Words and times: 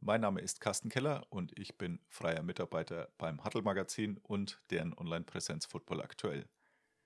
Mein 0.00 0.20
Name 0.20 0.40
ist 0.40 0.60
Carsten 0.60 0.88
Keller 0.88 1.26
und 1.30 1.58
ich 1.58 1.78
bin 1.78 2.00
freier 2.08 2.42
Mitarbeiter 2.42 3.08
beim 3.18 3.44
Huddle 3.44 3.62
Magazin 3.62 4.18
und 4.18 4.60
deren 4.70 4.96
Online-Präsenz 4.96 5.66
Football 5.66 6.02
aktuell. 6.02 6.48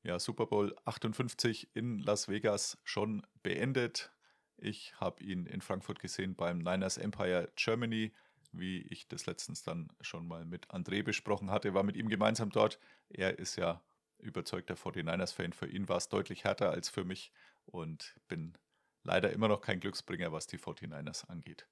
Ja, 0.03 0.19
Super 0.19 0.47
Bowl 0.47 0.75
58 0.85 1.75
in 1.75 1.99
Las 1.99 2.29
Vegas 2.29 2.79
schon 2.85 3.27
beendet. 3.43 4.13
Ich 4.57 4.95
habe 5.01 5.23
ihn 5.23 5.47
in 5.47 5.61
Frankfurt 5.61 6.01
gesehen 6.01 6.35
beim 6.35 6.59
Niners 6.59 6.99
Empire 6.99 7.51
Germany, 7.57 8.13
wie 8.53 8.83
ich 8.83 9.09
das 9.09 9.27
letztens 9.27 9.63
dann 9.63 9.89
schon 10.01 10.27
mal 10.27 10.45
mit 10.45 10.69
André 10.69 11.03
besprochen 11.03 11.51
hatte, 11.51 11.75
war 11.75 11.83
mit 11.83 11.97
ihm 11.97 12.09
gemeinsam 12.09 12.51
dort. 12.51 12.79
Er 13.09 13.39
ist 13.39 13.57
ja 13.57 13.83
überzeugter 14.19 14.75
49ers-Fan. 14.75 15.53
Für 15.53 15.69
ihn 15.69 15.89
war 15.89 15.97
es 15.97 16.09
deutlich 16.09 16.45
härter 16.45 16.71
als 16.71 16.89
für 16.89 17.05
mich 17.05 17.33
und 17.67 18.15
bin 18.29 18.59
leider 19.03 19.31
immer 19.33 19.49
noch 19.49 19.61
kein 19.61 19.81
Glücksbringer, 19.81 20.33
was 20.33 20.47
die 20.47 20.59
49ers 20.59 21.27
angeht. 21.27 21.67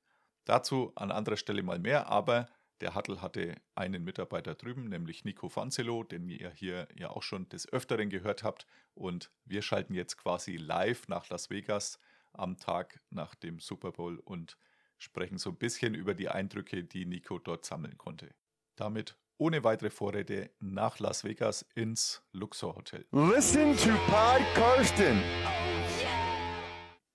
Dazu 0.49 0.93
an 0.95 1.11
anderer 1.11 1.37
Stelle 1.37 1.63
mal 1.63 1.79
mehr, 1.79 2.07
aber 2.09 2.49
der 2.81 2.95
Huddle 2.95 3.21
hatte 3.21 3.61
einen 3.75 4.03
Mitarbeiter 4.03 4.55
drüben, 4.55 4.89
nämlich 4.89 5.27
Nico 5.27 5.51
Fanzelo, 5.51 6.05
den 6.05 6.27
ihr 6.31 6.51
hier 6.51 6.89
ja 6.97 7.11
auch 7.11 7.23
schon 7.23 7.51
des 7.51 7.71
Öfteren 7.71 8.09
gehört 8.09 8.45
habt. 8.45 8.67
Und 8.95 9.31
wir 9.45 9.61
schalten 9.61 9.93
jetzt 9.93 10.17
quasi 10.17 10.57
live 10.57 11.07
nach 11.09 11.29
Las 11.29 11.51
Vegas 11.51 12.01
am 12.33 12.57
Tag 12.57 13.03
nach 13.11 13.35
dem 13.35 13.61
Super 13.61 13.93
Bowl 13.93 14.21
und 14.25 14.57
sprechen 14.97 15.37
so 15.37 15.51
ein 15.51 15.57
bisschen 15.57 15.95
über 15.95 16.15
die 16.15 16.31
Eindrücke, 16.31 16.83
die 16.83 17.05
Nico 17.05 17.39
dort 17.39 17.67
sammeln 17.67 17.99
konnte. 17.99 18.31
Damit 18.75 19.17
ohne 19.37 19.65
weitere 19.65 19.91
Vorrede 19.91 20.49
nach 20.61 20.99
Las 20.99 21.25
Vegas 21.25 21.67
ins 21.75 22.23
Luxor 22.33 22.75
Hotel. 22.75 23.05
Listen 23.13 23.77
to 23.77 23.91
Pod 24.07 24.41
Karsten. 24.55 25.21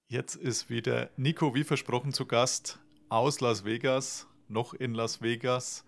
Jetzt 0.07 0.35
ist 0.35 0.69
wieder 0.69 1.09
Nico 1.17 1.55
wie 1.55 1.63
versprochen 1.63 2.13
zu 2.13 2.27
Gast 2.27 2.79
aus 3.09 3.41
Las 3.41 3.65
Vegas, 3.65 4.27
noch 4.47 4.73
in 4.73 4.93
Las 4.93 5.21
Vegas, 5.21 5.85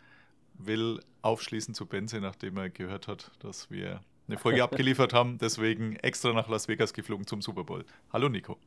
will 0.53 0.99
aufschließen 1.21 1.73
zu 1.73 1.85
Benze, 1.85 2.21
nachdem 2.21 2.57
er 2.57 2.69
gehört 2.69 3.07
hat, 3.07 3.31
dass 3.39 3.69
wir 3.71 4.01
eine 4.27 4.37
Folge 4.37 4.63
abgeliefert 4.63 5.13
haben. 5.13 5.37
Deswegen 5.37 5.95
extra 5.97 6.33
nach 6.33 6.47
Las 6.47 6.67
Vegas 6.67 6.93
geflogen 6.93 7.27
zum 7.27 7.41
Super 7.41 7.63
Bowl. 7.63 7.85
Hallo 8.11 8.29
Nico. 8.29 8.57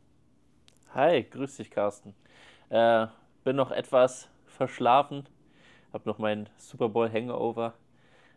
Hi, 0.94 1.22
grüß 1.22 1.56
dich, 1.56 1.70
Carsten. 1.70 2.14
Äh, 2.70 3.06
bin 3.44 3.56
noch 3.56 3.70
etwas 3.70 4.28
verschlafen, 4.46 5.28
hab 5.92 6.06
noch 6.06 6.18
meinen 6.18 6.48
Super 6.56 6.88
Bowl 6.88 7.10
Hangover. 7.10 7.74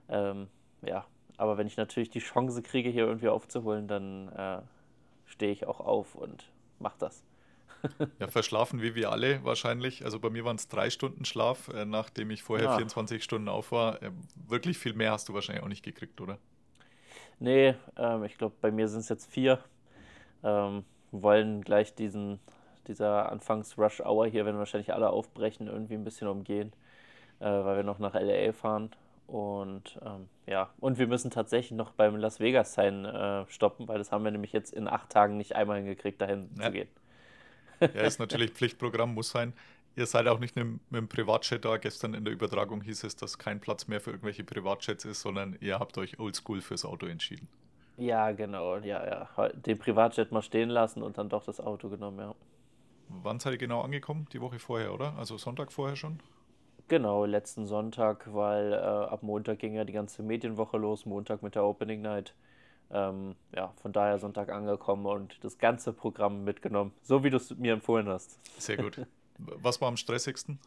Ähm, 0.09 0.48
ja, 0.81 1.06
aber 1.38 1.58
wenn 1.58 1.68
ich 1.68 1.78
natürlich 1.78 2.09
die 2.09 2.20
Chance 2.20 2.62
kriege, 2.62 2.90
hier 2.90 3.06
irgendwie 3.06 3.30
aufzuholen, 3.30 3.88
dann 3.88 4.30
äh, 4.30 4.62
stehe 5.25 5.52
ich 5.52 5.66
auch 5.66 5.80
auf 5.80 6.16
und 6.16 6.52
mach 6.80 6.96
das. 6.98 7.23
Ja, 8.20 8.28
verschlafen 8.28 8.82
wie 8.82 8.94
wir 8.96 9.12
alle 9.12 9.44
wahrscheinlich. 9.44 10.06
Also 10.06 10.20
bei 10.20 10.30
mir 10.30 10.46
waren 10.46 10.56
es 10.56 10.68
drei 10.68 10.90
Stunden 10.92 11.26
Schlaf, 11.26 11.68
äh, 11.70 11.86
nachdem 11.86 12.30
ich 12.30 12.44
vorher 12.44 12.70
Ja. 12.70 12.70
24 12.70 13.24
Stunden 13.24 13.50
auf 13.50 13.72
war. 13.72 14.02
Äh, 14.04 14.12
wirklich 14.36 14.78
viel 14.78 14.94
mehr 14.94 15.12
hast 15.12 15.28
du 15.30 15.34
wahrscheinlich 15.34 15.64
auch 15.64 15.68
nicht 15.70 15.84
gekriegt, 15.84 16.22
oder? 16.22 16.38
Nee, 17.40 17.76
ähm, 17.98 18.24
ich 18.24 18.38
glaube, 18.38 18.56
bei 18.62 18.72
mir 18.72 18.88
sind 18.88 19.02
es 19.02 19.09
jetzt 19.09 19.32
vier. 19.32 19.59
Ähm, 20.44 20.86
wollen 21.12 21.64
gleich 21.64 21.96
diesen, 21.96 22.40
dieser 22.88 23.31
Anfangs-Rush-Hour 23.31 24.28
hier, 24.28 24.46
wenn 24.46 24.58
wahrscheinlich 24.58 24.94
alle 24.94 25.09
aufbrechen, 25.12 25.68
irgendwie 25.68 25.96
ein 25.96 26.03
bisschen 26.03 26.28
umgehen, 26.28 26.74
äh, 27.40 27.46
weil 27.46 27.78
wir 27.78 27.84
noch 27.84 28.00
nach 28.00 28.16
LA 28.16 28.53
fahren. 28.53 28.92
Und 29.28 30.00
ähm, 30.06 30.30
ja, 30.48 30.72
und 30.80 31.00
wir 31.00 31.08
müssen 31.08 31.31
tatsächlich 31.31 31.74
noch 31.78 31.92
beim 31.94 32.18
Las 32.18 32.40
Vegas-Sein 32.40 33.06
äh, 33.06 33.46
stoppen, 33.50 33.88
weil 33.88 34.00
das 34.00 34.12
haben 34.12 34.24
wir 34.25 34.31
nämlich 34.31 34.53
jetzt 34.53 34.74
in 34.74 34.88
acht 34.88 35.09
Tagen 35.12 35.38
nicht 35.38 35.56
einmal 35.56 35.78
hingekriegt, 35.80 36.22
dahin 36.22 36.52
Ja. 36.59 36.63
zu 36.63 36.72
gehen. 36.72 36.90
Ja, 37.94 38.03
ist 38.03 38.19
natürlich 38.19 38.52
Pflichtprogramm, 38.52 39.14
muss 39.14 39.30
sein. 39.30 39.53
Ihr 39.96 40.06
seid 40.06 40.28
auch 40.28 40.40
nicht 40.40 40.56
mit, 40.56 40.64
dem- 40.66 40.80
mit 40.90 41.00
dem 41.02 41.08
Privatjet 41.09 41.66
da. 41.66 41.78
Gestern 41.78 42.14
in 42.14 42.24
der 42.25 42.34
Übertragung 42.34 42.81
hieß 42.81 43.03
es, 43.03 43.16
dass 43.16 43.38
kein 43.38 43.59
Platz 43.62 43.88
mehr 43.88 44.02
für 44.02 44.12
irgendwelche 44.12 44.44
Privatjets 44.44 45.06
ist, 45.06 45.22
sondern 45.22 45.58
ihr 45.59 45.80
habt 45.80 45.97
euch 45.97 46.19
oldschool 46.19 46.62
fürs 46.62 46.86
Auto 46.86 47.06
entschieden. 47.08 47.50
Ja, 47.96 48.31
genau, 48.34 48.78
ja, 48.80 49.06
ja. 49.06 49.30
Heu- 49.38 49.53
Den 49.53 49.78
Privatjet 49.80 50.31
mal 50.34 50.42
stehen 50.42 50.69
lassen 50.69 51.02
und 51.03 51.18
dann 51.18 51.30
doch 51.30 51.44
das 51.46 51.59
Auto 51.62 51.88
genommen, 51.90 52.19
ja. 52.19 52.36
Wann 53.09 53.40
seid 53.40 53.53
ihr 53.53 53.58
genau 53.59 53.81
angekommen? 53.81 54.28
Die 54.34 54.42
Woche 54.42 54.58
vorher, 54.58 54.92
oder? 54.96 55.16
Also 55.16 55.38
Sonntag 55.38 55.72
vorher 55.72 55.96
schon? 55.96 56.19
Genau, 56.88 57.25
letzten 57.25 57.66
Sonntag, 57.66 58.31
weil 58.34 58.74
äh, 58.74 58.75
ab 58.75 59.24
Montag 59.24 59.58
ging 59.59 59.74
ja 59.74 59.84
die 59.84 59.94
ganze 59.94 60.22
Medienwoche 60.24 60.78
los, 60.78 61.06
Montag 61.08 61.42
mit 61.42 61.56
der 61.56 61.63
Opening 61.63 62.02
Night. 62.03 62.36
Ähm, 62.94 63.35
ja, 63.56 63.74
von 63.81 63.94
daher 63.94 64.19
Sonntag 64.19 64.50
angekommen 64.50 65.06
und 65.06 65.41
das 65.44 65.57
ganze 65.57 65.94
Programm 65.94 66.44
mitgenommen, 66.44 66.94
so 67.03 67.24
wie 67.24 67.29
du 67.29 67.38
es 67.38 67.56
mir 67.56 67.74
empfohlen 67.74 68.09
hast. 68.09 68.40
Sehr 68.59 68.78
gut. 68.78 69.06
Was 69.38 69.79
war 69.81 69.88
am 69.88 69.97
stressigsten? 69.97 70.59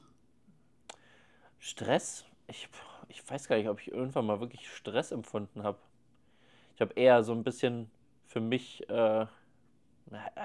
Stress? 1.58 2.24
Ich, 2.46 2.68
ich 3.08 3.28
weiß 3.30 3.48
gar 3.48 3.56
nicht, 3.56 3.68
ob 3.68 3.80
ich 3.80 3.92
irgendwann 3.92 4.26
mal 4.26 4.40
wirklich 4.40 4.68
Stress 4.68 5.12
empfunden 5.12 5.62
habe. 5.62 5.78
Ich 6.74 6.80
habe 6.80 6.92
eher 6.94 7.22
so 7.24 7.32
ein 7.32 7.44
bisschen 7.44 7.90
für 8.26 8.40
mich, 8.40 8.88
äh, 8.88 9.26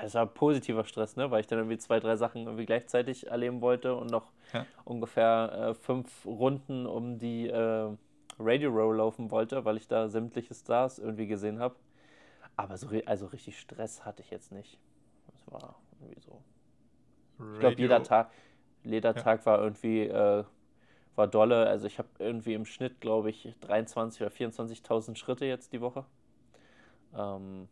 es 0.04 0.14
war 0.14 0.28
positiver 0.28 0.86
Stress, 0.86 1.16
ne? 1.16 1.32
Weil 1.32 1.42
ich 1.42 1.48
dann 1.48 1.60
irgendwie 1.60 1.78
zwei, 1.78 2.00
drei 2.00 2.16
Sachen 2.16 2.44
irgendwie 2.46 2.66
gleichzeitig 2.66 3.28
erleben 3.28 3.62
wollte 3.62 3.96
und 3.96 4.10
noch 4.12 4.32
Ja. 4.54 4.66
ungefähr 4.86 5.52
äh, 5.70 5.74
fünf 5.74 6.26
Runden 6.26 6.86
um 6.86 7.20
die 7.20 7.48
äh, 7.48 7.96
Radio 8.40 8.72
Row 8.72 8.94
laufen 8.96 9.32
wollte, 9.32 9.66
weil 9.66 9.78
ich 9.78 9.88
da 9.88 10.10
sämtliche 10.10 10.54
Stars 10.54 11.00
irgendwie 11.00 11.28
gesehen 11.28 11.60
habe. 11.60 11.76
Aber 12.58 12.78
so, 12.78 12.90
also 13.06 13.28
richtig 13.28 13.60
Stress 13.60 14.06
hatte 14.06 14.22
ich 14.24 14.32
jetzt 14.32 14.52
nicht. 14.52 14.80
Das 15.28 15.48
war 15.52 15.76
irgendwie 16.00 16.22
so. 16.22 16.44
Ich 17.54 17.60
glaube, 17.60 17.80
jeder 17.80 18.02
Tag, 18.04 18.32
jeder 18.84 19.16
Ja. 19.16 19.24
Tag 19.24 19.46
war 19.46 19.60
irgendwie 19.62 20.04
äh, 20.08 20.44
war 21.16 21.28
dolle. 21.28 21.68
Also 21.68 21.88
ich 21.88 22.00
habe 22.00 22.10
irgendwie 22.20 22.54
im 22.56 22.66
Schnitt, 22.66 23.02
glaube 23.02 23.30
ich, 23.32 23.56
23 23.62 24.22
oder 24.24 24.32
24.000 24.32 25.16
Schritte 25.18 25.46
jetzt 25.46 25.74
die 25.74 25.82
Woche. 25.82 26.06
Ähm, 27.16 27.68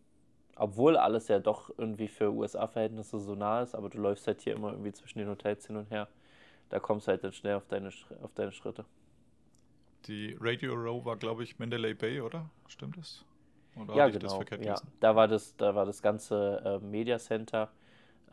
obwohl 0.55 0.97
alles 0.97 1.28
ja 1.29 1.39
doch 1.39 1.72
irgendwie 1.78 2.07
für 2.07 2.31
USA-Verhältnisse 2.34 3.19
so 3.19 3.35
nah 3.35 3.61
ist, 3.63 3.75
aber 3.75 3.89
du 3.89 3.99
läufst 3.99 4.28
halt 4.28 4.41
hier 4.41 4.55
immer 4.55 4.72
irgendwie 4.72 4.94
zwischen 4.94 5.19
den 5.19 5.29
Hotels 5.29 5.67
hin 5.67 5.78
und 5.78 5.91
her. 5.91 6.09
Da 6.69 6.79
kommst 6.79 7.07
du 7.07 7.11
halt 7.11 7.23
dann 7.23 7.34
schnell 7.34 7.55
auf 7.55 7.67
deine, 7.67 7.89
auf 8.23 8.34
deine 8.35 8.51
Schritte. 8.53 8.85
Die 10.06 10.38
Radio 10.40 10.74
Row 10.74 11.03
war, 11.06 11.18
glaube 11.18 11.44
ich, 11.44 11.59
Mandalay 11.59 11.94
Bay, 11.94 12.22
oder? 12.22 12.50
Stimmt 12.68 12.97
das? 12.97 13.25
Oder 13.75 13.96
Ja, 13.96 14.09
das 14.09 14.19
genau. 14.19 14.35
verkehrt 14.35 14.66
Ja. 14.66 14.75
Da 15.00 15.16
war 15.16 15.28
das, 15.28 15.56
da 15.58 15.75
war 15.75 15.85
das 15.85 16.02
ganze 16.02 16.62
äh, 16.81 16.85
Media 16.85 17.19
Center. 17.19 17.69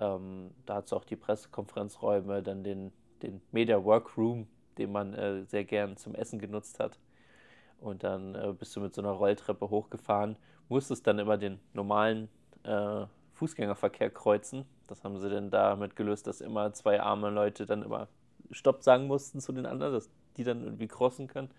Ähm, 0.00 0.50
da 0.66 0.76
hat 0.76 0.86
es 0.86 0.92
auch 0.92 1.04
die 1.04 1.16
Pressekonferenzräume, 1.16 2.42
dann 2.42 2.64
den, 2.64 2.92
den 3.22 3.40
Media 3.52 3.82
Workroom, 3.82 4.46
den 4.78 4.92
man 4.92 5.14
äh, 5.14 5.44
sehr 5.44 5.64
gern 5.64 5.96
zum 5.96 6.14
Essen 6.14 6.38
genutzt 6.38 6.78
hat. 6.80 6.98
Und 7.78 8.02
dann 8.02 8.34
äh, 8.34 8.52
bist 8.58 8.74
du 8.76 8.80
mit 8.80 8.94
so 8.94 9.02
einer 9.02 9.10
Rolltreppe 9.10 9.68
hochgefahren, 9.68 10.36
musstest 10.68 11.06
dann 11.06 11.18
immer 11.18 11.36
den 11.36 11.60
normalen 11.72 12.28
äh, 12.62 13.06
Fußgängerverkehr 13.34 14.10
kreuzen. 14.10 14.64
Das 14.86 15.04
haben 15.04 15.18
sie 15.18 15.28
dann 15.28 15.50
damit 15.50 15.96
gelöst, 15.96 16.26
dass 16.26 16.40
immer 16.40 16.72
zwei 16.72 17.00
arme 17.00 17.30
Leute 17.30 17.66
dann 17.66 17.82
immer 17.82 18.08
Stopp 18.50 18.82
sagen 18.82 19.06
mussten 19.06 19.40
zu 19.40 19.52
den 19.52 19.66
anderen, 19.66 19.92
dass 19.92 20.10
die 20.36 20.44
dann 20.44 20.62
irgendwie 20.62 20.88
crossen 20.88 21.26
können. 21.26 21.50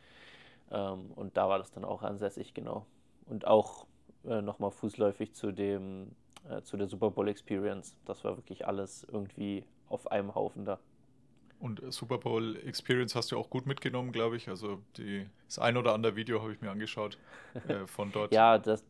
Ähm, 0.72 1.12
und 1.16 1.38
da 1.38 1.50
war 1.50 1.60
das 1.60 1.72
dann 1.72 1.86
auch 1.86 2.02
ansässig, 2.02 2.54
genau. 2.54 2.86
Und 3.28 3.48
auch 3.48 3.86
äh, 4.26 4.42
nochmal 4.42 4.72
fußläufig 4.72 5.34
zu 5.34 5.52
dem, 5.52 6.12
äh, 6.50 6.62
zu 6.62 6.78
der 6.78 6.88
Super 6.88 7.12
Bowl 7.12 7.28
Experience. 7.28 7.96
Das 8.06 8.24
war 8.24 8.38
wirklich 8.38 8.68
alles 8.68 9.06
irgendwie 9.12 9.66
auf 9.90 10.12
einem 10.12 10.34
Haufen 10.34 10.66
da. 10.66 10.80
Und 11.60 11.82
äh, 11.82 11.92
Super 11.92 12.18
Bowl 12.18 12.58
Experience 12.66 13.16
hast 13.16 13.32
du 13.32 13.38
auch 13.38 13.50
gut 13.50 13.66
mitgenommen, 13.66 14.12
glaube 14.12 14.36
ich. 14.36 14.50
Also 14.50 14.80
die, 14.98 15.28
das 15.46 15.60
ein 15.60 15.78
oder 15.78 15.94
andere 15.94 16.16
Video 16.16 16.42
habe 16.42 16.54
ich 16.54 16.62
mir 16.62 16.72
angeschaut 16.72 17.18
äh, 17.68 17.86
von 17.88 18.12
dort. 18.12 18.34
Ja, 18.34 18.58
das, 18.58 18.84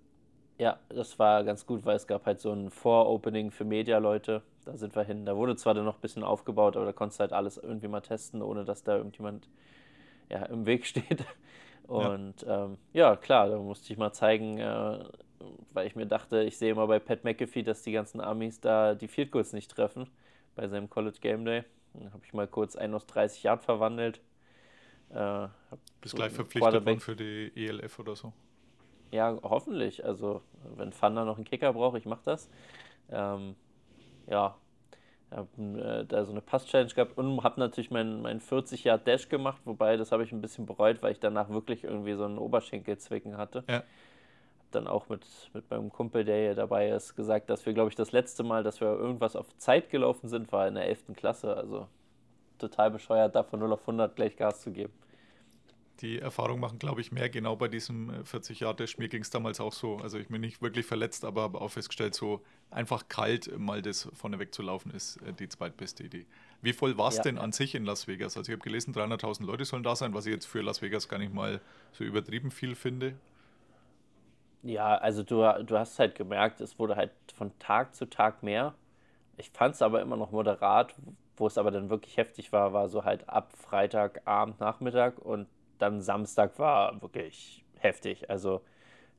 ja, 0.58 0.80
das 0.90 1.20
war 1.20 1.44
ganz 1.44 1.66
gut, 1.66 1.86
weil 1.86 1.96
es 1.96 2.08
gab 2.08 2.26
halt 2.26 2.40
so 2.40 2.52
ein 2.52 2.70
Vor-Opening 2.70 3.52
für 3.52 3.66
Media-Leute. 3.66 4.42
Da 4.66 4.78
sind 4.78 4.96
wir 4.96 5.04
hin. 5.04 5.26
Da 5.26 5.36
wurde 5.36 5.56
zwar 5.56 5.74
dann 5.74 5.86
noch 5.86 5.96
ein 5.96 6.02
bisschen 6.02 6.24
aufgebaut, 6.24 6.76
aber 6.76 6.86
da 6.86 6.94
konntest 6.94 7.20
du 7.20 7.22
halt 7.22 7.34
alles 7.34 7.58
irgendwie 7.58 7.88
mal 7.88 8.02
testen, 8.02 8.42
ohne 8.42 8.66
dass 8.66 8.84
da 8.84 8.98
irgendjemand 8.98 9.48
ja, 10.30 10.44
im 10.46 10.66
Weg 10.66 10.86
steht. 10.86 11.26
Und 11.88 12.42
ja, 12.42 12.66
ähm, 12.66 12.78
ja 12.94 13.16
klar, 13.16 13.50
da 13.50 13.58
musste 13.60 13.94
ich 13.94 14.00
mal 14.00 14.12
zeigen, 14.12 14.58
äh, 14.58 15.04
weil 15.72 15.88
ich 15.88 15.96
mir 15.96 16.08
dachte, 16.08 16.42
ich 16.42 16.58
sehe 16.58 16.72
immer 16.72 16.88
bei 16.88 17.00
Pat 17.00 17.24
McAfee, 17.24 17.62
dass 17.62 17.84
die 17.84 17.92
ganzen 17.92 18.22
Amis 18.22 18.60
da 18.60 18.96
die 18.96 19.08
Field 19.08 19.32
Goals 19.32 19.54
nicht 19.54 19.70
treffen 19.70 20.10
bei 20.56 20.68
seinem 20.68 20.90
College 20.90 21.18
Game 21.22 21.46
Day. 21.46 21.64
Dann 21.94 22.12
habe 22.12 22.24
ich 22.26 22.34
mal 22.34 22.48
kurz 22.48 22.76
einen 22.76 22.96
aus 22.96 23.06
30 23.06 23.44
Yard 23.44 23.64
verwandelt. 23.64 24.20
Äh, 25.12 25.48
Bist 26.02 26.12
so 26.12 26.18
gleich 26.18 26.34
verpflichtet 26.34 26.86
worden 26.86 27.00
für 27.00 27.16
die 27.16 27.52
ELF 27.56 28.00
oder 28.00 28.16
so. 28.16 28.34
Ja, 29.12 29.38
hoffentlich. 29.44 30.04
Also, 30.04 30.42
wenn 30.76 30.92
Thunder 30.92 31.26
noch 31.26 31.36
einen 31.36 31.46
Kicker 31.46 31.72
braucht, 31.74 31.98
ich 31.98 32.06
mache 32.06 32.24
das. 32.26 32.50
Ähm, 33.10 33.56
ja, 34.28 34.58
habe 35.32 35.80
äh, 35.80 36.06
da 36.06 36.24
so 36.26 36.32
eine 36.32 36.42
Pass-Challenge 36.42 36.94
gehabt 36.94 37.18
und 37.18 37.44
habe 37.44 37.60
natürlich 37.60 37.92
meinen 37.92 38.22
mein 38.22 38.40
40 38.40 38.84
Yard 38.84 39.08
Dash 39.08 39.30
gemacht, 39.30 39.62
wobei 39.66 39.98
das 39.98 40.12
habe 40.12 40.24
ich 40.24 40.32
ein 40.32 40.42
bisschen 40.42 40.66
bereut, 40.66 41.02
weil 41.02 41.12
ich 41.12 41.20
danach 41.20 41.50
wirklich 41.50 41.84
irgendwie 41.84 42.14
so 42.14 42.26
einen 42.26 42.38
Oberschenkelzwicken 42.38 43.38
hatte. 43.38 43.64
Ja. 43.68 43.78
Hab 43.78 43.86
dann 44.72 44.88
auch 44.88 45.10
mit, 45.10 45.26
mit 45.54 45.70
meinem 45.70 45.92
Kumpel, 45.92 46.24
der 46.26 46.38
hier 46.38 46.56
dabei 46.56 46.90
ist, 46.90 47.16
gesagt, 47.16 47.50
dass 47.50 47.66
wir, 47.66 47.74
glaube 47.74 47.90
ich, 47.90 47.96
das 47.96 48.12
letzte 48.12 48.44
Mal, 48.44 48.64
dass 48.64 48.82
wir 48.82 48.88
irgendwas 48.88 49.36
auf 49.36 49.56
Zeit 49.58 49.90
gelaufen 49.90 50.28
sind, 50.28 50.52
war 50.52 50.68
in 50.68 50.76
der 50.76 50.88
11. 50.88 51.14
Klasse. 51.16 51.56
Also 51.56 51.88
total 52.58 52.92
bescheuert, 52.92 53.36
da 53.36 53.44
von 53.44 53.60
0 53.60 53.74
auf 53.74 53.82
100 53.82 54.16
gleich 54.16 54.36
Gas 54.36 54.62
zu 54.62 54.72
geben. 54.72 54.94
Die 56.02 56.20
Erfahrung 56.20 56.60
machen, 56.60 56.78
glaube 56.78 57.00
ich, 57.00 57.12
mehr 57.14 57.30
genau 57.30 57.56
bei 57.56 57.70
diesem 57.70 58.26
40 58.26 58.60
Jahre 58.60 58.76
Dash. 58.76 58.98
Mir 58.98 59.08
ging 59.08 59.22
es 59.22 59.30
damals 59.30 59.62
auch 59.62 59.72
so. 59.72 59.98
Also 59.98 60.18
ich 60.18 60.28
bin 60.28 60.42
nicht 60.42 60.62
wirklich 60.62 60.86
verletzt, 60.86 61.24
aber 61.24 61.44
habe 61.44 61.62
auch 61.62 61.70
festgestellt, 61.72 62.16
so 62.16 62.44
einfach 62.70 63.08
kalt 63.08 63.58
mal 63.58 63.82
das 63.82 64.10
vorneweg 64.14 64.54
zu 64.54 64.62
laufen, 64.62 64.92
ist 64.92 65.18
äh, 65.22 65.32
die 65.34 65.48
zweitbeste 65.48 66.04
Idee. 66.04 66.26
Wie 66.62 66.74
voll 66.74 66.98
war 66.98 67.08
es 67.08 67.22
Ja. 67.22 67.22
denn 67.22 67.38
an 67.38 67.54
sich 67.54 67.76
in 67.76 67.86
Las 67.86 68.08
Vegas? 68.08 68.36
Also 68.36 68.52
ich 68.52 68.56
habe 68.58 68.64
gelesen, 68.64 68.94
300.000 68.94 69.46
Leute 69.46 69.64
sollen 69.64 69.84
da 69.84 69.96
sein, 69.96 70.14
was 70.14 70.26
ich 70.26 70.34
jetzt 70.34 70.46
für 70.48 70.62
Las 70.62 70.82
Vegas 70.82 71.08
gar 71.08 71.18
nicht 71.18 71.34
mal 71.34 71.62
so 71.94 72.04
übertrieben 72.04 72.52
viel 72.52 72.76
finde. 72.76 73.16
Ja, 74.64 74.96
also 74.98 75.24
du, 75.24 75.64
du 75.64 75.78
hast 75.78 76.00
halt 76.00 76.16
gemerkt, 76.16 76.60
es 76.60 76.80
wurde 76.80 76.96
halt 76.96 77.12
von 77.36 77.58
Tag 77.60 77.94
zu 77.96 78.10
Tag 78.10 78.42
mehr. 78.44 78.74
Ich 79.38 79.52
fand 79.52 79.76
es 79.76 79.82
aber 79.82 80.02
immer 80.02 80.18
noch 80.18 80.32
moderat. 80.32 80.96
Wo 81.38 81.48
es 81.48 81.58
aber 81.58 81.72
dann 81.72 81.90
wirklich 81.90 82.18
heftig 82.18 82.52
war, 82.54 82.74
war 82.74 82.90
so 82.90 83.06
halt 83.06 83.30
ab 83.30 83.54
Freitagabend, 83.58 84.60
Nachmittag 84.62 85.20
und 85.20 85.48
dann 85.80 86.02
Samstag 86.02 86.60
war 86.60 87.02
wirklich 87.02 87.66
heftig. 87.80 88.30
Also 88.30 88.62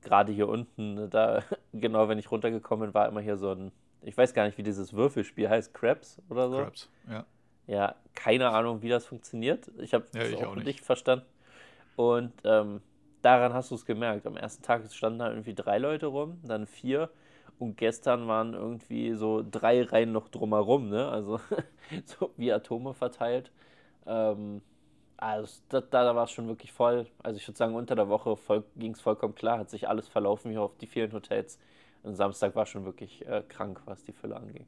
gerade 0.02 0.32
hier 0.32 0.48
unten, 0.48 1.10
da 1.10 1.42
genau 1.74 2.08
wenn 2.08 2.18
ich 2.18 2.30
runtergekommen 2.32 2.88
bin, 2.88 2.94
war 2.94 3.08
immer 3.08 3.20
hier 3.22 3.36
so 3.38 3.52
ein, 3.52 3.72
ich 4.02 4.16
weiß 4.18 4.34
gar 4.34 4.46
nicht, 4.46 4.58
wie 4.58 4.64
dieses 4.64 4.92
Würfelspiel 4.94 5.48
heißt, 5.50 5.74
Crabs 5.74 6.22
oder 6.30 6.50
so. 6.50 6.68
Crabs, 6.68 6.88
ja. 7.08 7.24
Ja, 7.66 7.96
keine 8.14 8.50
Ahnung, 8.50 8.82
wie 8.82 8.88
das 8.88 9.06
funktioniert. 9.06 9.70
Ich 9.78 9.92
habe 9.94 10.06
Ja, 10.14 10.22
es 10.22 10.32
auch, 10.34 10.42
auch 10.42 10.54
nicht. 10.56 10.66
nicht. 10.66 10.80
verstanden. 10.84 11.26
Und 11.96 12.32
ähm, 12.44 12.82
daran 13.22 13.54
hast 13.54 13.70
du 13.70 13.76
es 13.76 13.86
gemerkt. 13.86 14.26
Am 14.26 14.36
ersten 14.36 14.62
Tag 14.62 14.90
standen 14.92 15.20
da 15.20 15.30
irgendwie 15.30 15.54
drei 15.54 15.78
Leute 15.78 16.06
rum, 16.06 16.40
dann 16.44 16.66
vier. 16.66 17.10
Und 17.58 17.76
gestern 17.78 18.28
waren 18.28 18.54
irgendwie 18.54 19.14
so 19.14 19.44
drei 19.50 19.82
Reihen 19.82 20.12
noch 20.12 20.28
drumherum, 20.28 20.90
ne? 20.90 21.08
Also 21.08 21.40
so 22.06 22.32
wie 22.36 22.52
Atome 22.52 22.94
verteilt. 22.94 23.50
Ähm, 24.06 24.62
also 25.16 25.60
da, 25.68 25.80
da 25.80 26.14
war 26.14 26.24
es 26.24 26.30
schon 26.30 26.48
wirklich 26.48 26.72
voll. 26.72 27.06
Also 27.22 27.38
ich 27.38 27.48
würde 27.48 27.58
sagen, 27.58 27.74
unter 27.74 27.94
der 27.94 28.08
Woche 28.08 28.36
voll, 28.36 28.64
ging 28.76 28.92
es 28.92 29.00
vollkommen 29.00 29.34
klar, 29.34 29.58
hat 29.58 29.70
sich 29.70 29.88
alles 29.88 30.08
verlaufen 30.08 30.50
hier 30.50 30.62
auf 30.62 30.76
die 30.76 30.86
vielen 30.86 31.12
Hotels. 31.12 31.58
Und 32.02 32.14
Samstag 32.14 32.54
war 32.54 32.66
schon 32.66 32.84
wirklich 32.84 33.26
äh, 33.26 33.42
krank, 33.48 33.80
was 33.86 34.04
die 34.04 34.12
Fülle 34.12 34.36
anging. 34.36 34.66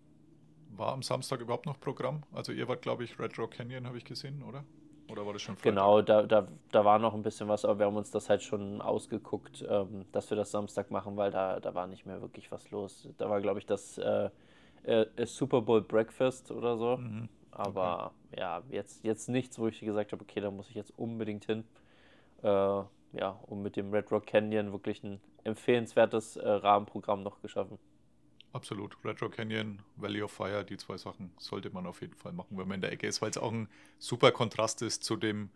War 0.77 0.93
am 0.93 1.03
Samstag 1.03 1.41
überhaupt 1.41 1.67
noch 1.67 1.79
Programm? 1.79 2.23
Also 2.33 2.53
ihr 2.53 2.67
wart, 2.69 2.83
glaube 2.83 3.05
ich, 3.05 3.19
Red 3.19 3.39
Rock 3.39 3.53
Canyon, 3.53 3.87
habe 3.87 3.99
ich 3.99 4.05
gesehen, 4.05 4.43
oder? 4.43 4.65
Oder 5.11 5.25
war 5.25 5.33
das 5.33 5.43
schon 5.43 5.57
Freitag? 5.57 5.71
Genau, 5.71 6.03
da, 6.03 6.23
da, 6.23 6.49
da 6.71 6.85
war 6.85 6.99
noch 6.99 7.15
ein 7.15 7.23
bisschen 7.23 7.49
was, 7.49 7.65
aber 7.65 7.79
wir 7.79 7.87
haben 7.87 7.97
uns 7.97 8.11
das 8.11 8.29
halt 8.29 8.43
schon 8.43 8.81
ausgeguckt, 8.81 9.65
ähm, 9.69 10.05
dass 10.13 10.29
wir 10.31 10.37
das 10.37 10.51
Samstag 10.51 10.91
machen, 10.91 11.17
weil 11.17 11.31
da, 11.31 11.61
da 11.61 11.75
war 11.75 11.87
nicht 11.87 12.07
mehr 12.07 12.21
wirklich 12.21 12.51
was 12.53 12.71
los. 12.71 13.09
Da 13.17 13.31
war, 13.31 13.41
glaube 13.41 13.59
ich, 13.59 13.67
das 13.67 13.99
äh, 13.99 14.31
äh, 14.85 15.07
Super 15.27 15.63
Bowl 15.63 15.81
Breakfast 15.83 16.51
oder 16.51 16.77
so. 16.77 16.97
Mhm. 16.99 17.29
Aber 17.51 18.13
ja, 18.37 18.63
jetzt, 18.71 19.05
jetzt 19.05 19.29
nichts, 19.29 19.59
wo 19.59 19.69
ich 19.69 19.81
gesagt 19.81 20.13
habe, 20.13 20.23
okay, 20.23 20.41
da 20.41 20.51
muss 20.51 20.69
ich 20.69 20.75
jetzt 20.75 20.93
unbedingt 20.97 21.45
hin. 21.45 21.65
Äh, 22.43 22.47
ja, 23.13 23.31
und 23.47 23.63
mit 23.63 23.77
dem 23.77 23.93
Red 23.93 24.11
Rock 24.13 24.27
Canyon 24.27 24.73
wirklich 24.73 25.03
ein 25.03 25.21
empfehlenswertes 25.45 26.37
äh, 26.37 26.49
Rahmenprogramm 26.49 27.23
noch 27.23 27.41
geschaffen. 27.41 27.79
Absolut. 28.53 28.97
Red 29.05 29.21
Rock 29.23 29.33
Canyon, 29.33 29.83
Valley 29.97 30.23
of 30.23 30.33
Fire, 30.33 30.65
die 30.65 30.77
zwei 30.77 30.97
Sachen 30.97 31.33
sollte 31.39 31.71
man 31.71 31.87
auf 31.87 32.01
jeden 32.01 32.15
Fall 32.15 32.33
machen, 32.33 32.57
wenn 32.57 32.69
man 32.69 32.77
in 32.77 32.81
der 32.81 32.93
Ecke 32.93 33.07
ist, 33.07 33.21
weil 33.21 33.31
es 33.31 33.39
auch 33.39 33.53
ein 33.53 33.69
super 33.99 34.33
Kontrast 34.33 34.83
ist 34.83 35.05
zu 35.05 35.17
dem 35.17 35.51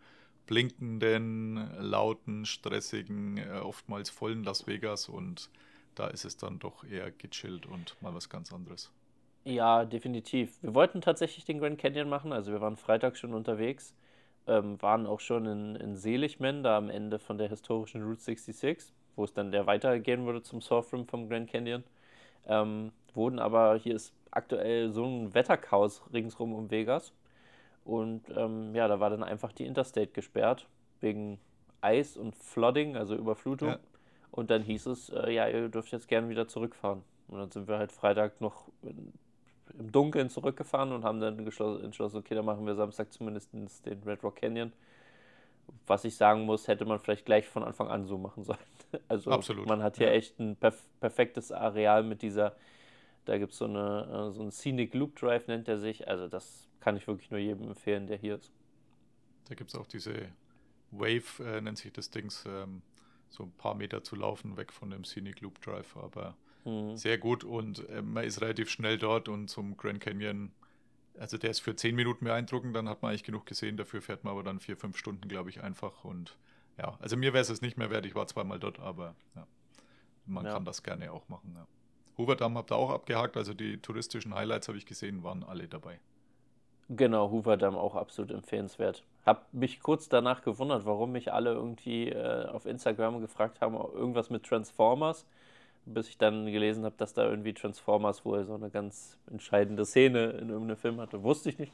blinkenden, 0.45 1.55
lauten, 1.79 2.45
stressigen, 2.45 3.37
äh, 3.37 3.59
oftmals 3.63 4.09
vollen 4.09 4.43
Las 4.43 4.67
Vegas 4.67 5.09
und 5.09 5.49
da 5.95 6.07
ist 6.07 6.25
es 6.25 6.37
dann 6.37 6.59
doch 6.59 6.83
eher 6.83 7.11
gechillt 7.11 7.65
und 7.65 7.99
mal 8.01 8.13
was 8.13 8.29
ganz 8.29 8.51
anderes. 8.51 8.91
Ja, 9.45 9.83
definitiv. 9.83 10.61
Wir 10.63 10.73
wollten 10.73 11.01
tatsächlich 11.01 11.43
den 11.43 11.59
Grand 11.59 11.77
Canyon 11.77 12.07
machen, 12.07 12.31
also 12.31 12.51
wir 12.51 12.61
waren 12.61 12.77
Freitag 12.77 13.17
schon 13.17 13.33
unterwegs, 13.33 13.93
ähm, 14.47 14.81
waren 14.81 15.05
auch 15.05 15.19
schon 15.19 15.45
in, 15.45 15.75
in 15.75 15.95
Seligman, 15.95 16.63
da 16.63 16.77
am 16.77 16.89
Ende 16.89 17.19
von 17.19 17.37
der 17.37 17.49
historischen 17.49 18.03
Route 18.03 18.21
66, 18.21 18.93
wo 19.15 19.25
es 19.25 19.33
dann 19.33 19.51
der 19.51 19.67
weitergehen 19.67 20.25
würde 20.25 20.41
zum 20.43 20.59
Rim 20.91 21.07
vom 21.07 21.27
Grand 21.27 21.51
Canyon. 21.51 21.83
Ähm, 22.45 22.91
wurden 23.13 23.39
aber, 23.39 23.75
hier 23.77 23.95
ist 23.95 24.13
aktuell 24.31 24.91
so 24.91 25.05
ein 25.05 25.33
Wetterchaos 25.33 26.01
ringsrum 26.13 26.53
um 26.53 26.71
Vegas. 26.71 27.13
Und 27.85 28.29
ähm, 28.35 28.73
ja, 28.73 28.87
da 28.87 28.99
war 28.99 29.09
dann 29.09 29.23
einfach 29.23 29.51
die 29.51 29.65
Interstate 29.65 30.07
gesperrt, 30.07 30.67
wegen 31.01 31.37
Eis 31.81 32.15
und 32.15 32.35
Flooding, 32.35 32.95
also 32.95 33.15
Überflutung. 33.15 33.69
Ja. 33.69 33.79
Und 34.31 34.49
dann 34.49 34.63
hieß 34.63 34.87
es, 34.87 35.09
äh, 35.09 35.31
ja, 35.31 35.47
ihr 35.49 35.67
dürft 35.67 35.91
jetzt 35.91 36.07
gern 36.07 36.29
wieder 36.29 36.47
zurückfahren. 36.47 37.03
Und 37.27 37.39
dann 37.39 37.51
sind 37.51 37.67
wir 37.67 37.77
halt 37.77 37.91
Freitag 37.91 38.39
noch 38.41 38.67
im 39.77 39.91
Dunkeln 39.91 40.29
zurückgefahren 40.29 40.91
und 40.91 41.03
haben 41.03 41.19
dann 41.19 41.39
entschlossen, 41.39 42.17
okay, 42.17 42.35
dann 42.35 42.45
machen 42.45 42.65
wir 42.65 42.75
Samstag 42.75 43.11
zumindest 43.11 43.53
den 43.53 44.03
Red 44.05 44.23
Rock 44.23 44.37
Canyon. 44.37 44.71
Was 45.87 46.03
ich 46.03 46.15
sagen 46.15 46.41
muss, 46.41 46.67
hätte 46.67 46.85
man 46.85 46.99
vielleicht 46.99 47.25
gleich 47.25 47.47
von 47.47 47.63
Anfang 47.63 47.87
an 47.87 48.05
so 48.05 48.17
machen 48.17 48.43
sollen. 48.43 48.59
Also 49.07 49.31
Absolut, 49.31 49.65
man 49.65 49.81
hat 49.81 49.97
hier 49.97 50.09
ja. 50.09 50.13
echt 50.13 50.39
ein 50.39 50.55
perf 50.55 50.79
perfektes 50.99 51.51
Areal 51.51 52.03
mit 52.03 52.21
dieser, 52.21 52.55
da 53.25 53.39
gibt 53.39 53.53
es 53.53 53.57
so, 53.57 53.65
eine, 53.65 54.27
äh, 54.29 54.31
so 54.31 54.43
einen 54.43 54.51
Scenic 54.51 54.93
Loop 54.93 55.15
Drive, 55.15 55.47
nennt 55.47 55.67
er 55.67 55.79
sich. 55.79 56.07
Also 56.07 56.27
das 56.27 56.69
kann 56.79 56.95
ich 56.95 57.07
wirklich 57.07 57.31
nur 57.31 57.39
jedem 57.39 57.69
empfehlen, 57.69 58.05
der 58.05 58.17
hier 58.17 58.35
ist. 58.35 58.51
Da 59.49 59.55
gibt 59.55 59.71
es 59.71 59.75
auch 59.75 59.87
diese 59.87 60.27
Wave, 60.91 61.43
äh, 61.43 61.59
nennt 61.59 61.79
sich 61.79 61.91
das 61.91 62.11
Dings, 62.11 62.45
ähm, 62.45 62.83
so 63.29 63.45
ein 63.45 63.51
paar 63.53 63.73
Meter 63.73 64.03
zu 64.03 64.15
laufen, 64.15 64.57
weg 64.57 64.71
von 64.71 64.91
dem 64.91 65.03
Scenic 65.03 65.41
Loop 65.41 65.59
Drive, 65.61 65.97
aber 65.97 66.35
Mhm. 66.65 66.97
sehr 66.97 67.17
gut 67.17 67.43
und 67.43 67.87
äh, 67.89 68.01
man 68.01 68.23
ist 68.23 68.41
relativ 68.41 68.69
schnell 68.69 68.97
dort 68.97 69.27
und 69.29 69.49
zum 69.49 69.77
Grand 69.77 69.99
Canyon, 69.99 70.51
also 71.19 71.37
der 71.37 71.51
ist 71.51 71.59
für 71.59 71.75
10 71.75 71.95
Minuten 71.95 72.25
beeindruckend, 72.25 72.75
dann 72.75 72.89
hat 72.89 73.01
man 73.01 73.09
eigentlich 73.11 73.23
genug 73.23 73.45
gesehen, 73.45 73.77
dafür 73.77 74.01
fährt 74.01 74.23
man 74.23 74.31
aber 74.31 74.43
dann 74.43 74.59
4, 74.59 74.77
5 74.77 74.97
Stunden, 74.97 75.27
glaube 75.27 75.49
ich, 75.49 75.61
einfach 75.63 76.03
und 76.03 76.37
ja, 76.77 76.97
also 76.99 77.17
mir 77.17 77.33
wäre 77.33 77.41
es 77.41 77.61
nicht 77.61 77.77
mehr 77.77 77.91
wert, 77.91 78.05
ich 78.05 78.15
war 78.15 78.27
zweimal 78.27 78.59
dort, 78.59 78.79
aber 78.79 79.15
ja, 79.35 79.47
man 80.25 80.45
Ja. 80.45 80.53
kann 80.53 80.65
das 80.65 80.83
gerne 80.83 81.11
auch 81.11 81.27
machen. 81.29 81.53
Ja. 81.55 81.67
Hooverdamm 82.17 82.57
habt 82.57 82.71
ihr 82.71 82.75
auch 82.77 82.91
abgehakt, 82.91 83.37
also 83.37 83.53
die 83.53 83.77
touristischen 83.81 84.33
Highlights 84.35 84.67
habe 84.67 84.77
ich 84.77 84.85
gesehen, 84.85 85.23
waren 85.23 85.43
alle 85.43 85.67
dabei. 85.67 85.99
Genau, 86.89 87.31
Hoover 87.31 87.57
Dam 87.57 87.75
auch 87.75 87.95
absolut 87.95 88.31
empfehlenswert. 88.31 89.03
Hab 89.25 89.51
mich 89.53 89.79
kurz 89.81 90.09
danach 90.09 90.41
gewundert, 90.43 90.85
warum 90.85 91.11
mich 91.13 91.31
alle 91.33 91.51
irgendwie 91.53 92.09
äh, 92.09 92.45
auf 92.45 92.65
Instagram 92.65 93.21
gefragt 93.21 93.61
haben, 93.61 93.75
irgendwas 93.75 94.29
mit 94.29 94.43
Transformers, 94.43 95.25
bis 95.85 96.09
ich 96.09 96.17
dann 96.17 96.45
gelesen 96.45 96.85
habe, 96.85 96.95
dass 96.97 97.13
da 97.13 97.25
irgendwie 97.29 97.53
Transformers 97.53 98.25
wohl 98.25 98.45
so 98.45 98.55
eine 98.55 98.69
ganz 98.69 99.17
entscheidende 99.31 99.85
Szene 99.85 100.31
in 100.31 100.49
irgendeinem 100.49 100.77
Film 100.77 100.99
hatte. 101.01 101.23
Wusste 101.23 101.49
ich 101.49 101.59
nicht. 101.59 101.73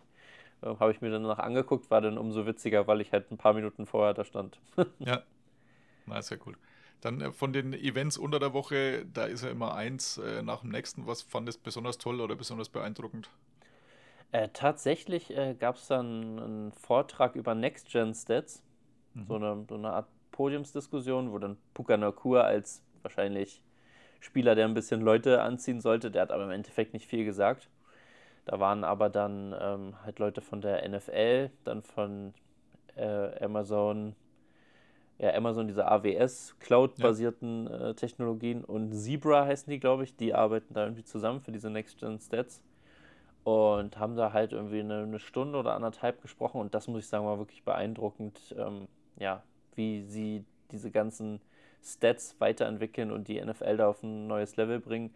Äh, 0.61 0.67
Habe 0.67 0.91
ich 0.91 1.01
mir 1.01 1.11
dann 1.11 1.23
danach 1.23 1.39
angeguckt, 1.39 1.91
war 1.91 2.01
dann 2.01 2.17
umso 2.17 2.45
witziger, 2.45 2.87
weil 2.87 3.01
ich 3.01 3.11
halt 3.11 3.31
ein 3.31 3.37
paar 3.37 3.53
Minuten 3.53 3.85
vorher 3.85 4.13
da 4.13 4.25
stand. 4.25 4.59
Ja, 4.99 5.23
na, 6.05 6.21
sehr 6.21 6.39
cool. 6.45 6.57
Dann 7.01 7.21
äh, 7.21 7.31
von 7.31 7.53
den 7.53 7.73
Events 7.73 8.17
unter 8.17 8.39
der 8.39 8.53
Woche, 8.53 9.05
da 9.05 9.25
ist 9.25 9.43
ja 9.43 9.49
immer 9.49 9.75
eins 9.75 10.17
äh, 10.17 10.41
nach 10.41 10.61
dem 10.61 10.71
nächsten. 10.71 11.07
Was 11.07 11.21
fandest 11.21 11.63
besonders 11.63 11.97
toll 11.97 12.21
oder 12.21 12.35
besonders 12.35 12.69
beeindruckend? 12.69 13.29
Äh, 14.31 14.49
tatsächlich 14.53 15.35
äh, 15.35 15.55
gab 15.55 15.75
es 15.75 15.87
dann 15.87 16.39
einen 16.39 16.71
Vortrag 16.71 17.35
über 17.35 17.55
Next-Gen-Stats, 17.55 18.63
so, 19.27 19.35
eine, 19.35 19.65
so 19.67 19.75
eine 19.75 19.91
Art 19.91 20.07
Podiumsdiskussion, 20.31 21.31
wo 21.31 21.39
dann 21.39 21.57
Puka 21.73 21.97
Nakur 21.97 22.43
als 22.43 22.83
wahrscheinlich 23.01 23.63
Spieler, 24.19 24.55
der 24.55 24.65
ein 24.65 24.73
bisschen 24.73 25.01
Leute 25.01 25.41
anziehen 25.41 25.81
sollte, 25.81 26.11
der 26.11 26.23
hat 26.23 26.31
aber 26.31 26.43
im 26.43 26.51
Endeffekt 26.51 26.93
nicht 26.93 27.07
viel 27.07 27.25
gesagt. 27.25 27.69
Da 28.45 28.59
waren 28.59 28.83
aber 28.83 29.09
dann 29.09 29.55
ähm, 29.59 29.93
halt 30.03 30.19
Leute 30.19 30.41
von 30.41 30.61
der 30.61 30.87
NFL, 30.87 31.51
dann 31.63 31.83
von 31.83 32.33
äh, 32.95 33.43
Amazon, 33.43 34.15
ja, 35.19 35.33
Amazon, 35.35 35.67
diese 35.67 35.87
AWS, 35.87 36.55
Cloud-basierten 36.59 37.67
äh, 37.67 37.93
Technologien 37.93 38.63
und 38.63 38.93
Zebra 38.93 39.45
heißen 39.45 39.69
die, 39.69 39.79
glaube 39.79 40.03
ich, 40.03 40.15
die 40.15 40.33
arbeiten 40.33 40.73
da 40.73 40.83
irgendwie 40.83 41.03
zusammen 41.03 41.41
für 41.41 41.51
diese 41.51 41.69
Next-Gen-Stats 41.69 42.61
und 43.43 43.97
haben 43.97 44.15
da 44.15 44.33
halt 44.33 44.53
irgendwie 44.53 44.79
eine, 44.79 45.03
eine 45.03 45.19
Stunde 45.19 45.57
oder 45.59 45.73
anderthalb 45.75 46.21
gesprochen. 46.21 46.61
Und 46.61 46.73
das 46.75 46.87
muss 46.87 47.03
ich 47.03 47.07
sagen, 47.09 47.25
war 47.25 47.39
wirklich 47.39 47.63
beeindruckend, 47.63 48.55
ähm, 48.57 48.87
ja, 49.17 49.43
wie 49.75 50.03
sie 50.03 50.45
diese 50.71 50.91
ganzen 50.91 51.41
Stats 51.83 52.35
weiterentwickeln 52.39 53.11
und 53.11 53.27
die 53.27 53.37
NFL 53.37 53.77
da 53.77 53.89
auf 53.89 54.03
ein 54.03 54.27
neues 54.27 54.55
Level 54.57 54.79
bringen, 54.79 55.13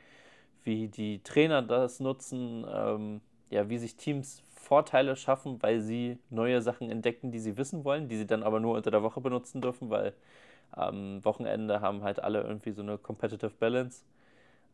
wie 0.63 0.88
die 0.88 1.22
Trainer 1.24 1.62
das 1.62 2.00
nutzen, 2.00 2.65
ähm, 2.74 3.22
ja, 3.50 3.70
wie 3.70 3.77
sich 3.77 3.96
Teams 3.98 4.43
Vorteile 4.55 5.15
schaffen, 5.15 5.62
weil 5.62 5.82
sie 5.82 6.17
neue 6.29 6.62
Sachen 6.62 6.89
entdecken, 6.89 7.32
die 7.32 7.39
sie 7.39 7.58
wissen 7.58 7.84
wollen, 7.84 8.08
die 8.08 8.17
sie 8.17 8.27
dann 8.27 8.43
aber 8.43 8.60
nur 8.60 8.75
unter 8.75 8.91
der 8.91 9.03
Woche 9.03 9.22
benutzen 9.22 9.62
dürfen, 9.62 9.89
weil 9.89 10.13
am 10.72 11.24
Wochenende 11.25 11.82
haben 11.82 12.03
halt 12.03 12.24
alle 12.24 12.41
irgendwie 12.43 12.72
so 12.72 12.82
eine 12.82 12.98
Competitive 12.98 13.51
Balance. 13.60 14.03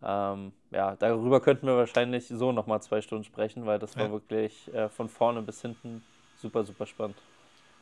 Ähm, 0.04 0.54
ja, 0.72 0.96
darüber 0.98 1.42
könnten 1.42 1.68
wir 1.68 1.78
wahrscheinlich 1.78 2.28
so 2.28 2.52
nochmal 2.52 2.82
zwei 2.82 3.02
Stunden 3.02 3.24
sprechen, 3.26 3.66
weil 3.66 3.80
das 3.80 3.98
war 4.00 4.06
Ja. 4.06 4.12
wirklich 4.12 4.74
äh, 4.74 4.90
von 4.90 5.10
vorne 5.10 5.42
bis 5.42 5.62
hinten 5.62 6.04
super, 6.36 6.64
super 6.66 6.86
spannend. 6.86 7.24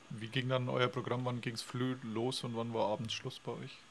Wie 0.09 0.27
ging 0.27 0.49
dann 0.49 0.67
euer 0.67 0.89
Programm? 0.89 1.23
Wann 1.23 1.39
ging 1.39 1.53
es 1.53 1.61
früh 1.61 1.95
los 2.03 2.43
und 2.43 2.57
wann 2.57 2.73
war 2.73 2.87
abends 2.87 3.13
Schluss 3.13 3.39
bei 3.39 3.53
euch? 3.53 3.87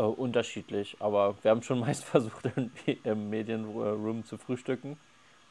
Äh, 0.00 0.04
unterschiedlich, 0.04 0.96
aber 0.98 1.34
wir 1.42 1.50
haben 1.50 1.62
schon 1.62 1.80
meist 1.86 2.04
versucht, 2.04 2.48
im 3.04 3.28
Medienroom 3.28 4.24
zu 4.24 4.38
frühstücken. 4.38 4.98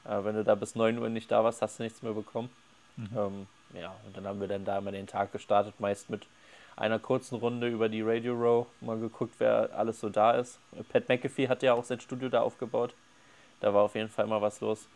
Äh, 0.05 0.23
wenn 0.23 0.35
du 0.35 0.43
da 0.43 0.55
bis 0.55 0.73
9 0.73 0.97
Uhr 0.97 1.09
nicht 1.09 1.29
da 1.29 1.43
warst, 1.43 1.61
hast 1.61 1.77
du 1.77 1.83
nichts 1.83 2.01
mehr 2.01 2.13
bekommen. 2.13 2.49
Ähm, 2.97 3.45
ja, 3.79 3.95
und 4.05 4.17
dann 4.17 4.25
haben 4.25 4.41
wir 4.41 4.47
dann 4.47 4.65
da 4.65 4.79
immer 4.79 4.91
den 4.91 5.05
Tag 5.05 5.31
gestartet, 5.31 5.79
meist 5.79 6.09
mit 6.09 6.27
einer 6.75 6.97
kurzen 6.97 7.35
Runde 7.35 7.67
über 7.67 7.89
die 7.89 8.01
Radio 8.01 8.33
Row, 8.33 8.67
mal 8.81 8.97
geguckt, 8.97 9.35
wer 9.37 9.69
alles 9.73 9.99
so 9.99 10.09
da 10.09 10.31
ist. 10.31 10.59
Pat 10.91 11.07
McAfee 11.07 11.47
hat 11.47 11.61
ja 11.61 11.73
auch 11.73 11.83
sein 11.83 11.99
Studio 11.99 12.29
da 12.29 12.41
aufgebaut. 12.41 12.95
Da 13.59 13.73
war 13.73 13.83
auf 13.83 13.95
jeden 13.95 14.09
Fall 14.09 14.25
immer 14.25 14.41
was 14.41 14.61
los. 14.61 14.87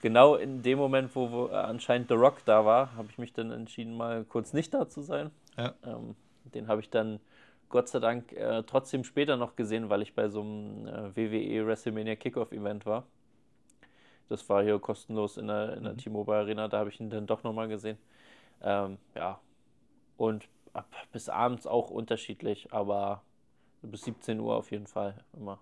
Genau 0.00 0.36
in 0.36 0.62
dem 0.62 0.78
Moment, 0.78 1.14
wo, 1.14 1.30
wo 1.30 1.48
äh, 1.48 1.52
anscheinend 1.52 2.08
The 2.08 2.14
Rock 2.14 2.44
da 2.46 2.64
war, 2.64 2.96
habe 2.96 3.08
ich 3.10 3.18
mich 3.18 3.34
dann 3.34 3.52
entschieden, 3.52 3.96
mal 3.96 4.24
kurz 4.24 4.54
nicht 4.54 4.72
da 4.72 4.88
zu 4.88 5.02
sein. 5.02 5.30
Ja. 5.58 5.74
Ähm, 5.84 6.16
den 6.54 6.66
habe 6.66 6.80
ich 6.80 6.88
dann 6.88 7.20
Gott 7.72 7.88
sei 7.88 7.98
Dank 7.98 8.32
äh, 8.32 8.62
trotzdem 8.62 9.02
später 9.02 9.36
noch 9.36 9.56
gesehen, 9.56 9.90
weil 9.90 10.02
ich 10.02 10.14
bei 10.14 10.28
so 10.28 10.42
einem 10.42 10.86
äh, 10.86 11.16
WWE 11.16 11.66
WrestleMania 11.66 12.14
Kickoff 12.14 12.52
Event 12.52 12.86
war. 12.86 13.04
Das 14.28 14.48
war 14.48 14.62
hier 14.62 14.78
kostenlos 14.78 15.36
in 15.36 15.48
der, 15.48 15.76
in 15.76 15.84
der 15.84 15.96
T-Mobile 15.96 16.36
Arena, 16.36 16.68
da 16.68 16.78
habe 16.78 16.90
ich 16.90 17.00
ihn 17.00 17.10
dann 17.10 17.26
doch 17.26 17.42
nochmal 17.42 17.68
gesehen. 17.68 17.98
Ähm, 18.62 18.98
ja, 19.16 19.40
und 20.16 20.48
ab, 20.72 20.86
bis 21.10 21.28
abends 21.28 21.66
auch 21.66 21.90
unterschiedlich, 21.90 22.72
aber 22.72 23.22
bis 23.82 24.02
17 24.02 24.38
Uhr 24.38 24.54
auf 24.54 24.70
jeden 24.70 24.86
Fall 24.86 25.24
immer. 25.32 25.58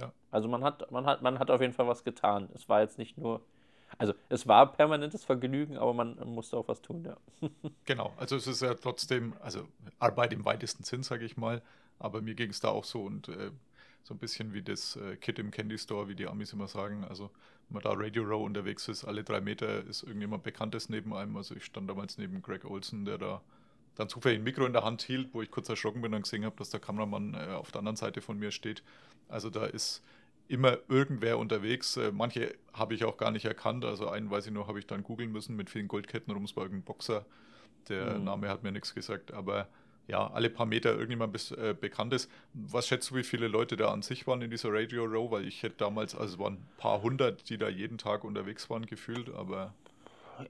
Ja. 0.00 0.12
Also 0.30 0.46
man 0.46 0.62
hat, 0.62 0.90
man 0.90 1.06
hat, 1.06 1.22
man 1.22 1.38
hat 1.38 1.50
auf 1.50 1.60
jeden 1.60 1.72
Fall 1.72 1.88
was 1.88 2.04
getan. 2.04 2.48
Es 2.54 2.68
war 2.68 2.80
jetzt 2.80 2.98
nicht 2.98 3.18
nur, 3.18 3.40
also 3.96 4.12
es 4.28 4.46
war 4.46 4.72
permanentes 4.72 5.24
Vergnügen, 5.24 5.78
aber 5.78 5.94
man 5.94 6.16
musste 6.26 6.56
auch 6.56 6.68
was 6.68 6.82
tun, 6.82 7.04
ja. 7.04 7.16
Genau, 7.84 8.12
also 8.16 8.36
es 8.36 8.46
ist 8.46 8.62
ja 8.62 8.74
trotzdem, 8.74 9.34
also 9.40 9.66
Arbeit 9.98 10.32
im 10.32 10.44
weitesten 10.44 10.84
Sinn, 10.84 11.02
sage 11.02 11.24
ich 11.24 11.36
mal, 11.36 11.62
aber 11.98 12.20
mir 12.20 12.34
ging 12.34 12.50
es 12.50 12.60
da 12.60 12.68
auch 12.68 12.84
so 12.84 13.02
und 13.02 13.28
äh, 13.28 13.50
so 14.04 14.14
ein 14.14 14.18
bisschen 14.18 14.54
wie 14.54 14.62
das 14.62 14.96
äh, 14.96 15.16
Kid 15.16 15.38
im 15.38 15.50
Candy 15.50 15.78
Store, 15.78 16.08
wie 16.08 16.14
die 16.14 16.26
Amis 16.26 16.52
immer 16.52 16.68
sagen. 16.68 17.04
Also 17.04 17.30
wenn 17.68 17.74
man 17.74 17.82
da 17.82 17.92
Radio 17.94 18.22
Row 18.22 18.44
unterwegs 18.44 18.88
ist, 18.88 19.04
alle 19.04 19.22
drei 19.22 19.40
Meter 19.40 19.84
ist 19.84 20.02
irgendjemand 20.02 20.42
Bekanntes 20.42 20.88
neben 20.88 21.14
einem. 21.14 21.36
Also 21.36 21.54
ich 21.54 21.64
stand 21.64 21.90
damals 21.90 22.16
neben 22.16 22.40
Greg 22.40 22.64
Olson, 22.64 23.04
der 23.04 23.18
da 23.18 23.42
dann 23.96 24.08
zufällig 24.08 24.38
ein 24.38 24.44
Mikro 24.44 24.64
in 24.64 24.72
der 24.72 24.84
Hand 24.84 25.02
hielt, 25.02 25.34
wo 25.34 25.42
ich 25.42 25.50
kurz 25.50 25.68
erschrocken 25.68 26.00
bin 26.00 26.14
und 26.14 26.22
gesehen 26.22 26.44
habe, 26.44 26.56
dass 26.56 26.70
der 26.70 26.80
Kameramann 26.80 27.34
äh, 27.34 27.52
auf 27.54 27.70
der 27.70 27.80
anderen 27.80 27.96
Seite 27.96 28.20
von 28.20 28.38
mir 28.38 28.50
steht. 28.50 28.82
Also 29.28 29.50
da 29.50 29.66
ist 29.66 30.02
immer 30.48 30.78
irgendwer 30.88 31.38
unterwegs. 31.38 31.96
Äh, 31.96 32.12
manche 32.12 32.54
habe 32.72 32.94
ich 32.94 33.04
auch 33.04 33.16
gar 33.16 33.30
nicht 33.30 33.44
erkannt. 33.44 33.84
Also 33.84 34.08
einen 34.08 34.30
weiß 34.30 34.46
ich 34.46 34.52
noch, 34.52 34.68
habe 34.68 34.78
ich 34.78 34.86
dann 34.86 35.02
googeln 35.02 35.32
müssen 35.32 35.56
mit 35.56 35.70
vielen 35.70 35.88
Goldketten 35.88 36.32
rum. 36.32 36.44
Es 36.44 36.56
war 36.56 36.64
irgendein 36.64 36.84
Boxer. 36.84 37.26
Der 37.88 38.18
Mhm. 38.18 38.24
Name 38.24 38.48
hat 38.48 38.62
mir 38.62 38.72
nichts 38.72 38.94
gesagt. 38.94 39.32
Aber 39.32 39.68
ja, 40.08 40.28
alle 40.32 40.50
paar 40.50 40.66
Meter 40.66 40.92
irgendjemand 40.92 41.32
bis, 41.32 41.50
äh, 41.52 41.74
bekannt 41.78 42.12
ist. 42.14 42.30
Was 42.54 42.88
schätzt 42.88 43.10
du, 43.10 43.16
wie 43.16 43.24
viele 43.24 43.48
Leute 43.48 43.76
da 43.76 43.92
an 43.92 44.02
sich 44.02 44.26
waren 44.26 44.42
in 44.42 44.50
dieser 44.50 44.70
Radio 44.72 45.04
Row? 45.04 45.30
Weil 45.30 45.46
ich 45.46 45.62
hätte 45.62 45.76
damals, 45.78 46.14
also 46.14 46.34
es 46.34 46.40
waren 46.40 46.54
ein 46.54 46.68
paar 46.78 47.02
hundert, 47.02 47.48
die 47.50 47.58
da 47.58 47.68
jeden 47.68 47.98
Tag 47.98 48.24
unterwegs 48.24 48.70
waren, 48.70 48.86
gefühlt. 48.86 49.30
Aber 49.34 49.74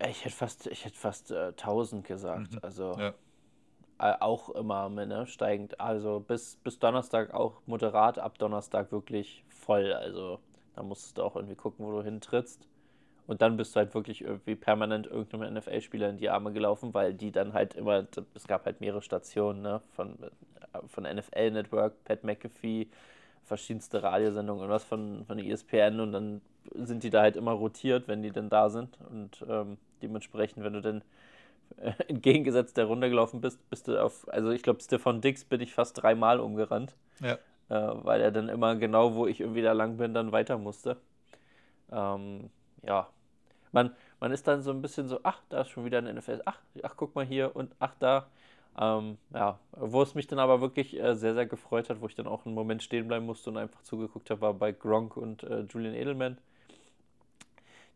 Ich 0.08 0.24
hätte 0.24 0.34
fast, 0.36 0.66
ich 0.66 0.84
hätte 0.84 0.96
fast 0.96 1.30
äh, 1.30 1.52
1000 1.56 2.06
gesagt. 2.06 2.62
Also 2.62 3.00
ja, 3.00 3.14
äh, 3.98 4.14
auch 4.20 4.50
immer 4.50 4.88
ne, 4.88 5.26
steigend. 5.26 5.80
Also 5.80 6.20
bis, 6.20 6.56
bis 6.56 6.78
Donnerstag 6.78 7.32
auch 7.34 7.62
moderat, 7.66 8.18
ab 8.18 8.38
Donnerstag 8.38 8.92
wirklich 8.92 9.44
voll. 9.68 9.92
Also 9.92 10.40
da 10.74 10.82
musstest 10.82 11.18
du 11.18 11.22
auch 11.22 11.36
irgendwie 11.36 11.54
gucken, 11.54 11.84
wo 11.84 11.92
du 11.92 12.02
hintrittst. 12.02 12.66
Und 13.26 13.42
dann 13.42 13.58
bist 13.58 13.76
du 13.76 13.80
halt 13.80 13.94
wirklich 13.94 14.22
irgendwie 14.22 14.54
permanent 14.54 15.06
irgendeinem 15.06 15.52
NFL-Spieler 15.54 16.08
in 16.08 16.16
die 16.16 16.30
Arme 16.30 16.50
gelaufen, 16.50 16.94
weil 16.94 17.12
die 17.12 17.30
dann 17.30 17.52
halt 17.52 17.74
immer, 17.74 18.06
es 18.34 18.46
gab 18.46 18.64
halt 18.64 18.80
mehrere 18.80 19.02
Stationen, 19.02 19.60
ne, 19.60 19.82
von, 19.94 20.16
von 20.86 21.04
NFL 21.04 21.50
Network, 21.50 22.02
Pat 22.04 22.24
McAfee, 22.24 22.88
verschiedenste 23.44 24.02
Radiosendungen 24.02 24.64
und 24.64 24.70
was 24.70 24.84
von, 24.84 25.26
von 25.26 25.38
ESPN 25.38 26.00
und 26.00 26.12
dann 26.12 26.40
sind 26.74 27.02
die 27.02 27.10
da 27.10 27.20
halt 27.20 27.36
immer 27.36 27.52
rotiert, 27.52 28.08
wenn 28.08 28.22
die 28.22 28.30
denn 28.30 28.48
da 28.48 28.70
sind. 28.70 28.98
Und 29.10 29.44
ähm, 29.46 29.76
dementsprechend, 30.00 30.64
wenn 30.64 30.72
du 30.72 30.80
dann 30.80 31.02
äh, 31.76 31.92
entgegengesetzt 32.08 32.78
der 32.78 32.86
Runde 32.86 33.10
gelaufen 33.10 33.42
bist, 33.42 33.68
bist 33.68 33.88
du 33.88 34.02
auf, 34.02 34.26
also 34.28 34.50
ich 34.50 34.62
glaube, 34.62 34.80
Stefan 34.80 35.20
Dix 35.20 35.44
bin 35.44 35.60
ich 35.60 35.74
fast 35.74 36.02
dreimal 36.02 36.40
umgerannt, 36.40 36.96
ja, 37.20 37.38
äh, 37.70 37.74
weil 37.74 38.20
er 38.20 38.30
dann 38.32 38.48
immer 38.48 38.76
genau, 38.76 39.14
wo 39.14 39.26
ich 39.26 39.40
irgendwie 39.40 39.62
da 39.62 39.72
lang 39.72 39.96
bin, 39.96 40.14
dann 40.14 40.32
weiter 40.32 40.58
musste. 40.58 40.96
Ähm, 41.92 42.50
ja, 42.82 43.08
man, 43.72 43.94
man 44.20 44.32
ist 44.32 44.46
dann 44.48 44.62
so 44.62 44.70
ein 44.70 44.82
bisschen 44.82 45.08
so, 45.08 45.20
ach, 45.22 45.40
da 45.48 45.62
ist 45.62 45.70
schon 45.70 45.84
wieder 45.84 45.98
ein 45.98 46.06
NFL, 46.16 46.42
ach, 46.44 46.60
ach, 46.82 46.94
guck 46.96 47.14
mal 47.14 47.24
hier 47.24 47.54
und 47.56 47.74
ach, 47.78 47.94
da. 47.98 48.28
Ähm, 48.80 49.18
ja, 49.34 49.58
wo 49.72 50.02
es 50.02 50.14
mich 50.14 50.28
dann 50.28 50.38
aber 50.38 50.60
wirklich 50.60 50.98
äh, 50.98 51.16
sehr, 51.16 51.34
sehr 51.34 51.46
gefreut 51.46 51.90
hat, 51.90 52.00
wo 52.00 52.06
ich 52.06 52.14
dann 52.14 52.28
auch 52.28 52.46
einen 52.46 52.54
Moment 52.54 52.82
stehen 52.82 53.08
bleiben 53.08 53.26
musste 53.26 53.50
und 53.50 53.56
einfach 53.56 53.82
zugeguckt 53.82 54.30
habe, 54.30 54.40
war 54.40 54.54
bei 54.54 54.70
Gronk 54.72 55.16
und 55.16 55.42
äh, 55.42 55.62
Julian 55.62 55.94
Edelman. 55.94 56.38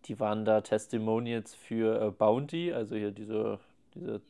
Die 0.06 0.18
waren 0.18 0.44
da 0.44 0.60
Testimonials 0.60 1.54
für 1.54 2.02
äh, 2.02 2.10
Bounty, 2.10 2.72
also 2.72 2.96
hier 2.96 3.12
diese, 3.12 3.60
diese 3.94 4.20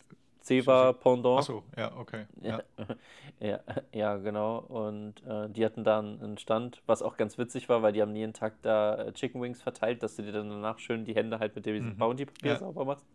Ceva-Pendant. 0.43 1.39
achso, 1.39 1.63
ja, 1.77 1.97
okay. 1.97 2.27
Ja. 2.43 2.61
Ja, 3.41 3.59
ja, 3.93 4.17
genau. 4.19 4.59
Und 4.59 5.21
äh, 5.27 5.49
die 5.49 5.65
hatten 5.65 5.83
da 5.83 5.99
einen 5.99 6.39
Stand, 6.39 6.81
was 6.87 7.03
auch 7.03 7.17
ganz 7.17 7.39
witzig 7.39 7.69
war, 7.69 7.83
weil 7.83 7.93
die 7.93 8.01
haben 8.03 8.15
jeden 8.15 8.33
Tag 8.35 8.55
da 8.63 8.95
äh, 9.07 9.13
Chicken 9.13 9.43
Wings 9.43 9.61
verteilt, 9.63 10.03
dass 10.05 10.15
du 10.17 10.23
dir 10.23 10.31
dann 10.33 10.49
danach 10.49 10.79
schön 10.79 11.05
die 11.05 11.15
Hände 11.15 11.41
halt 11.41 11.57
mit 11.57 11.67
diesem 11.67 11.91
Mhm. 11.95 11.99
Bounty-Papier 11.99 12.53
Ja. 12.53 12.59
sauber 12.59 12.85
machst. 12.85 13.07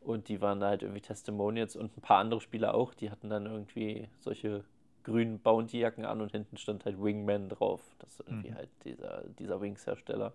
Und 0.00 0.28
die 0.28 0.40
waren 0.40 0.58
da 0.60 0.68
halt 0.68 0.82
irgendwie 0.82 1.00
Testimonials 1.00 1.76
und 1.76 1.96
ein 1.96 2.00
paar 2.00 2.18
andere 2.18 2.40
Spieler 2.40 2.74
auch, 2.74 2.94
die 2.94 3.10
hatten 3.10 3.28
dann 3.28 3.46
irgendwie 3.46 4.08
solche 4.20 4.64
grünen 5.04 5.38
Bounty-Jacken 5.38 6.04
an 6.04 6.20
und 6.20 6.32
hinten 6.32 6.56
stand 6.56 6.84
halt 6.84 7.00
Wingman 7.00 7.48
drauf. 7.48 7.80
Das 8.00 8.18
ist 8.18 8.26
irgendwie 8.28 8.50
Mhm. 8.50 8.54
halt 8.56 8.68
dieser, 8.84 9.22
dieser 9.38 9.60
Wings-Hersteller. 9.60 10.32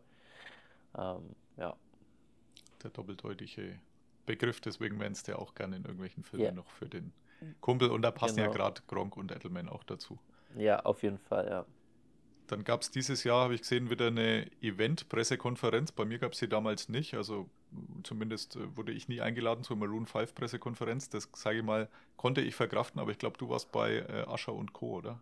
Ähm, 0.97 1.35
ja. 1.57 1.75
Der 2.83 2.89
doppeldeutige 2.91 3.77
Begriff 4.33 4.61
des 4.61 4.79
Wingmans, 4.79 5.23
der 5.23 5.39
auch 5.39 5.53
gerne 5.55 5.75
in 5.77 5.83
irgendwelchen 5.83 6.23
Filmen 6.23 6.45
Ja. 6.45 6.51
noch 6.51 6.69
für 6.71 6.87
den 6.89 7.13
Kumpel, 7.59 7.89
und 7.91 8.01
da 8.03 8.11
passen 8.11 8.39
ja 8.39 8.47
Genau. 8.47 8.57
gerade 8.57 8.81
Gronk 8.87 9.17
und 9.17 9.31
Edelman 9.31 9.69
auch 9.69 9.83
dazu. 9.83 10.19
ja, 10.55 10.79
auf 10.85 11.03
jeden 11.03 11.17
Fall, 11.19 11.47
ja. 11.49 11.65
Dann 12.47 12.63
gab 12.65 12.81
es 12.81 12.91
dieses 12.91 13.23
Jahr, 13.23 13.43
habe 13.43 13.55
ich 13.55 13.61
gesehen, 13.61 13.89
wieder 13.89 14.07
eine 14.07 14.45
Event-Pressekonferenz. 14.61 15.91
Bei 15.93 16.05
mir 16.05 16.19
gab 16.19 16.33
es 16.33 16.39
sie 16.39 16.49
damals 16.49 16.89
nicht. 16.89 17.13
Also 17.15 17.49
m, 17.71 18.03
zumindest 18.03 18.57
äh, 18.57 18.75
wurde 18.75 18.91
ich 18.91 19.07
nie 19.07 19.21
eingeladen 19.21 19.63
zur 19.63 19.77
Maroon 19.77 20.05
5 20.05 20.35
Pressekonferenz. 20.35 21.09
Das, 21.09 21.29
sage 21.33 21.59
ich 21.59 21.63
mal, 21.63 21.89
konnte 22.17 22.41
ich 22.41 22.55
verkraften, 22.55 22.99
aber 22.99 23.11
ich 23.11 23.19
glaube, 23.19 23.37
du 23.37 23.49
warst 23.49 23.71
bei 23.71 23.97
äh, 23.99 24.25
Ascher 24.27 24.53
und 24.53 24.73
Co., 24.73 24.97
oder? 24.97 25.21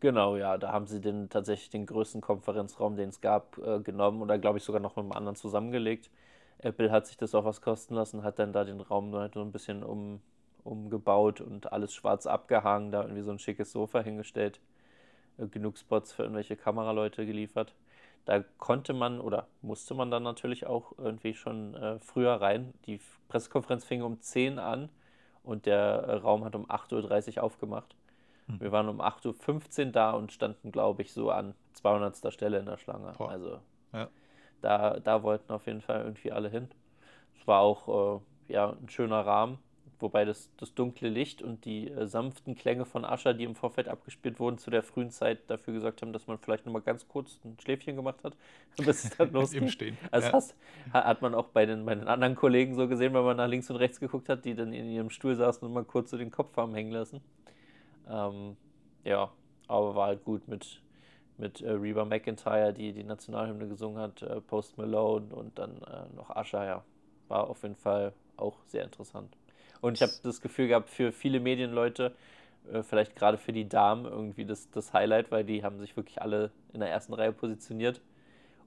Genau, 0.00 0.36
ja, 0.36 0.58
da 0.58 0.72
haben 0.72 0.86
sie 0.86 1.00
den 1.00 1.28
tatsächlich 1.28 1.70
den 1.70 1.86
größten 1.86 2.20
Konferenzraum, 2.20 2.96
den 2.96 3.08
es 3.08 3.20
gab, 3.20 3.58
äh, 3.58 3.80
genommen 3.80 4.22
oder 4.22 4.38
glaube 4.38 4.58
ich 4.58 4.64
sogar 4.64 4.80
noch 4.80 4.94
mit 4.96 5.02
einem 5.04 5.12
anderen 5.12 5.36
zusammengelegt. 5.36 6.10
Apple 6.58 6.90
hat 6.90 7.06
sich 7.06 7.16
das 7.16 7.34
auch 7.34 7.44
was 7.44 7.60
kosten 7.60 7.94
lassen, 7.94 8.22
hat 8.22 8.38
dann 8.38 8.52
da 8.52 8.64
den 8.64 8.80
Raum 8.80 9.14
halt 9.14 9.34
so 9.34 9.42
ein 9.42 9.52
bisschen 9.52 9.82
um, 9.82 10.20
umgebaut 10.64 11.40
und 11.40 11.72
alles 11.72 11.94
schwarz 11.94 12.26
abgehangen, 12.26 12.90
da 12.90 13.02
irgendwie 13.02 13.22
so 13.22 13.30
ein 13.30 13.38
schickes 13.38 13.72
Sofa 13.72 14.00
hingestellt, 14.00 14.60
äh, 15.38 15.46
genug 15.46 15.78
Spots 15.78 16.12
für 16.12 16.22
irgendwelche 16.22 16.56
Kameraleute 16.56 17.26
geliefert. 17.26 17.74
Da 18.24 18.44
konnte 18.58 18.92
man 18.92 19.20
oder 19.20 19.46
musste 19.62 19.94
man 19.94 20.10
dann 20.10 20.22
natürlich 20.22 20.66
auch 20.66 20.92
irgendwie 20.98 21.34
schon 21.34 21.74
äh, 21.74 21.98
früher 21.98 22.34
rein. 22.34 22.74
Die 22.86 23.00
Pressekonferenz 23.28 23.84
fing 23.84 24.02
um 24.02 24.20
10 24.20 24.58
an 24.58 24.90
und 25.42 25.64
der 25.64 25.78
äh, 25.78 26.14
Raum 26.16 26.44
hat 26.44 26.54
um 26.54 26.66
8.30 26.66 27.36
Uhr 27.36 27.44
aufgemacht. 27.44 27.94
Wir 28.60 28.72
waren 28.72 28.88
um 28.88 29.02
8.15 29.02 29.86
Uhr 29.86 29.92
da 29.92 30.12
und 30.12 30.32
standen, 30.32 30.72
glaube 30.72 31.02
ich, 31.02 31.12
so 31.12 31.30
an 31.30 31.54
200. 31.74 32.32
Stelle 32.32 32.58
in 32.58 32.64
der 32.64 32.78
Schlange. 32.78 33.12
Boah. 33.18 33.28
Also 33.28 33.58
Ja. 33.92 34.08
Da, 34.60 35.00
da 35.00 35.22
wollten 35.22 35.52
auf 35.52 35.66
jeden 35.66 35.80
Fall 35.82 36.02
irgendwie 36.02 36.32
alle 36.32 36.50
hin. 36.50 36.68
Es 37.40 37.46
war 37.46 37.60
auch 37.60 38.20
äh, 38.48 38.52
ja, 38.52 38.70
ein 38.72 38.88
schöner 38.88 39.24
Rahmen, 39.26 39.58
wobei 40.00 40.24
das, 40.24 40.50
das 40.58 40.74
dunkle 40.74 41.08
Licht 41.08 41.42
und 41.42 41.64
die 41.64 41.90
äh, 41.90 42.06
sanften 42.06 42.54
Klänge 42.54 42.84
von 42.84 43.04
Ascher, 43.04 43.34
die 43.34 43.44
im 43.44 43.54
Vorfeld 43.56 43.88
abgespielt 43.88 44.38
wurden, 44.40 44.58
zu 44.58 44.70
der 44.70 44.82
frühen 44.82 45.10
Zeit 45.10 45.48
dafür 45.50 45.74
gesorgt 45.74 46.02
haben, 46.02 46.12
dass 46.12 46.26
man 46.26 46.38
vielleicht 46.38 46.66
nochmal 46.66 46.82
ganz 46.82 47.08
kurz 47.08 47.40
ein 47.44 47.56
Schläfchen 47.60 47.96
gemacht 47.96 48.22
hat, 48.24 48.36
bis 48.76 49.04
es 49.04 49.16
dann 49.16 49.32
losging. 49.32 49.58
Im 49.58 49.68
Stehen. 49.68 49.98
Also 50.10 50.28
Ja. 50.28 50.32
hast, 50.32 50.56
ha- 50.92 51.04
hat 51.04 51.22
man 51.22 51.34
auch 51.34 51.48
bei 51.48 51.66
den, 51.66 51.84
bei 51.86 51.94
den 51.94 52.08
anderen 52.08 52.34
Kollegen 52.36 52.74
so 52.74 52.88
gesehen, 52.88 53.14
wenn 53.14 53.24
man 53.24 53.36
nach 53.36 53.48
links 53.48 53.70
und 53.70 53.76
rechts 53.76 54.00
geguckt 54.00 54.28
hat, 54.28 54.44
die 54.44 54.54
dann 54.54 54.72
in 54.72 54.88
ihrem 54.90 55.10
Stuhl 55.10 55.34
saßen 55.36 55.66
und 55.66 55.72
mal 55.74 55.84
kurz 55.84 56.10
so 56.10 56.16
den 56.18 56.30
Kopf 56.30 56.56
haben 56.56 56.74
hängen 56.74 56.92
lassen. 56.92 57.22
Ähm, 58.08 58.56
ja, 59.04 59.32
aber 59.66 59.94
war 59.94 60.06
halt 60.08 60.24
gut 60.24 60.48
mit 60.48 60.82
mit 61.38 61.60
äh, 61.60 61.70
Reba 61.70 62.04
McIntyre, 62.04 62.72
die 62.72 62.92
die 62.92 63.04
Nationalhymne 63.04 63.68
gesungen 63.68 63.98
hat, 64.00 64.22
äh, 64.22 64.40
Post 64.40 64.76
Malone 64.76 65.34
und 65.34 65.58
dann 65.58 65.76
äh, 65.82 66.14
noch 66.14 66.30
Asher, 66.30 66.64
ja. 66.64 66.84
War 67.28 67.48
auf 67.48 67.62
jeden 67.62 67.76
Fall 67.76 68.12
auch 68.36 68.56
sehr 68.66 68.84
interessant. 68.84 69.36
Und 69.80 69.94
ich 69.94 70.02
habe 70.02 70.12
das 70.22 70.40
Gefühl 70.40 70.68
gehabt, 70.68 70.88
für 70.88 71.12
viele 71.12 71.40
Medienleute, 71.40 72.14
äh, 72.72 72.82
vielleicht 72.82 73.14
gerade 73.16 73.38
für 73.38 73.52
die 73.52 73.68
Damen, 73.68 74.04
irgendwie 74.04 74.44
das, 74.44 74.70
das 74.70 74.92
Highlight, 74.92 75.30
weil 75.30 75.44
die 75.44 75.62
haben 75.62 75.78
sich 75.78 75.96
wirklich 75.96 76.20
alle 76.20 76.50
in 76.72 76.80
der 76.80 76.90
ersten 76.90 77.14
Reihe 77.14 77.32
positioniert. 77.32 78.00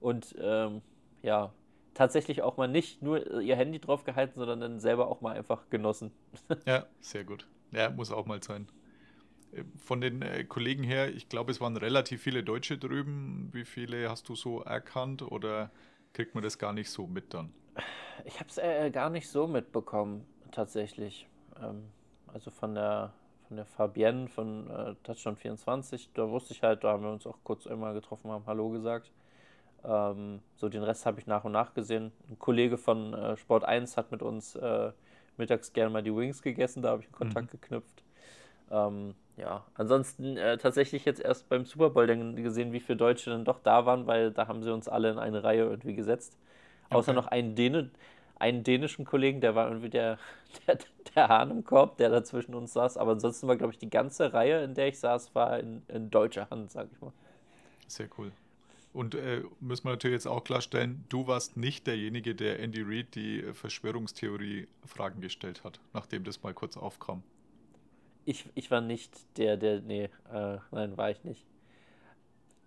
Und 0.00 0.34
ähm, 0.40 0.80
ja, 1.22 1.52
tatsächlich 1.94 2.42
auch 2.42 2.56
mal 2.56 2.68
nicht 2.68 3.02
nur 3.02 3.40
ihr 3.40 3.56
Handy 3.56 3.78
drauf 3.78 4.04
gehalten, 4.04 4.38
sondern 4.38 4.60
dann 4.60 4.80
selber 4.80 5.08
auch 5.08 5.20
mal 5.20 5.36
einfach 5.36 5.68
genossen. 5.70 6.12
Ja, 6.66 6.86
sehr 7.00 7.24
gut. 7.24 7.46
Ja, 7.72 7.90
muss 7.90 8.12
auch 8.12 8.26
mal 8.26 8.42
sein. 8.42 8.68
Äh, 9.52 9.64
Von 9.76 10.00
den 10.00 10.22
äh, 10.22 10.44
Kollegen 10.44 10.84
her, 10.84 11.14
ich 11.14 11.28
glaube, 11.28 11.50
es 11.52 11.60
waren 11.60 11.76
relativ 11.76 12.22
viele 12.22 12.42
Deutsche 12.44 12.78
drüben. 12.78 13.50
Wie 13.52 13.64
viele 13.64 14.10
hast 14.10 14.28
du 14.28 14.34
so 14.34 14.62
erkannt 14.62 15.22
oder 15.22 15.70
kriegt 16.12 16.34
man 16.34 16.44
das 16.44 16.58
gar 16.58 16.72
nicht 16.72 16.90
so 16.90 17.06
mit 17.06 17.34
dann? 17.34 17.52
Ich 18.24 18.38
habe 18.40 18.48
es 18.48 18.58
äh, 18.58 18.90
gar 18.90 19.10
nicht 19.10 19.28
so 19.28 19.46
mitbekommen, 19.46 20.26
tatsächlich. 20.50 21.26
Ähm, 21.60 21.84
also 22.32 22.50
von 22.50 22.74
der, 22.74 23.12
von 23.48 23.56
der 23.56 23.66
Fabienne 23.66 24.28
von 24.28 24.68
äh, 24.70 24.94
Touchdown 25.02 25.36
24, 25.36 26.10
da 26.14 26.28
wusste 26.30 26.54
ich 26.54 26.62
halt, 26.62 26.84
da 26.84 26.92
haben 26.92 27.02
wir 27.02 27.10
uns 27.10 27.26
auch 27.26 27.38
kurz 27.44 27.66
einmal 27.66 27.94
getroffen, 27.94 28.30
haben 28.30 28.46
Hallo 28.46 28.70
gesagt. 28.70 29.10
Ähm, 29.84 30.42
so 30.56 30.68
den 30.68 30.82
Rest 30.82 31.06
habe 31.06 31.20
ich 31.20 31.26
nach 31.26 31.44
und 31.44 31.52
nach 31.52 31.74
gesehen. 31.74 32.12
Ein 32.30 32.38
Kollege 32.38 32.78
von 32.78 33.14
äh, 33.14 33.36
Sport 33.36 33.64
1 33.64 33.96
hat 33.96 34.12
mit 34.12 34.22
uns 34.22 34.54
äh, 34.56 34.92
mittags 35.36 35.72
gerne 35.72 35.90
mal 35.90 36.02
die 36.02 36.14
Wings 36.14 36.42
gegessen, 36.42 36.82
da 36.82 36.90
habe 36.90 37.02
ich 37.02 37.08
einen 37.08 37.14
Kontakt 37.14 37.50
geknüpft. 37.50 38.01
Ähm, 38.72 39.16
ja, 39.38 39.66
ansonsten 39.74 40.38
äh, 40.38 40.58
tatsächlich 40.58 41.06
jetzt 41.06 41.20
erst 41.22 41.50
beim 41.50 41.66
Super 41.66 41.90
Bowl 41.90 42.08
dann 42.08 42.36
gesehen, 42.36 42.72
wie 42.72 42.80
viele 42.80 42.98
Deutsche 42.98 43.30
dann 43.30 43.46
doch 43.46 43.60
da 43.60 43.86
waren, 43.86 44.08
weil 44.08 44.32
da 44.32 44.48
haben 44.48 44.64
sie 44.64 44.72
uns 44.74 44.88
alle 44.88 45.10
in 45.12 45.18
eine 45.20 45.44
Reihe 45.44 45.64
irgendwie 45.64 45.96
gesetzt. 45.96 46.38
Außer 46.90 47.12
Okay. 47.12 47.14
noch 47.14 47.28
einen, 47.28 47.56
Däne, 47.56 47.90
einen 48.38 48.64
dänischen 48.64 49.04
Kollegen, 49.06 49.42
der 49.42 49.56
war 49.56 49.68
irgendwie 49.68 49.90
der, 49.90 50.18
der, 50.68 50.78
der 51.16 51.28
Hahn 51.28 51.52
im 51.52 51.64
Korb, 51.64 51.98
der 51.98 52.10
da 52.10 52.24
zwischen 52.24 52.54
uns 52.54 52.74
saß. 52.74 52.98
Aber 52.98 53.12
ansonsten 53.12 53.48
war, 53.48 53.56
glaube 53.56 53.74
ich, 53.74 53.80
die 53.80 53.90
ganze 53.90 54.32
Reihe, 54.34 54.64
in 54.64 54.74
der 54.74 54.88
ich 54.88 55.00
saß, 55.00 55.34
war 55.36 55.60
in, 55.60 55.84
in 55.88 56.10
deutscher 56.10 56.50
Hand, 56.50 56.72
sag 56.72 56.88
ich 56.92 57.00
mal. 57.02 57.12
Sehr 57.86 58.08
cool. 58.18 58.32
Und 58.92 59.14
äh, 59.16 59.42
müssen 59.60 59.84
wir 59.86 59.90
natürlich 59.92 60.14
jetzt 60.16 60.28
auch 60.28 60.44
klarstellen, 60.44 61.04
du 61.10 61.26
warst 61.28 61.56
nicht 61.56 61.86
derjenige, 61.86 62.34
der 62.34 62.60
Andy 62.60 62.82
Reid 62.82 63.14
die 63.14 63.40
äh, 63.42 63.54
Verschwörungstheorie-Fragen 63.54 65.20
gestellt 65.20 65.64
hat, 65.64 65.80
nachdem 65.94 66.24
das 66.24 66.42
mal 66.42 66.54
kurz 66.54 66.76
aufkam. 66.76 67.24
Ich, 68.24 68.48
ich 68.54 68.70
war 68.70 68.80
nicht 68.80 69.12
der, 69.38 69.56
der, 69.56 69.80
nee, 69.80 70.04
äh, 70.32 70.58
nein, 70.70 70.96
war 70.96 71.10
ich 71.10 71.22
nicht. 71.24 71.44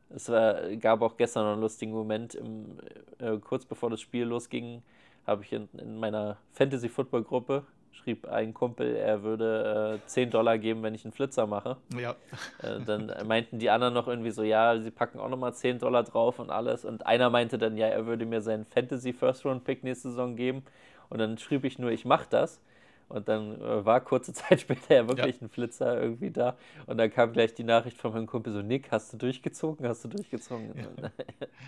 Es 0.09 0.29
war, 0.29 0.75
gab 0.77 1.01
auch 1.01 1.17
gestern 1.17 1.45
noch 1.45 1.53
einen 1.53 1.61
lustigen 1.61 1.91
Moment, 1.91 2.35
im, 2.35 2.77
äh, 3.19 3.37
kurz 3.37 3.65
bevor 3.65 3.89
das 3.89 4.01
Spiel 4.01 4.25
losging, 4.25 4.83
habe 5.25 5.43
ich 5.43 5.51
in, 5.53 5.67
in 5.77 5.97
meiner 5.97 6.37
Fantasy-Football-Gruppe, 6.53 7.63
schrieb 7.91 8.27
ein 8.27 8.53
Kumpel, 8.53 8.95
er 8.95 9.23
würde 9.23 9.99
äh, 10.03 10.07
10 10.07 10.29
Dollar 10.29 10.57
geben, 10.57 10.83
wenn 10.83 10.93
ich 10.93 11.05
einen 11.05 11.13
Flitzer 11.13 11.47
mache. 11.47 11.77
Ja, 11.97 12.15
Äh, 12.61 12.81
dann 12.85 13.11
meinten 13.25 13.57
die 13.59 13.69
anderen 13.69 13.93
noch 13.93 14.07
irgendwie 14.07 14.31
so, 14.31 14.43
ja, 14.43 14.79
sie 14.79 14.91
packen 14.91 15.19
auch 15.19 15.29
nochmal 15.29 15.53
10 15.53 15.79
Dollar 15.79 16.03
drauf 16.03 16.39
und 16.39 16.49
alles. 16.51 16.85
Und 16.85 17.05
einer 17.05 17.29
meinte 17.29 17.57
dann, 17.57 17.77
ja, 17.77 17.87
er 17.87 18.05
würde 18.05 18.25
mir 18.25 18.41
seinen 18.41 18.65
Fantasy 18.65 19.13
First 19.13 19.45
Round 19.45 19.63
Pick 19.63 19.83
nächste 19.83 20.09
Saison 20.09 20.35
geben. 20.35 20.63
Und 21.09 21.19
dann 21.19 21.37
schrieb 21.37 21.63
ich 21.63 21.79
nur, 21.79 21.91
ich 21.91 22.05
mach 22.05 22.25
das. 22.25 22.61
Und 23.07 23.27
dann 23.27 23.61
äh, 23.61 23.85
war 23.85 24.01
kurze 24.01 24.33
Zeit 24.33 24.61
später 24.61 24.95
ja 24.95 25.07
wirklich 25.07 25.41
ein 25.41 25.49
Flitzer 25.49 26.01
irgendwie 26.01 26.31
da. 26.31 26.57
Und 26.87 26.97
dann 26.97 27.11
kam 27.11 27.33
gleich 27.33 27.53
die 27.53 27.63
Nachricht 27.63 27.97
von 27.97 28.13
meinem 28.13 28.27
Kumpel 28.27 28.53
so, 28.53 28.61
Nick, 28.61 28.91
hast 28.91 29.13
du 29.13 29.17
durchgezogen? 29.17 29.87
Hast 29.87 30.03
du 30.03 30.07
durchgezogen? 30.09 30.73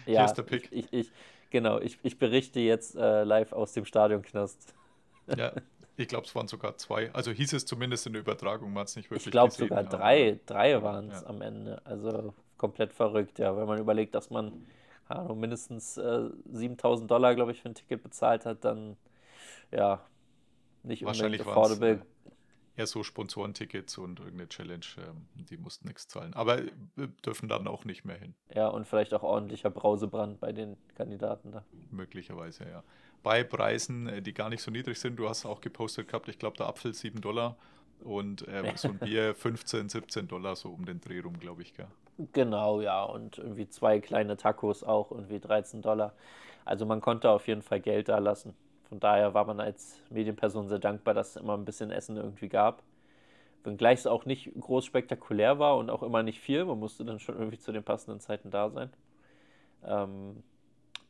Ja, 0.05 0.25
ist 0.25 0.33
der 0.37 0.43
Pick. 0.43 0.71
Ich, 0.71 0.91
ich, 0.91 1.11
genau, 1.49 1.79
ich, 1.79 1.99
ich 2.03 2.17
berichte 2.17 2.59
jetzt 2.59 2.95
äh, 2.95 3.23
live 3.23 3.53
aus 3.53 3.73
dem 3.73 3.85
Stadionknast. 3.85 4.73
ja. 5.35 5.53
Ich 5.99 6.07
glaube, 6.07 6.27
es 6.27 6.35
waren 6.35 6.47
sogar 6.47 6.77
zwei. 6.77 7.11
Also 7.13 7.31
hieß 7.31 7.53
es 7.53 7.65
zumindest 7.65 8.05
in 8.05 8.13
der 8.13 8.21
Übertragung, 8.21 8.71
man 8.71 8.81
hat 8.81 8.89
es 8.89 8.95
nicht 8.95 9.09
wirklich 9.09 9.25
Ich 9.25 9.31
glaube 9.31 9.53
sogar 9.53 9.83
drei, 9.83 10.39
drei 10.45 10.81
waren 10.83 11.09
es 11.09 11.21
Ja. 11.21 11.27
am 11.29 11.41
Ende. 11.41 11.81
Also 11.85 12.35
komplett 12.57 12.93
verrückt, 12.93 13.39
ja. 13.39 13.57
Wenn 13.57 13.65
man 13.67 13.79
überlegt, 13.79 14.13
dass 14.13 14.29
man 14.29 14.53
Ahnung, 15.07 15.39
mindestens 15.39 15.97
äh, 15.97 16.29
7000 16.51 17.09
Dollar, 17.09 17.33
glaube 17.35 17.51
ich, 17.51 17.61
für 17.61 17.69
ein 17.69 17.75
Ticket 17.75 18.03
bezahlt 18.03 18.45
hat, 18.45 18.63
dann 18.63 18.97
ja, 19.71 20.05
nicht 20.83 21.03
Wahrscheinlich 21.05 21.41
affordable. 21.41 22.01
eher 22.77 22.87
so 22.87 23.03
Sponsorentickets 23.03 23.97
und 23.97 24.19
irgendeine 24.19 24.47
Challenge, 24.49 24.85
ähm, 24.99 25.27
die 25.35 25.57
mussten 25.57 25.87
nichts 25.87 26.07
zahlen. 26.07 26.33
Aber 26.33 26.59
äh, 26.59 26.69
dürfen 27.25 27.49
dann 27.49 27.67
auch 27.67 27.83
nicht 27.85 28.05
mehr 28.05 28.17
hin, 28.17 28.35
Ja, 28.53 28.67
und 28.67 28.85
vielleicht 28.85 29.13
auch 29.13 29.23
ordentlicher 29.23 29.69
Brausebrand 29.69 30.39
bei 30.41 30.51
den 30.51 30.75
Kandidaten 30.95 31.51
da. 31.53 31.63
möglicherweise, 31.89 32.65
ja. 32.69 32.83
Bei 33.23 33.43
Preisen, 33.43 34.07
äh, 34.07 34.21
die 34.21 34.33
gar 34.33 34.49
nicht 34.49 34.61
so 34.61 34.71
niedrig 34.71 34.99
sind, 34.99 35.17
du 35.17 35.27
hast 35.29 35.45
auch 35.45 35.61
gepostet 35.61 36.07
gehabt, 36.07 36.27
ich 36.29 36.39
glaube, 36.39 36.57
der 36.57 36.67
Apfel 36.67 36.93
7 36.93 37.21
Dollar 37.21 37.57
und 37.99 38.45
ähm, 38.47 38.75
so 38.75 38.91
ein 38.91 38.99
Bier 38.99 39.35
15, 39.35 39.89
17 39.89 40.27
Dollar, 40.27 40.55
so 40.55 40.69
um 40.71 40.85
den 40.85 41.01
Dreh 41.01 41.19
rum, 41.19 41.39
glaube 41.39 41.61
ich, 41.61 41.73
gell. 41.73 41.87
Genau, 42.33 42.81
ja, 42.81 43.03
und 43.03 43.37
irgendwie 43.37 43.67
zwei 43.69 43.99
kleine 43.99 44.37
Tacos 44.37 44.83
auch, 44.83 45.11
irgendwie 45.11 45.39
13 45.39 45.81
Dollar. 45.81 46.13
Also 46.65 46.85
man 46.85 46.99
konnte 47.01 47.29
auf 47.29 47.47
jeden 47.47 47.61
Fall 47.61 47.79
Geld 47.79 48.09
da 48.09 48.17
lassen. 48.17 48.55
Von 48.89 48.99
daher 48.99 49.33
war 49.33 49.45
man 49.45 49.59
als 49.59 50.01
Medienperson 50.09 50.69
sehr 50.69 50.79
dankbar, 50.79 51.13
dass 51.13 51.31
es 51.31 51.35
immer 51.35 51.57
ein 51.57 51.65
bisschen 51.65 51.91
Essen 51.91 52.15
irgendwie 52.17 52.47
gab. 52.47 52.83
Wenngleich 53.63 53.99
es 53.99 54.07
auch 54.07 54.25
nicht 54.25 54.51
groß 54.59 54.85
spektakulär 54.85 55.59
war 55.59 55.77
und 55.77 55.89
auch 55.89 56.03
immer 56.03 56.23
nicht 56.23 56.39
viel. 56.39 56.63
Man 56.63 56.79
musste 56.79 57.03
dann 57.03 57.19
schon 57.19 57.35
irgendwie 57.35 57.59
zu 57.59 57.71
den 57.71 57.83
passenden 57.83 58.21
Zeiten 58.21 58.49
da 58.49 58.69
sein. 58.69 58.89
Ähm, 59.83 60.43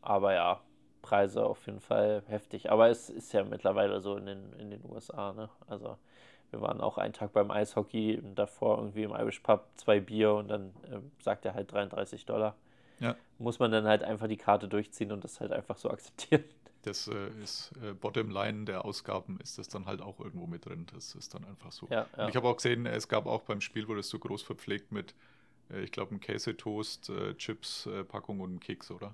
aber 0.01 0.33
ja, 0.33 0.61
Preise 1.03 1.45
auf 1.45 1.65
jeden 1.67 1.81
Fall 1.81 2.23
heftig. 2.27 2.71
Aber 2.71 2.89
es 2.89 3.09
ist 3.09 3.31
ja 3.33 3.43
mittlerweile 3.43 4.01
so 4.01 4.15
in 4.17 4.25
den, 4.25 4.53
in 4.53 4.71
den 4.71 4.81
USA, 4.89 5.33
ne? 5.33 5.49
Also 5.67 5.97
wir 6.49 6.61
waren 6.61 6.81
auch 6.81 6.97
einen 6.97 7.13
Tag 7.13 7.33
beim 7.33 7.51
Eishockey, 7.51 8.21
davor 8.35 8.77
irgendwie 8.77 9.03
im 9.03 9.11
Irish 9.11 9.41
Pub 9.41 9.67
zwei 9.75 9.99
Bier 9.99 10.33
und 10.33 10.47
dann 10.47 10.69
äh, 10.89 10.99
sagt 11.19 11.45
er 11.45 11.53
halt 11.53 11.71
33 11.71 12.25
Dollar. 12.25 12.55
Ja. 12.99 13.15
Muss 13.37 13.59
man 13.59 13.71
dann 13.71 13.85
halt 13.85 14.03
einfach 14.03 14.27
die 14.27 14.37
Karte 14.37 14.67
durchziehen 14.67 15.11
und 15.11 15.23
das 15.23 15.39
halt 15.39 15.51
einfach 15.51 15.77
so 15.77 15.89
akzeptieren. 15.91 16.43
Das 16.87 17.09
äh, 17.09 17.29
ist 17.43 17.71
äh, 17.83 17.93
Bottomline 17.93 18.63
der 18.63 18.85
Ausgaben, 18.85 19.39
ist 19.43 19.57
das 19.57 19.67
dann 19.67 19.85
halt 19.85 20.01
auch 20.01 20.21
irgendwo 20.21 20.47
mit 20.47 20.65
drin. 20.65 20.85
Das 20.93 21.15
ist 21.15 21.33
dann 21.33 21.43
einfach 21.43 21.73
so. 21.73 21.87
Ja, 21.89 22.07
ja. 22.15 22.23
Und 22.23 22.29
ich 22.29 22.35
habe 22.37 22.47
auch 22.47 22.55
gesehen, 22.55 22.85
es 22.85 23.09
gab 23.09 23.25
auch 23.25 23.41
beim 23.41 23.59
Spiel, 23.59 23.89
wurde 23.89 23.99
es 23.99 24.09
so 24.09 24.17
groß 24.17 24.41
verpflegt 24.41 24.93
mit, 24.93 25.13
äh, 25.69 25.81
ich 25.81 25.91
glaube, 25.91 26.11
einem 26.11 26.21
Käsetoast, 26.21 27.09
äh, 27.09 27.35
Chips, 27.35 27.87
äh, 27.87 28.05
Packung 28.05 28.39
und 28.39 28.51
einem 28.51 28.59
Keks, 28.61 28.89
oder? 28.89 29.13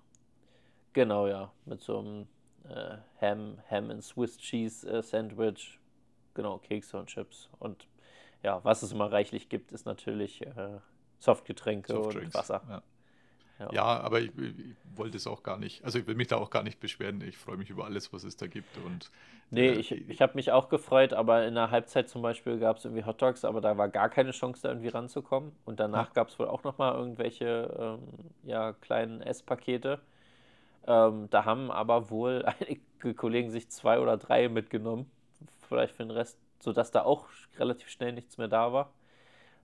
Genau, 0.94 1.28
ja. 1.28 1.52
Mit 1.66 1.82
so 1.82 1.98
einem 1.98 2.28
äh, 2.70 2.98
Ham, 3.20 3.58
Ham 3.72 3.90
and 3.90 4.04
Swiss 4.04 4.38
Cheese 4.38 5.02
Sandwich. 5.02 5.80
Genau, 6.36 6.60
Kekse 6.60 7.00
und 7.00 7.08
Chips. 7.08 7.50
Und 7.58 7.88
ja, 8.44 8.64
was 8.64 8.84
es 8.84 8.92
immer 8.92 9.12
reichlich 9.12 9.50
gibt, 9.50 9.72
ist 9.72 9.86
natürlich 9.86 10.46
Softgetränke 11.20 11.98
und. 12.00 12.34
Wasser. 12.34 12.62
Ja. 12.68 12.84
Ja. 13.64 13.74
Ja, 13.74 13.84
aber 14.02 14.22
ich, 14.22 14.38
ich 14.38 14.76
wollte 14.84 15.18
es 15.18 15.28
auch 15.28 15.44
gar 15.44 15.58
nicht, 15.58 15.84
also 15.84 16.00
ich 16.00 16.08
will 16.08 16.16
mich 16.16 16.28
da 16.28 16.38
auch 16.38 16.50
gar 16.50 16.64
nicht 16.64 16.80
beschweren. 16.80 17.22
Ich 17.22 17.38
freue 17.38 17.58
mich 17.58 17.70
über 17.70 17.86
alles, 17.86 18.14
was 18.14 18.24
es 18.24 18.38
da 18.38 18.48
gibt. 18.48 18.78
Und 18.78 19.12
Nee, 19.50 19.70
äh, 19.70 19.74
ich, 19.74 19.92
ich 19.92 20.22
habe 20.22 20.34
mich 20.36 20.52
auch 20.52 20.68
gefreut, 20.70 21.14
aber 21.14 21.46
in 21.46 21.54
der 21.54 21.70
Halbzeit 21.70 22.10
zum 22.10 22.22
Beispiel 22.24 22.58
gab 22.60 22.78
es 22.78 22.86
irgendwie 22.86 23.06
Hot 23.06 23.22
Dogs, 23.22 23.46
aber 23.46 23.62
da 23.62 23.78
war 23.78 23.88
gar 23.90 24.10
keine 24.10 24.32
Chance, 24.32 24.62
da 24.64 24.70
irgendwie 24.70 24.88
ranzukommen. 24.90 25.52
Und 25.66 25.80
danach 25.80 26.08
Ja. 26.08 26.14
gab 26.14 26.30
es 26.30 26.40
wohl 26.40 26.48
auch 26.48 26.64
nochmal 26.64 26.96
irgendwelche 26.96 27.72
ähm, 27.80 28.00
ja, 28.44 28.74
kleinen 28.74 29.22
Esspakete. 29.22 30.00
Ähm, 30.88 31.30
da 31.32 31.46
haben 31.46 31.72
aber 31.72 32.10
wohl 32.12 32.46
einige 32.62 33.16
Kollegen 33.16 33.52
sich 33.52 33.70
zwei 33.72 34.00
oder 34.00 34.18
drei 34.18 34.50
mitgenommen, 34.50 35.12
vielleicht 35.70 35.96
für 35.96 36.04
den 36.04 36.12
Rest, 36.12 36.40
sodass 36.62 36.92
da 36.92 37.04
auch 37.04 37.28
relativ 37.60 37.90
schnell 37.90 38.14
nichts 38.14 38.38
mehr 38.38 38.50
da 38.50 38.74
war. 38.74 38.92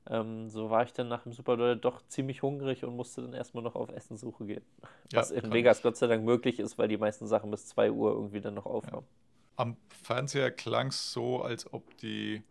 Ähm, 0.09 0.49
so 0.49 0.69
war 0.69 0.83
ich 0.83 0.93
dann 0.93 1.07
nach 1.07 1.23
dem 1.23 1.33
Super 1.33 1.57
Bowl 1.57 1.75
doch 1.77 2.01
ziemlich 2.07 2.41
hungrig 2.41 2.83
und 2.83 2.95
musste 2.95 3.21
dann 3.21 3.33
erstmal 3.33 3.63
noch 3.63 3.75
auf 3.75 3.89
Essenssuche 3.91 4.45
gehen. 4.45 4.65
Ja, 5.11 5.19
Was 5.19 5.31
in 5.31 5.51
Vegas. 5.53 5.81
Gott 5.81 5.97
sei 5.97 6.07
Dank 6.07 6.23
möglich 6.25 6.59
ist, 6.59 6.77
weil 6.77 6.87
die 6.87 6.97
meisten 6.97 7.27
Sachen 7.27 7.51
bis 7.51 7.67
2 7.67 7.91
Uhr 7.91 8.11
irgendwie 8.13 8.41
dann 8.41 8.55
noch 8.55 8.65
aufhaben. 8.65 9.07
am 9.57 9.77
Fernseher 9.89 10.51
klang 10.51 10.87
es 10.87 11.11
so, 11.13 11.41
als 11.43 11.71
ob 11.73 11.95
die 11.97 12.43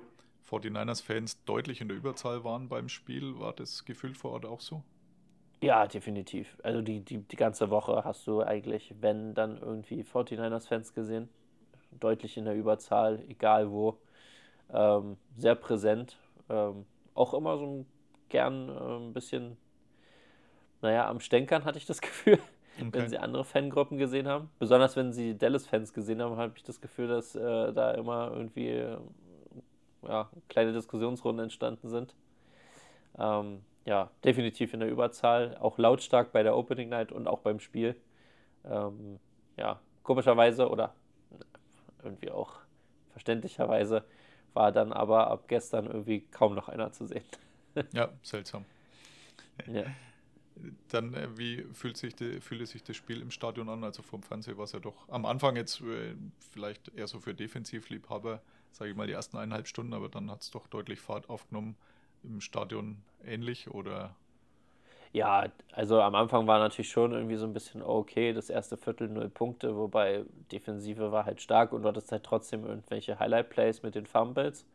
49ers-Fans 0.45 1.43
deutlich 1.45 1.81
in 1.81 1.89
der 1.89 1.97
Überzahl 1.97 2.45
waren 2.45 2.69
beim 2.69 2.89
Spiel. 2.89 3.39
War 3.39 3.53
das 3.53 3.85
Gefühl 3.85 4.15
vor 4.15 4.33
Ort 4.33 4.47
auch 4.47 4.61
so? 4.61 4.85
Ja, 5.61 5.87
definitiv. 5.89 6.57
Also 6.63 6.83
die, 6.83 7.01
die, 7.05 7.19
die 7.19 7.37
ganze 7.37 7.71
Woche 7.71 8.05
hast 8.05 8.27
du 8.27 8.43
eigentlich, 8.43 8.95
wenn 9.01 9.35
dann 9.35 9.59
irgendwie 9.59 10.05
49ers-Fans 10.05 10.95
gesehen. 10.95 11.29
Deutlich 11.93 12.37
in 12.37 12.45
der 12.47 12.55
Überzahl, 12.55 13.25
egal 13.29 13.71
wo. 13.71 13.99
Ähm, 14.71 15.19
sehr 15.37 15.57
präsent. 15.57 16.19
Ähm, 16.51 16.87
auch 17.19 17.35
immer 17.35 17.59
so 17.59 17.67
ein, 17.67 17.87
gern 18.31 18.69
äh, 18.71 18.97
ein 19.09 19.13
bisschen, 19.15 19.59
naja, 20.83 21.09
am 21.09 21.21
Stänkern 21.21 21.65
hatte 21.65 21.79
ich 21.79 21.87
das 21.87 22.01
Gefühl, 22.01 22.39
wenn 22.93 23.07
Okay. 23.07 23.09
sie 23.09 23.19
andere 23.19 23.45
Fangruppen 23.45 23.99
gesehen 23.99 24.29
haben. 24.29 24.51
Besonders 24.59 24.97
wenn 24.97 25.13
sie 25.13 25.37
Dallas-Fans 25.37 25.93
gesehen 25.93 26.23
haben, 26.23 26.37
habe 26.37 26.53
ich 26.57 26.63
das 26.63 26.81
Gefühl, 26.81 27.09
dass 27.09 27.35
äh, 27.35 27.73
da 27.73 27.93
immer 27.93 28.31
irgendwie 28.35 28.69
äh, 28.69 28.99
ja, 30.07 30.31
kleine 30.49 30.73
Diskussionsrunden 30.73 31.45
entstanden 31.45 31.89
sind. 31.89 32.15
Ähm, 33.19 33.63
ja, 33.85 34.11
definitiv 34.25 34.75
in 34.75 34.81
der 34.81 34.91
Überzahl, 34.91 35.57
auch 35.61 35.79
lautstark 35.79 36.33
bei 36.33 36.43
der 36.43 36.57
Opening 36.57 36.89
Night 36.89 37.13
und 37.13 37.27
auch 37.27 37.41
beim 37.41 37.61
Spiel. 37.61 37.97
Ähm, 38.65 39.21
ja, 39.57 39.81
komischerweise 40.03 40.69
oder 40.71 40.95
irgendwie 42.03 42.31
auch 42.31 42.53
verständlicherweise 43.13 44.05
war 44.59 44.73
dann 44.73 44.93
aber 44.93 45.29
ab 45.29 45.45
gestern 45.47 45.87
irgendwie 45.87 46.21
kaum 46.33 46.57
noch 46.57 46.69
einer 46.69 46.93
zu 46.93 47.07
sehen. 47.07 47.25
Ja, 47.93 48.09
seltsam. 48.25 48.65
ja. 49.69 49.85
Dann, 50.89 51.15
äh, 51.15 51.39
wie 51.39 51.65
fühlt 51.73 51.97
sich, 51.97 52.17
die, 52.17 52.41
fühlte 52.41 52.67
sich 52.67 52.83
das 52.83 52.97
Spiel 52.97 53.23
im 53.23 53.31
Stadion 53.31 53.69
an? 53.69 53.85
Also 53.85 54.03
vom 54.03 54.21
Fernseher 54.25 54.57
war 54.57 54.65
es 54.65 54.73
ja 54.73 54.81
doch 54.81 55.09
am 55.09 55.25
Anfang 55.25 55.55
jetzt 55.55 55.81
äh, 55.83 56.17
vielleicht 56.51 56.89
eher 56.97 57.07
so 57.07 57.21
für 57.21 57.35
Defensivliebhaber, 57.35 58.43
sage 58.73 58.91
ich 58.91 58.97
mal, 58.97 59.07
die 59.07 59.13
ersten 59.13 59.37
eineinhalb 59.37 59.69
Stunden, 59.69 59.93
aber 59.95 60.09
dann 60.09 60.29
hat 60.29 60.43
es 60.43 60.51
doch 60.51 60.67
deutlich 60.67 60.99
Fahrt 60.99 61.31
aufgenommen. 61.31 61.77
Im 62.25 62.41
Stadion 62.41 63.05
ähnlich 63.25 63.71
oder? 63.71 64.17
Ja, 65.13 65.47
also 65.73 66.01
am 66.03 66.15
Anfang 66.15 66.47
war 66.47 66.59
natürlich 66.59 66.91
schon 66.91 67.13
irgendwie 67.13 67.37
so 67.37 67.47
ein 67.47 67.53
bisschen 67.55 67.83
okay, 67.83 68.33
das 68.33 68.51
erste 68.51 68.77
Viertel 68.77 69.09
null 69.09 69.29
Punkte, 69.31 69.77
wobei 69.77 70.25
Defensive 70.53 71.11
war 71.13 71.25
halt 71.25 71.41
stark 71.41 71.73
und 71.73 71.83
du 71.83 71.89
hattest 71.89 72.13
halt 72.13 72.25
trotzdem 72.25 72.65
irgendwelche 72.67 73.19
Highlight-Plays 73.19 73.83
mit 73.83 73.95
den 73.95 74.07
Fumbles. 74.07 74.67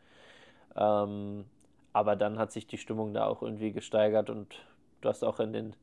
Ähm, 0.76 1.46
aber 1.94 2.16
dann 2.18 2.40
hat 2.40 2.52
sich 2.54 2.68
die 2.68 2.78
Stimmung 2.80 3.14
da 3.14 3.26
auch 3.28 3.42
irgendwie 3.44 3.72
gesteigert 3.74 4.30
und 4.30 4.56
du 5.02 5.10
hast 5.10 5.24
auch 5.24 5.40
in 5.42 5.54
den 5.54 5.76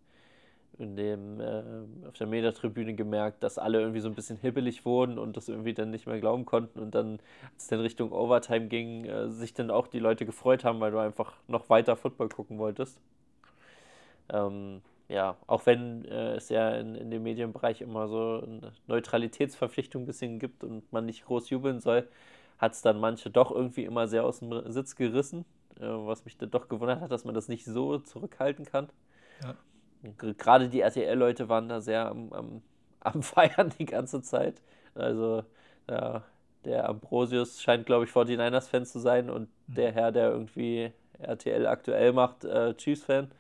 in 0.79 0.97
dem, 0.97 1.41
äh, 1.41 2.09
auf 2.09 2.15
der 2.19 2.27
Metatribüne 2.27 2.95
gemerkt, 2.95 3.43
dass 3.45 3.59
alle 3.59 3.81
irgendwie 3.81 4.01
so 4.01 4.09
ein 4.09 4.15
bisschen 4.15 4.39
hibbelig 4.39 4.85
wurden 4.87 5.19
und 5.19 5.37
das 5.37 5.49
irgendwie 5.49 5.75
dann 5.75 5.91
nicht 5.91 6.07
mehr 6.07 6.21
glauben 6.21 6.47
konnten 6.47 6.81
und 6.81 6.95
dann, 6.95 7.15
als 7.55 7.65
es 7.65 7.69
dann 7.69 7.81
Richtung 7.81 8.13
Overtime 8.13 8.69
ging, 8.69 9.05
äh, 9.07 9.31
sich 9.31 9.55
dann 9.55 9.71
auch 9.71 9.89
die 9.89 10.01
Leute 10.01 10.27
gefreut 10.27 10.65
haben, 10.65 10.81
weil 10.81 10.93
du 10.93 10.99
einfach 10.99 11.35
noch 11.49 11.71
weiter 11.71 11.97
Football 11.97 12.31
gucken 12.31 12.59
wolltest. 12.59 13.01
Ähm, 14.33 14.83
ja, 15.09 15.37
auch 15.49 15.67
wenn 15.67 16.05
äh, 16.05 16.37
es 16.37 16.49
ja 16.51 16.71
in, 16.77 16.95
in 16.95 17.11
dem 17.11 17.25
Medienbereich 17.25 17.81
immer 17.81 18.07
so 18.07 18.43
eine 18.47 18.73
Neutralitätsverpflichtung 18.87 20.05
ein 20.05 20.07
bisschen 20.07 20.39
gibt 20.39 20.63
und 20.63 20.91
man 20.93 21.05
nicht 21.07 21.25
groß 21.25 21.51
jubeln 21.51 21.81
soll, 21.81 22.09
hat 22.59 22.73
es 22.73 22.83
dann 22.83 23.01
manche 23.01 23.31
doch 23.31 23.51
irgendwie 23.51 23.85
immer 23.85 24.07
sehr 24.07 24.25
aus 24.25 24.39
dem 24.39 24.71
Sitz 24.71 24.95
gerissen, 24.95 25.45
äh, 25.81 25.87
was 25.87 26.25
mich 26.25 26.37
dann 26.37 26.51
doch 26.51 26.69
gewundert 26.69 27.01
hat, 27.01 27.11
dass 27.11 27.25
man 27.25 27.35
das 27.35 27.49
nicht 27.49 27.65
so 27.65 27.99
zurückhalten 27.99 28.65
kann. 28.65 28.89
Ja. 29.43 29.57
Gerade 30.39 30.69
die 30.69 30.81
RTL-Leute 30.81 31.49
waren 31.49 31.69
da 31.69 31.81
sehr 31.81 32.07
am, 32.07 32.33
am, 32.33 32.63
am, 33.01 33.23
Feiern 33.23 33.73
die 33.79 33.87
ganze 33.87 34.23
Zeit. 34.23 34.63
Also 34.95 35.43
ja, 35.89 36.23
der 36.65 36.89
Ambrosius 36.89 37.61
scheint, 37.61 37.87
glaube 37.87 38.05
ich, 38.05 38.11
49ers-Fan 38.13 38.87
zu 38.87 39.01
sein 39.01 39.29
und 39.29 39.49
mhm. 39.67 39.75
der 39.75 39.93
Herr, 39.93 40.13
der 40.13 40.31
irgendwie 40.31 40.93
RTL 41.19 41.67
aktuell 41.67 42.13
macht, 42.13 42.45
äh, 42.45 42.75
Chiefs-Fan. 42.75 43.31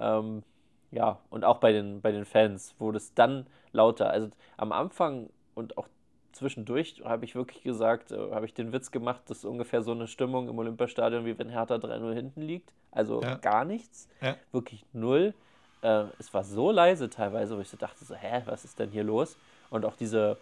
Ähm, 0.00 0.42
ja, 0.90 1.20
und 1.30 1.44
auch 1.44 1.58
bei 1.58 1.72
den, 1.72 2.00
bei 2.00 2.10
den 2.10 2.24
Fans 2.24 2.74
wurde 2.78 2.96
es 2.96 3.14
dann 3.14 3.46
lauter. 3.72 4.10
Also 4.10 4.28
am 4.56 4.72
Anfang 4.72 5.30
und 5.54 5.78
auch 5.78 5.86
zwischendurch 6.32 7.02
habe 7.04 7.24
ich 7.24 7.34
wirklich 7.34 7.62
gesagt, 7.62 8.12
äh, 8.12 8.32
habe 8.32 8.46
ich 8.46 8.54
den 8.54 8.72
Witz 8.72 8.90
gemacht, 8.90 9.22
das 9.26 9.38
ist 9.38 9.44
ungefähr 9.44 9.82
so 9.82 9.92
eine 9.92 10.06
Stimmung 10.06 10.48
im 10.48 10.58
Olympiastadion, 10.58 11.24
wie 11.24 11.38
wenn 11.38 11.48
Hertha 11.48 11.76
3-0 11.76 12.14
hinten 12.14 12.42
liegt. 12.42 12.72
Also 12.90 13.22
ja. 13.22 13.36
gar 13.36 13.64
nichts. 13.64 14.08
Ja. 14.20 14.36
Wirklich 14.52 14.84
null. 14.92 15.34
Äh, 15.82 16.04
es 16.18 16.32
war 16.34 16.44
so 16.44 16.70
leise 16.70 17.08
teilweise, 17.08 17.56
wo 17.56 17.60
ich 17.60 17.68
so 17.68 17.76
dachte, 17.76 18.04
so, 18.04 18.14
hä, 18.14 18.42
was 18.46 18.64
ist 18.64 18.78
denn 18.78 18.90
hier 18.90 19.04
los? 19.04 19.36
Und 19.70 19.84
auch 19.84 19.96
diese 19.96 20.36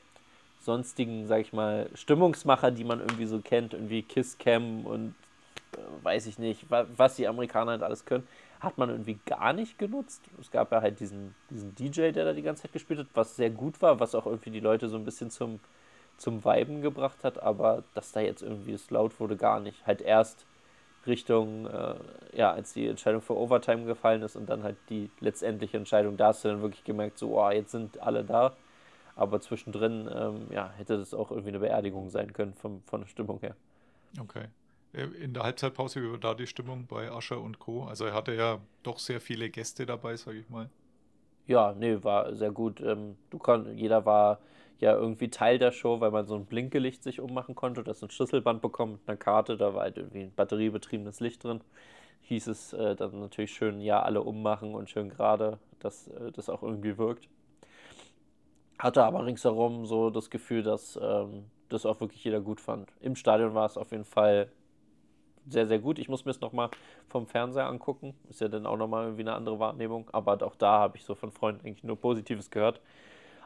sonstigen, 0.61 1.27
sag 1.27 1.41
ich 1.41 1.53
mal, 1.53 1.89
Stimmungsmacher, 1.95 2.71
die 2.71 2.85
man 2.85 3.01
irgendwie 3.01 3.27
so 3.27 3.39
kennt, 3.41 3.75
irgendwie 3.75 4.03
Kiss 4.03 4.39
Cam 4.39 4.87
und 4.87 5.15
äh, 5.75 5.79
weiß 6.05 6.27
ich 6.27 6.39
nicht, 6.39 6.67
was 6.69 7.17
die 7.17 7.29
Amerikaner 7.29 7.73
halt 7.73 7.83
alles 7.83 8.05
können, 8.05 8.27
hat 8.61 8.79
man 8.79 8.91
irgendwie 8.91 9.19
gar 9.27 9.53
nicht 9.53 9.79
genutzt. 9.79 10.23
Es 10.41 10.51
gab 10.51 10.73
ja 10.73 10.81
halt 10.81 11.01
diesen, 11.01 11.35
diesen 11.51 11.75
DJ, 11.75 12.11
der 12.11 12.25
da 12.25 12.33
die 12.33 12.43
ganze 12.43 12.63
Zeit 12.63 12.73
gespielt 12.73 12.99
hat, 13.01 13.07
was 13.15 13.37
sehr 13.37 13.51
gut 13.51 13.81
war, 13.83 14.01
was 14.01 14.15
auch 14.15 14.27
irgendwie 14.27 14.51
die 14.51 14.61
Leute 14.61 14.89
so 14.89 14.97
ein 14.97 15.05
bisschen 15.05 15.31
zum, 15.31 15.61
zum 16.17 16.45
Weiben 16.45 16.83
gebracht 16.83 17.23
hat, 17.23 17.41
aber 17.43 17.85
dass 17.95 18.13
da 18.13 18.21
jetzt 18.21 18.43
irgendwie 18.43 18.73
es 18.73 18.91
laut 18.91 19.19
wurde, 19.21 19.37
gar 19.37 19.61
nicht. 19.61 19.87
Halt 19.87 20.01
erst 20.01 20.45
Richtung, 21.07 21.67
äh, 21.67 21.95
ja, 22.33 22.53
als 22.53 22.73
die 22.73 22.87
Entscheidung 22.89 23.23
für 23.23 23.37
Overtime 23.37 23.85
gefallen 23.85 24.23
ist 24.23 24.37
und 24.37 24.49
dann 24.49 24.63
halt 24.65 24.77
die 24.91 25.11
letztendliche 25.21 25.77
Entscheidung, 25.77 26.17
da 26.17 26.29
hast 26.29 26.45
du 26.45 26.49
dann 26.49 26.61
wirklich 26.61 26.85
gemerkt, 26.85 27.19
so, 27.19 27.41
oh, 27.41 27.51
jetzt 27.51 27.71
sind 27.71 28.01
alle 28.03 28.25
da. 28.25 28.55
Aber 29.15 29.41
zwischendrin, 29.41 30.09
ähm, 30.15 30.47
ja, 30.51 30.71
hätte 30.77 30.97
das 30.97 31.13
auch 31.13 31.31
irgendwie 31.31 31.51
eine 31.51 31.59
Beerdigung 31.59 32.09
sein 32.11 32.33
können 32.33 32.55
vom, 32.55 32.83
von 32.87 33.01
der 33.01 33.09
Stimmung 33.09 33.41
her. 33.41 33.57
Okay. 34.21 34.45
Äh, 34.93 35.05
in 35.23 35.35
der 35.35 35.45
Halbzeitpause, 35.45 36.03
wie 36.03 36.11
war 36.11 36.19
da 36.19 36.35
die 36.35 36.47
Stimmung 36.47 36.87
bei 36.87 37.11
Ascher 37.11 37.41
und 37.41 37.59
Co.? 37.59 37.85
Also 37.85 38.05
er 38.07 38.15
hatte 38.15 38.35
ja 38.35 38.61
doch 38.83 38.99
sehr 38.99 39.21
viele 39.21 39.51
Gäste 39.51 39.87
dabei, 39.87 40.17
sage 40.17 40.39
ich 40.41 40.49
mal. 40.51 40.71
Ja, 41.47 41.73
nee, 41.75 42.03
war 42.05 42.35
sehr 42.35 42.51
gut. 42.53 42.81
Ähm, 42.81 43.17
du 43.31 43.39
kann, 43.39 43.77
jeder 43.79 44.05
war 44.05 44.41
ja 44.81 44.95
irgendwie 44.95 45.31
Teil 45.31 45.59
der 45.59 45.73
Show, 45.73 46.01
weil 46.01 46.11
man 46.11 46.27
so 46.27 46.37
ein 46.37 46.47
Blinkelicht 46.47 47.03
sich 47.03 47.21
ummachen 47.21 47.55
konnte. 47.55 47.83
Das 47.83 48.03
ein 48.03 48.11
Schlüsselband 48.11 48.61
bekommen 48.63 48.93
mit 48.95 49.01
einer 49.09 49.17
Karte, 49.17 49.57
da 49.57 49.75
war 49.75 49.83
halt 49.83 49.97
irgendwie 49.97 50.23
ein 50.25 50.33
batteriebetriebenes 50.35 51.21
Licht 51.21 51.43
drin. 51.45 51.61
Hieß 52.23 52.49
es 52.49 52.73
äh, 52.75 52.97
dann 52.97 53.21
natürlich 53.21 53.53
schön, 53.55 53.81
ja, 53.81 54.03
alle 54.03 54.23
ummachen 54.23 54.75
und 54.75 54.91
schön 54.91 55.09
gerade, 55.09 55.59
dass 55.81 56.09
äh, 56.09 56.33
das 56.33 56.49
auch 56.51 56.63
irgendwie 56.63 56.99
wirkt. 56.99 57.29
Hatte 58.79 59.05
aber 59.05 59.27
ringsherum 59.27 59.87
so 59.87 60.11
das 60.11 60.31
Gefühl, 60.31 60.63
dass 60.63 60.99
ähm, 61.03 61.47
das 61.69 61.85
auch 61.85 62.01
wirklich 62.01 62.23
jeder 62.25 62.41
gut 62.41 62.61
fand. 62.61 62.93
Im 63.01 63.17
Stadion 63.17 63.55
war 63.55 63.67
es 63.67 63.77
auf 63.77 63.91
jeden 63.91 64.05
Fall 64.05 64.51
sehr, 65.49 65.67
sehr 65.67 65.79
gut. 65.79 65.99
Ich 65.99 66.09
muss 66.09 66.25
mir 66.25 66.31
es 66.31 66.41
nochmal 66.41 66.71
vom 67.09 67.27
Fernseher 67.27 67.67
angucken. 67.67 68.15
Ist 68.29 68.41
ja 68.41 68.49
dann 68.49 68.67
auch 68.67 68.77
nochmal 68.77 69.05
irgendwie 69.05 69.23
eine 69.23 69.35
andere 69.35 69.59
Wahrnehmung. 69.59 70.09
Aber 70.13 70.43
auch 70.47 70.57
da 70.57 70.79
habe 70.79 70.97
ich 70.97 71.05
so 71.05 71.15
von 71.15 71.31
Freunden 71.31 71.67
eigentlich 71.67 71.85
nur 71.85 71.97
Positives 71.97 72.51
gehört. 72.51 72.81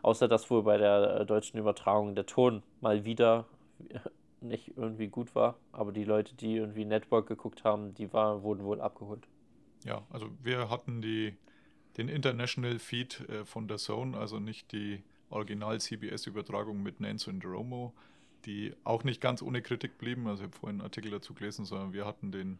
Außer 0.02 0.28
dass 0.28 0.50
wohl 0.50 0.62
bei 0.62 0.78
der 0.78 1.20
äh, 1.20 1.26
deutschen 1.26 1.58
Übertragung 1.58 2.14
der 2.14 2.26
Ton 2.26 2.62
mal 2.80 3.04
wieder 3.04 3.46
nicht 4.40 4.76
irgendwie 4.76 5.08
gut 5.08 5.34
war. 5.34 5.56
Aber 5.70 5.92
die 5.92 6.04
Leute, 6.04 6.34
die 6.34 6.56
irgendwie 6.56 6.84
Network 6.84 7.28
geguckt 7.28 7.64
haben, 7.64 7.94
die 7.94 8.12
war, 8.12 8.42
wurden 8.42 8.64
wohl 8.64 8.80
abgeholt. 8.80 9.26
Ja, 9.84 10.02
also 10.10 10.28
wir 10.42 10.70
hatten 10.70 11.02
die, 11.02 11.34
den 11.96 12.08
International 12.08 12.78
Feed 12.78 13.20
äh, 13.28 13.44
von 13.44 13.68
der 13.68 13.78
Zone, 13.78 14.16
also 14.16 14.38
nicht 14.38 14.72
die 14.72 15.02
Original-CBS-Übertragung 15.30 16.82
mit 16.82 17.00
Nance 17.00 17.30
und 17.30 17.44
Romo, 17.44 17.92
die 18.44 18.74
auch 18.84 19.04
nicht 19.04 19.20
ganz 19.20 19.42
ohne 19.42 19.62
Kritik 19.62 19.98
blieben. 19.98 20.26
Also 20.26 20.42
ich 20.42 20.48
habe 20.48 20.58
vorhin 20.58 20.80
einen 20.80 20.86
Artikel 20.86 21.10
dazu 21.10 21.34
gelesen, 21.34 21.64
sondern 21.64 21.92
wir 21.92 22.04
hatten 22.04 22.32
den, 22.32 22.58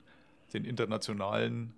den 0.53 0.64
internationalen 0.64 1.75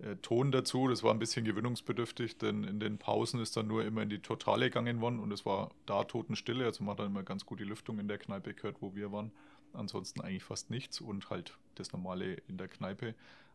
äh, 0.00 0.16
Ton 0.16 0.52
dazu. 0.52 0.88
Das 0.88 1.02
war 1.02 1.12
ein 1.12 1.18
bisschen 1.18 1.44
gewöhnungsbedürftig, 1.44 2.38
denn 2.38 2.64
in 2.64 2.80
den 2.80 2.98
Pausen 2.98 3.40
ist 3.40 3.56
dann 3.56 3.66
nur 3.66 3.84
immer 3.84 4.02
in 4.02 4.10
die 4.10 4.20
Totale 4.20 4.66
gegangen 4.66 5.00
worden 5.00 5.18
und 5.18 5.32
es 5.32 5.44
war 5.44 5.70
da 5.86 6.04
Totenstille. 6.04 6.64
Also 6.64 6.84
man 6.84 6.92
hat 6.92 7.00
dann 7.00 7.08
immer 7.08 7.22
ganz 7.22 7.46
gut 7.46 7.60
die 7.60 7.64
Lüftung 7.64 7.98
in 7.98 8.08
der 8.08 8.18
Kneipe 8.18 8.54
gehört, 8.54 8.76
wo 8.80 8.94
wir 8.94 9.12
waren. 9.12 9.32
Ansonsten 9.72 10.22
eigentlich 10.22 10.44
fast 10.44 10.70
nichts 10.70 11.00
und 11.00 11.28
halt 11.30 11.56
das 11.74 11.92
Normale 11.92 12.34
in 12.48 12.56
der 12.56 12.68
Kneipe. 12.68 13.14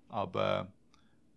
Aber 0.10 0.72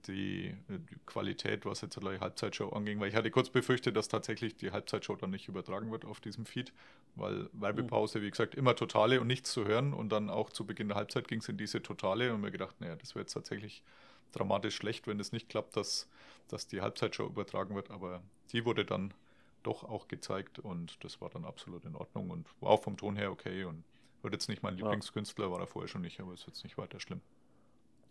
die, 0.06 0.48
äh, 0.68 0.78
die, 0.78 0.96
Qualität, 1.06 1.66
was 1.66 1.80
jetzt 1.80 2.00
die 2.00 2.20
Halbzeitshow 2.20 2.70
anging, 2.70 3.00
weil 3.00 3.08
ich 3.08 3.16
hatte 3.16 3.30
kurz 3.30 3.50
befürchtet, 3.50 3.96
dass 3.96 4.08
tatsächlich 4.08 4.56
die 4.56 4.70
Halbzeitshow 4.70 5.16
dann 5.16 5.30
nicht 5.30 5.48
übertragen 5.48 5.90
wird 5.90 6.04
auf 6.04 6.20
diesem 6.20 6.46
Feed, 6.46 6.72
weil 7.14 7.48
Werbepause, 7.52 8.22
wie 8.22 8.30
gesagt, 8.30 8.54
immer 8.54 8.74
totale 8.76 9.20
und 9.20 9.26
nichts 9.26 9.52
zu 9.52 9.64
hören 9.64 9.92
und 9.92 10.10
dann 10.10 10.30
auch 10.30 10.50
zu 10.50 10.66
Beginn 10.66 10.88
der 10.88 10.96
Halbzeit 10.96 11.28
ging 11.28 11.40
es 11.40 11.48
in 11.48 11.56
diese 11.56 11.82
totale 11.82 12.32
und 12.32 12.40
mir 12.40 12.50
gedacht, 12.50 12.80
naja, 12.80 12.96
das 12.96 13.14
wird 13.14 13.24
jetzt 13.24 13.34
tatsächlich 13.34 13.82
dramatisch 14.32 14.76
schlecht, 14.76 15.06
wenn 15.06 15.18
es 15.20 15.32
nicht 15.32 15.48
klappt, 15.48 15.76
dass, 15.76 16.08
dass 16.48 16.66
die 16.66 16.80
Halbzeitshow 16.80 17.26
übertragen 17.26 17.74
wird, 17.74 17.90
aber 17.90 18.22
die 18.52 18.64
wurde 18.64 18.84
dann 18.84 19.14
doch 19.62 19.82
auch 19.82 20.08
gezeigt 20.08 20.58
und 20.58 21.02
das 21.04 21.20
war 21.20 21.30
dann 21.30 21.44
absolut 21.44 21.84
in 21.84 21.96
Ordnung 21.96 22.30
und 22.30 22.48
war 22.60 22.70
auch 22.70 22.82
vom 22.82 22.96
Ton 22.96 23.16
her 23.16 23.32
okay 23.32 23.64
und 23.64 23.84
wird 24.22 24.34
jetzt 24.34 24.48
nicht 24.48 24.62
mein 24.62 24.76
Lieblingskünstler, 24.76 25.50
war 25.50 25.60
er 25.60 25.66
vorher 25.66 25.88
schon 25.88 26.02
nicht, 26.02 26.20
aber 26.20 26.32
ist 26.34 26.46
jetzt 26.46 26.64
nicht 26.64 26.78
weiter 26.78 27.00
schlimm. 27.00 27.20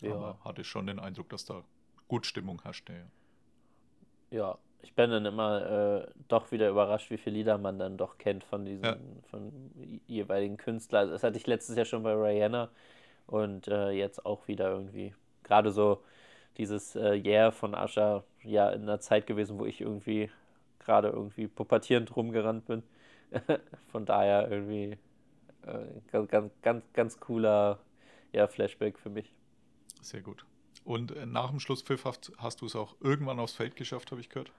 Ja. 0.01 0.15
Aber 0.15 0.39
hatte 0.43 0.63
schon 0.63 0.87
den 0.87 0.99
Eindruck, 0.99 1.29
dass 1.29 1.45
da 1.45 1.63
gut 2.07 2.25
Stimmung 2.25 2.61
herrschte. 2.61 2.93
Ja. 4.31 4.37
ja, 4.37 4.57
ich 4.81 4.93
bin 4.93 5.09
dann 5.09 5.25
immer 5.25 6.03
äh, 6.05 6.07
doch 6.27 6.51
wieder 6.51 6.69
überrascht, 6.69 7.09
wie 7.09 7.17
viele 7.17 7.37
Lieder 7.37 7.57
man 7.57 7.79
dann 7.79 7.97
doch 7.97 8.17
kennt 8.17 8.43
von 8.43 8.65
diesen 8.65 8.85
ja. 8.85 8.97
von 9.29 9.51
jeweiligen 10.07 10.57
Künstlern. 10.57 11.01
Also 11.01 11.13
das 11.13 11.23
hatte 11.23 11.37
ich 11.37 11.47
letztes 11.47 11.75
Jahr 11.75 11.85
schon 11.85 12.03
bei 12.03 12.13
Rihanna 12.13 12.69
und 13.27 13.67
äh, 13.67 13.89
jetzt 13.89 14.25
auch 14.25 14.47
wieder 14.47 14.69
irgendwie. 14.69 15.13
Gerade 15.43 15.71
so 15.71 16.03
dieses 16.57 16.95
äh, 16.95 17.15
Yeah 17.15 17.51
von 17.51 17.75
Asha, 17.75 18.23
ja, 18.43 18.69
in 18.69 18.83
einer 18.83 18.99
Zeit 18.99 19.27
gewesen, 19.27 19.59
wo 19.59 19.65
ich 19.65 19.81
irgendwie 19.81 20.29
gerade 20.79 21.09
irgendwie 21.09 21.47
pubertierend 21.47 22.15
rumgerannt 22.15 22.65
bin. 22.67 22.83
von 23.91 24.05
daher 24.05 24.49
irgendwie 24.49 24.97
äh, 25.65 25.85
ganz, 26.11 26.29
ganz, 26.29 26.53
ganz, 26.61 26.83
ganz 26.93 27.19
cooler 27.19 27.79
ja, 28.31 28.47
Flashback 28.47 28.99
für 28.99 29.09
mich. 29.09 29.33
Sehr 30.01 30.21
gut. 30.21 30.45
Und 30.85 31.11
äh, 31.11 31.25
nach 31.25 31.49
dem 31.49 31.59
Schlusspfiff 31.59 32.05
hast, 32.05 32.31
hast 32.37 32.61
du 32.61 32.65
es 32.67 32.75
auch 32.77 32.95
irgendwann 33.01 33.39
aufs 33.39 33.53
Feld 33.55 33.75
geschafft, 33.75 34.11
habe 34.11 34.21
ich 34.21 34.29
gehört? 34.29 34.53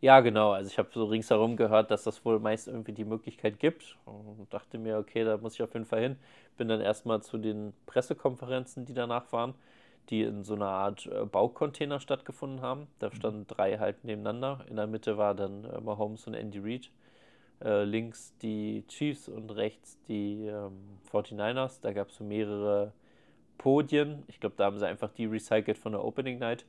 Ja, 0.00 0.20
genau. 0.20 0.52
Also 0.52 0.68
ich 0.70 0.78
habe 0.78 0.90
so 0.92 1.04
ringsherum 1.06 1.56
gehört, 1.56 1.90
dass 1.90 2.04
das 2.04 2.24
wohl 2.24 2.38
meist 2.38 2.68
irgendwie 2.68 2.92
die 2.92 3.04
Möglichkeit 3.04 3.58
gibt 3.58 3.96
und 4.04 4.46
dachte 4.52 4.78
mir, 4.78 4.96
okay, 4.98 5.24
da 5.24 5.36
muss 5.38 5.54
ich 5.54 5.62
auf 5.62 5.74
jeden 5.74 5.86
Fall 5.86 6.00
hin. 6.02 6.16
Bin 6.56 6.68
dann 6.68 6.80
erstmal 6.80 7.20
zu 7.22 7.36
den 7.38 7.72
Pressekonferenzen, 7.86 8.84
die 8.86 8.94
danach 8.94 9.32
waren. 9.32 9.54
die 10.10 10.22
in 10.24 10.44
so 10.44 10.54
einer 10.56 10.68
Art 10.68 11.06
äh, 11.06 11.24
Baucontainer 11.26 12.00
stattgefunden 12.00 12.62
haben. 12.62 12.88
Da 13.00 13.12
standen 13.12 13.46
drei 13.46 13.78
halt 13.78 14.04
nebeneinander. 14.04 14.66
In 14.68 14.76
der 14.76 14.88
Mitte 14.88 15.18
war 15.18 15.34
dann 15.36 15.64
äh, 15.66 15.80
Mahomes 15.82 16.26
und 16.26 16.34
Andy 16.34 16.60
Reid. 16.60 16.90
Äh, 17.64 17.84
links 17.84 18.34
die 18.42 18.84
Chiefs 18.88 19.28
und 19.28 19.50
rechts 19.50 19.98
die 20.08 20.46
ähm, 20.46 21.00
49ers. 21.10 21.80
Da 21.82 21.92
gab 21.92 22.10
es 22.10 22.16
so 22.16 22.24
mehrere 22.24 22.92
Podien. 23.58 24.24
Ich 24.28 24.40
glaube, 24.40 24.54
da 24.56 24.64
haben 24.64 24.78
sie 24.78 24.86
einfach 24.86 25.10
die 25.10 25.26
recycelt 25.26 25.78
von 25.78 25.92
der 25.92 26.04
Opening 26.04 26.38
Night. 26.38 26.64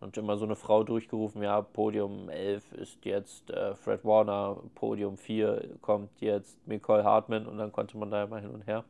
Und 0.00 0.18
immer 0.18 0.36
so 0.36 0.44
eine 0.44 0.56
Frau 0.56 0.84
durchgerufen, 0.84 1.42
ja, 1.42 1.62
Podium 1.62 2.28
11 2.28 2.72
ist 2.72 3.04
jetzt 3.06 3.50
äh, 3.50 3.74
Fred 3.74 4.04
Warner, 4.04 4.58
Podium 4.74 5.16
4 5.16 5.78
kommt 5.80 6.10
jetzt 6.20 6.58
Nicole 6.66 7.02
Hartman 7.02 7.46
und 7.46 7.56
dann 7.56 7.72
konnte 7.72 7.96
man 7.96 8.10
da 8.10 8.24
immer 8.24 8.38
hin 8.38 8.50
und 8.50 8.66
her. 8.66 8.84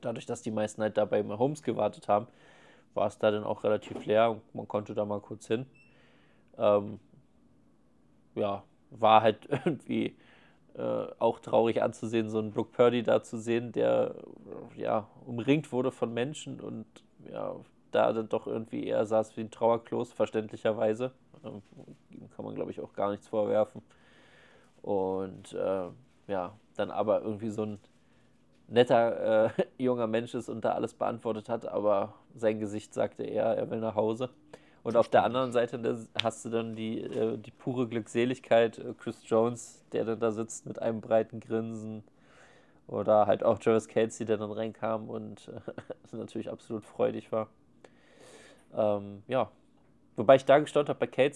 Dadurch, 0.00 0.26
dass 0.26 0.42
die 0.42 0.50
meisten 0.50 0.82
halt 0.82 0.96
da 0.96 1.04
bei 1.04 1.22
Mahomes 1.22 1.62
gewartet 1.62 2.08
haben, 2.08 2.26
war 2.94 3.06
es 3.06 3.18
da 3.18 3.30
dann 3.30 3.44
auch 3.44 3.62
relativ 3.62 4.04
leer 4.04 4.32
und 4.32 4.54
man 4.54 4.66
konnte 4.66 4.94
da 4.94 5.04
mal 5.04 5.20
kurz 5.20 5.46
hin. 5.46 5.66
Ähm, 6.58 6.98
ja, 8.34 8.64
war 8.90 9.22
halt 9.22 9.46
irgendwie 9.48 10.16
äh, 10.76 11.06
auch 11.18 11.40
traurig 11.40 11.82
anzusehen, 11.82 12.28
so 12.28 12.38
einen 12.38 12.52
Brooke 12.52 12.70
Purdy 12.72 13.02
da 13.02 13.22
zu 13.22 13.38
sehen, 13.38 13.72
der 13.72 14.14
ja 14.76 15.08
umringt 15.24 15.72
wurde 15.72 15.90
von 15.90 16.12
Menschen 16.12 16.60
und 16.60 16.86
ja, 17.30 17.56
da 17.90 18.12
dann 18.12 18.28
doch 18.28 18.46
irgendwie 18.46 18.84
eher 18.84 19.06
saß 19.06 19.36
wie 19.36 19.42
ein 19.42 19.50
Trauerklos, 19.50 20.12
verständlicherweise. 20.12 21.12
Ähm, 21.44 21.62
kann 22.34 22.44
man, 22.44 22.54
glaube 22.54 22.70
ich, 22.70 22.80
auch 22.80 22.92
gar 22.92 23.10
nichts 23.10 23.28
vorwerfen. 23.28 23.82
Und 24.82 25.54
äh, 25.54 25.88
ja, 26.28 26.52
dann 26.76 26.90
aber 26.90 27.22
irgendwie 27.22 27.50
so 27.50 27.64
ein 27.64 27.78
netter 28.68 29.46
äh, 29.46 29.50
junger 29.82 30.06
Mensch 30.06 30.34
ist 30.34 30.48
und 30.48 30.64
da 30.64 30.72
alles 30.72 30.94
beantwortet 30.94 31.48
hat, 31.48 31.66
aber 31.66 32.14
sein 32.34 32.58
Gesicht 32.58 32.92
sagte 32.92 33.22
eher, 33.22 33.46
er 33.46 33.70
will 33.70 33.80
nach 33.80 33.94
Hause. 33.94 34.30
Und 34.86 34.96
auf 34.96 35.08
der 35.08 35.24
anderen 35.24 35.50
Seite 35.50 36.06
hast 36.22 36.44
du 36.44 36.48
dann 36.48 36.76
die, 36.76 37.00
äh, 37.00 37.36
die 37.38 37.50
pure 37.50 37.88
Glückseligkeit, 37.88 38.78
äh, 38.78 38.94
Chris 38.96 39.20
Jones, 39.24 39.84
der 39.90 40.04
dann 40.04 40.20
da 40.20 40.30
sitzt 40.30 40.64
mit 40.64 40.80
einem 40.80 41.00
breiten 41.00 41.40
Grinsen. 41.40 42.04
Oder 42.86 43.26
halt 43.26 43.42
auch 43.42 43.58
Travis 43.58 43.88
Kelsey, 43.88 44.24
der 44.24 44.36
dann 44.36 44.52
reinkam 44.52 45.10
und 45.10 45.48
äh, 45.48 46.16
natürlich 46.16 46.52
absolut 46.52 46.84
freudig 46.84 47.32
war. 47.32 47.48
Ähm, 48.76 49.24
ja, 49.26 49.50
wobei 50.14 50.36
ich 50.36 50.44
da 50.44 50.60
gestaunt 50.60 50.88
habe 50.88 51.04
bei 51.04 51.06
äh, 51.06 51.32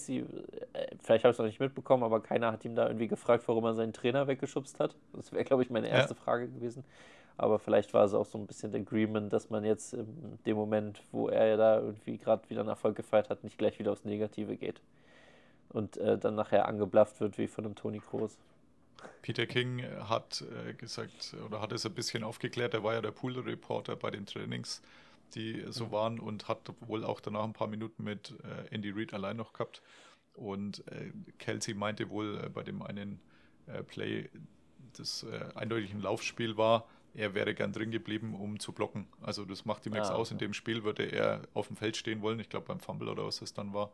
vielleicht 1.01 1.25
habe 1.25 1.31
ich 1.31 1.35
es 1.35 1.37
noch 1.37 1.45
nicht 1.45 1.59
mitbekommen, 1.59 2.03
aber 2.03 2.21
keiner 2.21 2.53
hat 2.53 2.63
ihm 2.63 2.75
da 2.75 2.87
irgendwie 2.87 3.09
gefragt, 3.09 3.43
warum 3.47 3.65
er 3.65 3.73
seinen 3.73 3.91
Trainer 3.91 4.27
weggeschubst 4.27 4.79
hat. 4.79 4.95
Das 5.11 5.33
wäre, 5.33 5.43
glaube 5.43 5.63
ich, 5.63 5.69
meine 5.69 5.89
erste 5.89 6.13
ja. 6.13 6.21
Frage 6.21 6.47
gewesen. 6.47 6.85
Aber 7.37 7.59
vielleicht 7.59 7.93
war 7.93 8.05
es 8.05 8.13
auch 8.13 8.25
so 8.25 8.37
ein 8.37 8.47
bisschen 8.47 8.75
Agreement, 8.75 9.31
dass 9.33 9.49
man 9.49 9.63
jetzt 9.63 9.93
in 9.93 10.37
dem 10.45 10.57
Moment, 10.57 11.01
wo 11.11 11.27
er 11.27 11.47
ja 11.47 11.57
da 11.57 11.79
irgendwie 11.79 12.17
gerade 12.17 12.49
wieder 12.49 12.61
einen 12.61 12.69
Erfolg 12.69 12.95
gefeiert 12.95 13.29
hat, 13.29 13.43
nicht 13.43 13.57
gleich 13.57 13.79
wieder 13.79 13.91
aufs 13.91 14.05
Negative 14.05 14.57
geht. 14.57 14.81
Und 15.69 15.97
äh, 15.97 16.17
dann 16.17 16.35
nachher 16.35 16.67
angeblafft 16.67 17.19
wird 17.19 17.37
wie 17.37 17.47
von 17.47 17.65
einem 17.65 17.75
Toni 17.75 17.99
Kroos. 17.99 18.37
Peter 19.21 19.45
King 19.45 19.83
hat 20.07 20.43
äh, 20.67 20.73
gesagt 20.73 21.35
oder 21.45 21.61
hat 21.61 21.71
es 21.71 21.85
ein 21.85 21.93
bisschen 21.93 22.23
aufgeklärt, 22.23 22.73
er 22.73 22.83
war 22.83 22.93
ja 22.93 23.01
der 23.01 23.11
Pool-Reporter 23.11 23.95
bei 23.95 24.11
den 24.11 24.25
Trainings, 24.25 24.81
die 25.33 25.63
so 25.69 25.87
mhm. 25.87 25.91
waren 25.91 26.19
und 26.19 26.47
hat 26.47 26.71
wohl 26.81 27.03
auch 27.03 27.19
danach 27.19 27.43
ein 27.43 27.53
paar 27.53 27.67
Minuten 27.67 28.03
mit 28.03 28.35
äh, 28.43 28.73
Andy 28.73 28.91
Reid 28.91 29.13
allein 29.13 29.37
noch 29.37 29.53
gehabt. 29.53 29.81
Und 30.33 30.85
äh, 30.87 31.11
Kelsey 31.39 31.73
meinte 31.73 32.09
wohl 32.09 32.41
äh, 32.43 32.49
bei 32.49 32.63
dem 32.63 32.81
einen 32.81 33.19
äh, 33.67 33.83
Play, 33.83 34.29
das 34.97 35.25
eindeutig 35.55 35.93
ein 35.93 36.01
Laufspiel 36.01 36.57
war, 36.57 36.85
er 37.13 37.33
wäre 37.33 37.53
gern 37.53 37.73
drin 37.73 37.91
geblieben, 37.91 38.35
um 38.35 38.59
zu 38.59 38.71
blocken. 38.71 39.07
Also 39.21 39.45
das 39.45 39.65
macht 39.65 39.85
ihm 39.85 39.93
nichts 39.93 40.09
ah, 40.09 40.15
aus. 40.15 40.31
In 40.31 40.37
dem 40.37 40.53
Spiel 40.53 40.83
würde 40.83 41.03
er 41.03 41.41
auf 41.53 41.67
dem 41.67 41.75
Feld 41.75 41.97
stehen 41.97 42.21
wollen. 42.21 42.39
Ich 42.39 42.49
glaube 42.49 42.67
beim 42.67 42.79
Fumble 42.79 43.09
oder 43.09 43.25
was 43.25 43.41
es 43.41 43.53
dann 43.53 43.73
war. 43.73 43.91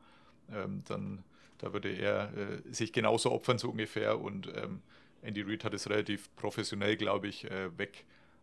Ähm, 0.51 0.83
dann 0.87 1.23
da 1.57 1.73
würde 1.73 1.89
er 1.89 2.31
äh, 2.37 2.61
sich 2.71 2.93
genauso 2.93 3.31
opfern 3.31 3.57
so 3.57 3.69
ungefähr. 3.69 4.19
Und 4.19 4.47
ähm, 4.55 4.81
Andy 5.21 5.41
Reid 5.41 5.63
hat 5.63 5.73
es 5.73 5.89
relativ 5.89 6.33
professionell, 6.35 6.95
glaube 6.95 7.27
ich, 7.27 7.49
äh, 7.49 7.69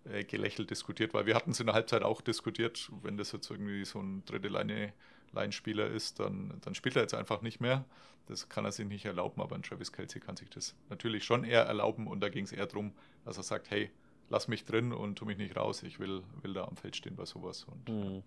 weggelächelt 0.05 0.69
äh, 0.69 0.71
diskutiert, 0.71 1.15
weil 1.15 1.27
wir 1.27 1.35
hatten 1.35 1.53
es 1.53 1.61
in 1.61 1.67
der 1.67 1.75
Halbzeit 1.75 2.03
auch 2.03 2.21
diskutiert. 2.21 2.91
Wenn 3.03 3.17
das 3.17 3.33
jetzt 3.33 3.51
irgendwie 3.51 3.85
so 3.85 4.01
ein 4.01 4.25
dritte 4.25 4.49
Leine 4.49 4.93
Laienspieler 5.33 5.89
ist, 5.89 6.21
dann, 6.21 6.55
dann 6.63 6.75
spielt 6.75 6.97
er 6.97 7.03
jetzt 7.03 7.15
einfach 7.15 7.43
nicht 7.43 7.61
mehr. 7.61 7.85
Das 8.27 8.49
kann 8.49 8.65
er 8.65 8.73
sich 8.73 8.87
nicht 8.87 9.05
erlauben, 9.05 9.43
aber 9.43 9.55
ein 9.55 9.63
Travis 9.63 9.93
Kelsey 9.93 10.21
kann 10.21 10.37
sich 10.37 10.49
das 10.49 10.75
natürlich 10.89 11.25
schon 11.25 11.45
eher 11.45 11.63
erlauben 11.63 12.07
und 12.07 12.21
da 12.21 12.29
ging 12.31 12.45
es 12.45 12.53
eher 12.53 12.67
darum, 12.67 12.93
dass 13.25 13.37
er 13.37 13.43
sagt, 13.43 13.71
hey, 13.71 13.91
lass 14.29 14.49
mich 14.49 14.65
drin 14.65 14.93
und 14.93 15.17
tu 15.17 15.25
mich 15.25 15.39
nicht 15.39 15.57
raus. 15.57 15.83
Ich 15.83 16.01
will, 16.01 16.23
will 16.43 16.55
da 16.55 16.65
am 16.65 16.77
Feld 16.77 16.97
stehen 16.97 17.17
bei 17.17 17.25
sowas. 17.25 17.65
Und 17.65 17.89
mhm. 17.89 18.23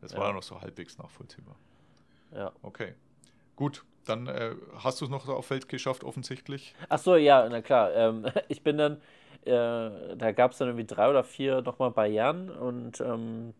das 0.00 0.16
war 0.16 0.28
ja. 0.28 0.32
noch 0.32 0.42
so 0.42 0.60
halbwegs 0.60 0.98
nachvollziehbar. 0.98 1.56
Ja. 2.34 2.52
Okay. 2.62 2.94
Gut, 3.56 3.84
dann 4.06 4.26
äh, 4.26 4.54
hast 4.78 5.00
du 5.00 5.04
es 5.04 5.10
noch 5.10 5.28
auf 5.28 5.46
Feld 5.46 5.68
geschafft, 5.68 6.04
offensichtlich. 6.04 6.74
Ach 6.88 6.98
so, 6.98 7.16
ja, 7.16 7.48
na 7.48 7.60
klar. 7.60 7.92
Ähm, 7.94 8.26
ich 8.48 8.62
bin 8.62 8.78
dann, 8.78 8.96
äh, 9.44 10.16
da 10.16 10.32
gab 10.32 10.52
es 10.52 10.58
dann 10.58 10.68
irgendwie 10.68 10.86
drei 10.86 11.08
oder 11.10 11.24
vier 11.24 11.62
nochmal 11.62 11.90
Barrieren 11.90 12.50
und 12.50 13.00
ähm, 13.00 13.54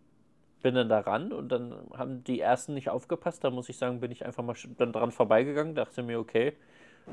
bin 0.62 0.75
dann 0.75 0.88
da 0.88 1.01
ran 1.01 1.33
und 1.33 1.49
dann 1.51 1.75
haben 1.97 2.25
die 2.25 2.40
ersten 2.40 2.75
nicht 2.75 2.88
aufgepasst. 2.88 3.45
Da 3.45 3.51
muss 3.51 3.68
ich 3.68 3.77
sagen, 3.77 4.01
bin 4.01 4.11
ich 4.11 4.25
einfach 4.25 4.42
mal 4.42 4.57
dann 4.79 4.92
dran 4.92 5.11
vorbeigegangen, 5.11 5.75
dachte 5.75 6.03
mir, 6.03 6.18
okay, 6.18 6.55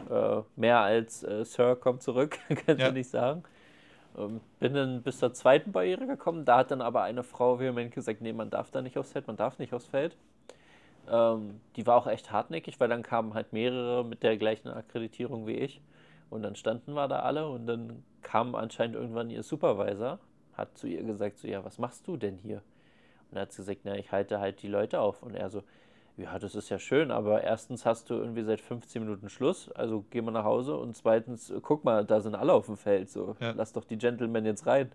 äh, 0.10 0.42
mehr 0.56 0.80
als 0.80 1.24
äh, 1.24 1.44
Sir 1.44 1.76
kommt 1.76 2.04
zurück, 2.04 2.38
kannst 2.66 2.82
ja. 2.82 2.88
du 2.88 2.94
nicht 2.94 3.10
sagen. 3.10 3.44
Ähm, 4.18 4.42
bin 4.60 4.74
dann 4.74 5.02
bis 5.02 5.20
zur 5.20 5.34
zweiten 5.34 5.72
Barriere 5.72 6.08
gekommen. 6.08 6.46
Da 6.46 6.58
hat 6.58 6.72
dann 6.72 6.82
aber 6.82 7.04
eine 7.04 7.24
Frau 7.24 7.60
vehement 7.60 7.94
gesagt, 7.94 8.22
nee, 8.22 8.34
man 8.34 8.50
darf 8.50 8.72
da 8.72 8.82
nicht 8.82 8.98
aufs 8.98 9.12
Feld, 9.12 9.28
man 9.28 9.38
darf 9.38 9.60
nicht 9.60 9.74
aufs 9.74 9.88
Feld. 9.88 10.16
Ähm, 11.10 11.62
die 11.76 11.86
war 11.88 11.98
auch 11.98 12.08
echt 12.08 12.32
hartnäckig, 12.32 12.80
weil 12.80 12.90
dann 12.90 13.04
kamen 13.04 13.34
halt 13.34 13.54
mehrere 13.54 14.04
mit 14.06 14.24
der 14.24 14.38
gleichen 14.38 14.70
Akkreditierung 14.70 15.48
wie 15.48 15.56
ich. 15.56 15.82
Und 16.30 16.44
dann 16.44 16.56
standen 16.56 16.94
wir 16.94 17.08
da 17.08 17.20
alle 17.22 17.48
und 17.50 17.66
dann 17.66 18.04
kam 18.22 18.56
anscheinend 18.56 18.96
irgendwann 18.96 19.30
ihr 19.30 19.42
Supervisor, 19.44 20.20
hat 20.54 20.78
zu 20.78 20.88
ihr 20.88 21.04
gesagt, 21.04 21.40
so, 21.40 21.48
ja, 21.48 21.66
was 21.66 21.80
machst 21.80 22.08
du 22.08 22.18
denn 22.18 22.38
hier? 22.38 22.58
Und 22.58 23.36
dann 23.36 23.42
hat 23.44 23.52
sie 23.52 23.62
gesagt, 23.64 23.82
na, 23.84 23.96
ich 23.96 24.12
halte 24.12 24.40
halt 24.40 24.62
die 24.62 24.68
Leute 24.68 25.00
auf. 25.00 25.24
Und 25.24 25.36
er 25.36 25.50
so, 25.50 25.64
ja, 26.20 26.38
das 26.38 26.56
ist 26.56 26.70
ja 26.70 26.80
schön, 26.80 27.12
aber 27.12 27.44
erstens 27.44 27.86
hast 27.86 28.10
du 28.10 28.16
irgendwie 28.16 28.44
seit 28.44 28.60
15 28.60 29.02
Minuten 29.02 29.30
Schluss, 29.30 29.72
also 29.72 30.06
geh 30.10 30.22
mal 30.22 30.32
nach 30.32 30.44
Hause 30.44 30.76
und 30.76 30.96
zweitens, 30.96 31.50
äh, 31.50 31.60
guck 31.62 31.84
mal, 31.84 32.06
da 32.06 32.20
sind 32.20 32.36
alle 32.36 32.54
auf 32.54 32.66
dem 32.66 32.78
Feld, 32.78 33.10
so, 33.10 33.36
ja. 33.40 33.52
lass 33.52 33.74
doch 33.74 33.86
die 33.86 33.98
Gentlemen 33.98 34.46
jetzt 34.46 34.66
rein. 34.66 34.92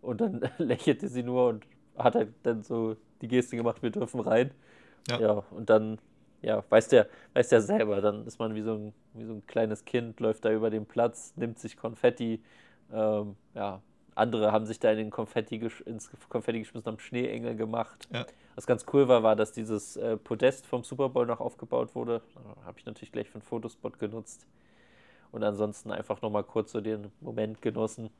Und 0.00 0.20
dann 0.20 0.40
lächelte 0.58 1.08
sie 1.08 1.22
nur 1.22 1.48
und 1.48 1.66
hat 1.98 2.14
halt 2.14 2.32
dann 2.44 2.62
so 2.62 2.96
die 3.20 3.28
Geste 3.28 3.56
gemacht, 3.56 3.82
wir 3.82 3.90
dürfen 3.90 4.20
rein. 4.20 4.52
Ja, 5.08 5.20
ja 5.20 5.32
und 5.50 5.68
dann, 5.68 5.98
ja, 6.42 6.64
weiß 6.68 6.88
der, 6.88 7.08
weiß 7.34 7.48
der 7.48 7.60
selber, 7.60 8.00
dann 8.00 8.26
ist 8.26 8.38
man 8.38 8.54
wie 8.54 8.62
so, 8.62 8.74
ein, 8.74 8.94
wie 9.14 9.24
so 9.24 9.34
ein 9.34 9.46
kleines 9.46 9.84
Kind, 9.84 10.20
läuft 10.20 10.44
da 10.44 10.52
über 10.52 10.70
den 10.70 10.86
Platz, 10.86 11.34
nimmt 11.36 11.58
sich 11.58 11.76
Konfetti, 11.76 12.42
ähm, 12.92 13.36
ja, 13.54 13.82
andere 14.14 14.52
haben 14.52 14.66
sich 14.66 14.78
da 14.78 14.90
in 14.90 14.98
den 14.98 15.10
Konfetti, 15.10 15.56
ins 15.84 16.10
Konfetti 16.28 16.60
geschmissen, 16.60 16.86
haben 16.86 16.98
Schneeengel 16.98 17.56
gemacht. 17.56 18.08
Ja. 18.12 18.26
Was 18.54 18.66
ganz 18.66 18.84
cool 18.92 19.08
war, 19.08 19.22
war, 19.22 19.36
dass 19.36 19.52
dieses 19.52 19.96
äh, 19.96 20.16
Podest 20.16 20.66
vom 20.66 20.84
Super 20.84 21.08
Bowl 21.08 21.26
noch 21.26 21.40
aufgebaut 21.40 21.94
wurde. 21.94 22.20
Habe 22.64 22.78
ich 22.78 22.86
natürlich 22.86 23.12
gleich 23.12 23.28
für 23.28 23.36
einen 23.36 23.42
Fotospot 23.42 23.98
genutzt. 23.98 24.46
Und 25.32 25.44
ansonsten 25.44 25.92
einfach 25.92 26.20
nochmal 26.22 26.44
kurz 26.44 26.72
so 26.72 26.80
den 26.80 27.12
Moment 27.20 27.62
genossen. 27.62 28.10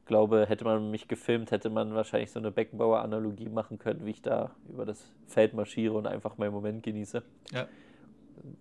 Ich 0.00 0.06
glaube, 0.06 0.46
hätte 0.48 0.64
man 0.64 0.90
mich 0.90 1.06
gefilmt, 1.06 1.52
hätte 1.52 1.70
man 1.70 1.94
wahrscheinlich 1.94 2.32
so 2.32 2.40
eine 2.40 2.50
Beckenbauer-Analogie 2.50 3.48
machen 3.48 3.78
können, 3.78 4.04
wie 4.04 4.10
ich 4.10 4.22
da 4.22 4.50
über 4.68 4.84
das 4.84 5.12
Feld 5.28 5.54
marschiere 5.54 5.94
und 5.94 6.08
einfach 6.08 6.38
meinen 6.38 6.52
Moment 6.52 6.82
genieße. 6.82 7.22
Ja. 7.52 7.68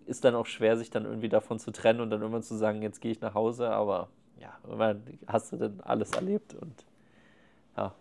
Ist 0.06 0.24
dann 0.24 0.36
auch 0.36 0.46
schwer, 0.46 0.78
sich 0.78 0.92
dann 0.92 1.06
irgendwie 1.06 1.30
davon 1.30 1.58
zu 1.58 1.72
trennen 1.72 2.02
und 2.02 2.12
dann 2.12 2.22
irgendwann 2.22 2.44
zu 2.44 2.56
sagen, 2.56 2.84
jetzt 2.84 3.02
gehe 3.02 3.12
ich 3.12 3.22
nach 3.22 3.34
Hause, 3.34 3.72
aber 3.72 4.10
ja, 4.42 4.58
irgendwann 4.64 5.04
hast 5.28 5.52
du 5.52 5.58
dann 5.58 5.80
alles 5.82 6.12
erlebt 6.12 6.54
und 6.56 6.86
ja, 7.78 7.94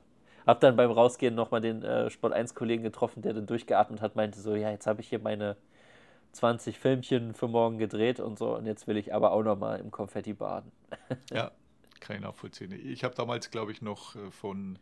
hab 0.47 0.61
dann 0.61 0.77
beim 0.77 0.91
Rausgehen 0.91 1.35
nochmal 1.35 1.61
den 1.61 1.83
äh, 1.83 2.11
Sport 2.11 2.35
1-Kollegen 2.35 2.83
getroffen, 2.83 3.23
der 3.23 3.35
dann 3.35 3.47
durchgeatmet 3.47 4.01
hat, 4.01 4.17
meinte 4.17 4.41
so, 4.41 4.55
ja, 4.55 4.71
jetzt 4.71 4.87
habe 4.87 5.01
ich 5.01 5.09
hier 5.09 5.19
meine 5.19 5.57
20 6.33 6.79
Filmchen 6.79 7.35
für 7.35 7.49
morgen 7.49 7.79
gedreht 7.79 8.21
und 8.21 8.39
so 8.39 8.57
und 8.57 8.67
jetzt 8.67 8.87
will 8.87 8.97
ich 8.97 9.15
aber 9.15 9.33
auch 9.33 9.43
nochmal 9.43 9.81
im 9.81 9.91
Konfetti 9.91 10.33
baden. 10.33 10.73
ja, 11.31 11.51
kann 12.01 12.17
ich 12.17 12.23
nachvollziehen. 12.23 12.73
Ich 12.73 13.05
habe 13.05 13.15
damals, 13.15 13.51
glaube 13.51 13.73
ich, 13.73 13.83
noch 13.83 14.17
äh, 14.17 14.31
von 14.31 14.79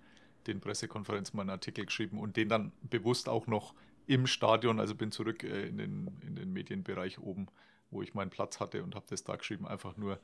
den 0.47 0.61
Pressekonferenzen 0.61 1.37
meinen 1.37 1.51
Artikel 1.51 1.85
geschrieben 1.87 2.18
und 2.18 2.37
den 2.37 2.49
dann 2.49 2.73
bewusst 2.83 3.29
auch 3.29 3.47
noch 3.47 3.75
im 4.07 4.27
Stadion, 4.27 4.81
also 4.81 4.94
bin 4.94 5.11
zurück 5.11 5.42
äh, 5.42 5.66
in, 5.66 5.79
den, 5.79 6.21
in 6.27 6.37
den 6.37 6.53
Medienbereich 6.53 7.18
oben, 7.18 7.49
wo 7.90 8.03
ich 8.03 8.14
meinen 8.14 8.31
Platz 8.31 8.61
hatte 8.61 8.83
und 8.83 8.94
habe 8.94 9.07
das 9.09 9.25
da 9.25 9.37
geschrieben, 9.37 9.66
einfach 9.66 9.97
nur 9.97 10.18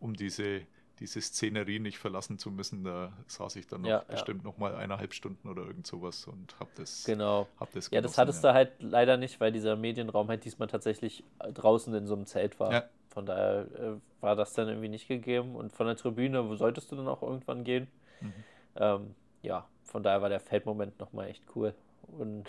um 0.00 0.14
diese 0.14 0.62
diese 1.00 1.20
Szenerie 1.20 1.78
nicht 1.78 1.98
verlassen 1.98 2.38
zu 2.38 2.50
müssen. 2.50 2.84
Da 2.84 3.12
saß 3.26 3.56
ich 3.56 3.66
dann 3.66 3.82
noch 3.82 3.88
ja, 3.88 4.04
bestimmt 4.08 4.42
ja. 4.42 4.50
noch 4.50 4.58
mal 4.58 4.74
eineinhalb 4.74 5.14
Stunden 5.14 5.48
oder 5.48 5.62
irgend 5.62 5.86
sowas 5.86 6.26
und 6.26 6.58
habe 6.58 6.70
das. 6.76 7.04
Genau. 7.04 7.46
Hab 7.58 7.72
das 7.72 7.90
ja, 7.90 8.00
das 8.00 8.18
hattest 8.18 8.44
ja. 8.44 8.50
du 8.50 8.54
halt 8.54 8.72
leider 8.80 9.16
nicht, 9.16 9.40
weil 9.40 9.52
dieser 9.52 9.76
Medienraum 9.76 10.28
halt 10.28 10.44
diesmal 10.44 10.68
tatsächlich 10.68 11.24
draußen 11.38 11.94
in 11.94 12.06
so 12.06 12.14
einem 12.14 12.26
Zelt 12.26 12.58
war. 12.60 12.72
Ja. 12.72 12.84
Von 13.08 13.26
daher 13.26 13.66
äh, 13.74 14.22
war 14.22 14.36
das 14.36 14.52
dann 14.52 14.68
irgendwie 14.68 14.88
nicht 14.88 15.08
gegeben. 15.08 15.56
Und 15.56 15.72
von 15.72 15.86
der 15.86 15.96
Tribüne, 15.96 16.48
wo 16.48 16.54
solltest 16.56 16.92
du 16.92 16.96
dann 16.96 17.08
auch 17.08 17.22
irgendwann 17.22 17.64
gehen? 17.64 17.88
Mhm. 18.20 18.32
Ähm, 18.76 19.14
ja, 19.42 19.66
von 19.84 20.02
daher 20.02 20.22
war 20.22 20.28
der 20.28 20.40
Feldmoment 20.40 20.98
nochmal 20.98 21.28
echt 21.28 21.42
cool. 21.54 21.74
Und 22.18 22.44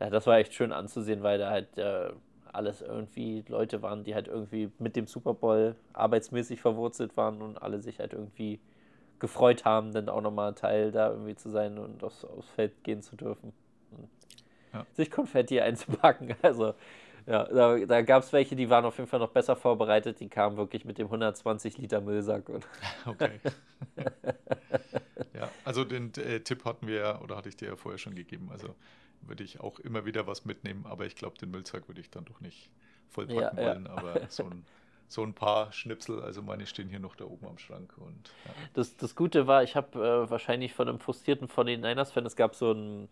ja, 0.00 0.10
das 0.10 0.26
war 0.26 0.38
echt 0.38 0.54
schön 0.54 0.72
anzusehen, 0.72 1.22
weil 1.22 1.38
da 1.38 1.50
halt 1.50 1.78
äh, 1.78 2.10
alles 2.54 2.82
irgendwie 2.82 3.44
Leute 3.48 3.82
waren, 3.82 4.04
die 4.04 4.14
halt 4.14 4.28
irgendwie 4.28 4.70
mit 4.78 4.96
dem 4.96 5.06
Super 5.06 5.34
Bowl 5.34 5.76
arbeitsmäßig 5.92 6.60
verwurzelt 6.60 7.16
waren 7.16 7.42
und 7.42 7.60
alle 7.62 7.80
sich 7.80 7.98
halt 7.98 8.12
irgendwie 8.12 8.60
gefreut 9.18 9.64
haben, 9.64 9.92
dann 9.92 10.08
auch 10.08 10.20
nochmal 10.20 10.54
Teil 10.54 10.92
da 10.92 11.10
irgendwie 11.10 11.34
zu 11.34 11.50
sein 11.50 11.78
und 11.78 12.02
aufs, 12.04 12.24
aufs 12.24 12.50
Feld 12.50 12.84
gehen 12.84 13.02
zu 13.02 13.16
dürfen. 13.16 13.52
Ja. 14.72 14.86
Sich 14.92 15.10
Konfetti 15.10 15.60
einzupacken. 15.62 16.34
Also, 16.42 16.74
ja, 17.26 17.44
da, 17.44 17.78
da 17.78 18.02
gab 18.02 18.22
es 18.22 18.32
welche, 18.32 18.54
die 18.54 18.68
waren 18.68 18.84
auf 18.84 18.98
jeden 18.98 19.08
Fall 19.08 19.20
noch 19.20 19.30
besser 19.30 19.56
vorbereitet. 19.56 20.20
Die 20.20 20.28
kamen 20.28 20.56
wirklich 20.56 20.84
mit 20.84 20.98
dem 20.98 21.06
120 21.06 21.78
Liter 21.78 22.00
Müllsack. 22.00 22.48
Und 22.50 22.66
okay. 23.06 23.40
ja, 25.32 25.48
also 25.64 25.84
den 25.84 26.12
äh, 26.16 26.40
Tipp 26.40 26.64
hatten 26.64 26.86
wir 26.86 26.96
ja, 26.96 27.20
oder 27.22 27.36
hatte 27.36 27.48
ich 27.48 27.56
dir 27.56 27.68
ja 27.68 27.76
vorher 27.76 27.98
schon 27.98 28.14
gegeben. 28.14 28.50
Also 28.52 28.74
würde 29.28 29.44
ich 29.44 29.60
auch 29.60 29.78
immer 29.78 30.04
wieder 30.04 30.26
was 30.26 30.44
mitnehmen, 30.44 30.84
aber 30.88 31.06
ich 31.06 31.16
glaube, 31.16 31.38
den 31.38 31.50
Müllsack 31.50 31.88
würde 31.88 32.00
ich 32.00 32.10
dann 32.10 32.24
doch 32.24 32.40
nicht 32.40 32.70
vollpacken 33.08 33.58
ja, 33.58 33.74
wollen. 33.74 33.84
Ja. 33.86 33.96
Aber 33.96 34.20
so 34.28 34.44
ein, 34.44 34.64
so 35.08 35.22
ein 35.22 35.34
paar 35.34 35.72
Schnipsel, 35.72 36.22
also 36.22 36.42
meine 36.42 36.66
stehen 36.66 36.88
hier 36.88 37.00
noch 37.00 37.16
da 37.16 37.24
oben 37.24 37.46
am 37.46 37.58
Schrank. 37.58 37.94
Und, 37.98 38.30
ja. 38.44 38.50
das, 38.74 38.96
das 38.96 39.14
Gute 39.14 39.46
war, 39.46 39.62
ich 39.62 39.76
habe 39.76 39.98
äh, 39.98 40.30
wahrscheinlich 40.30 40.72
von 40.72 40.88
einem 40.88 41.00
frustrierten 41.00 41.48
von 41.48 41.66
den 41.66 41.80
Niners-Fan, 41.80 42.26
es 42.26 42.36
gab 42.36 42.54
so 42.54 42.70
einen 42.70 43.08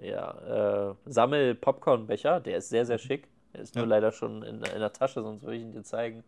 ja, 0.00 0.90
äh, 0.90 0.94
Sammel-Popcorn-Becher, 1.06 2.40
der 2.40 2.58
ist 2.58 2.68
sehr, 2.68 2.86
sehr 2.86 2.96
mhm. 2.96 3.02
schick. 3.02 3.28
Der 3.54 3.60
ist 3.60 3.76
nur 3.76 3.86
leider 3.86 4.12
schon 4.12 4.42
in, 4.42 4.62
in 4.62 4.80
der 4.80 4.92
Tasche, 4.92 5.22
sonst 5.22 5.42
würde 5.42 5.56
ich 5.56 5.62
ihn 5.62 5.72
dir 5.72 5.82
zeigen. 5.82 6.24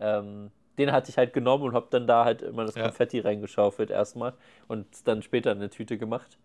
Ähm, 0.00 0.50
den 0.76 0.92
hatte 0.92 1.10
ich 1.10 1.18
halt 1.18 1.32
genommen 1.32 1.64
und 1.64 1.74
habe 1.74 1.86
dann 1.90 2.06
da 2.06 2.24
halt 2.24 2.42
immer 2.42 2.64
das 2.64 2.74
Konfetti 2.74 3.20
reingeschaufelt 3.20 3.90
erstmal 3.90 4.34
und 4.68 4.86
dann 5.06 5.22
später 5.22 5.50
eine 5.50 5.70
Tüte 5.70 5.98
gemacht. 5.98 6.38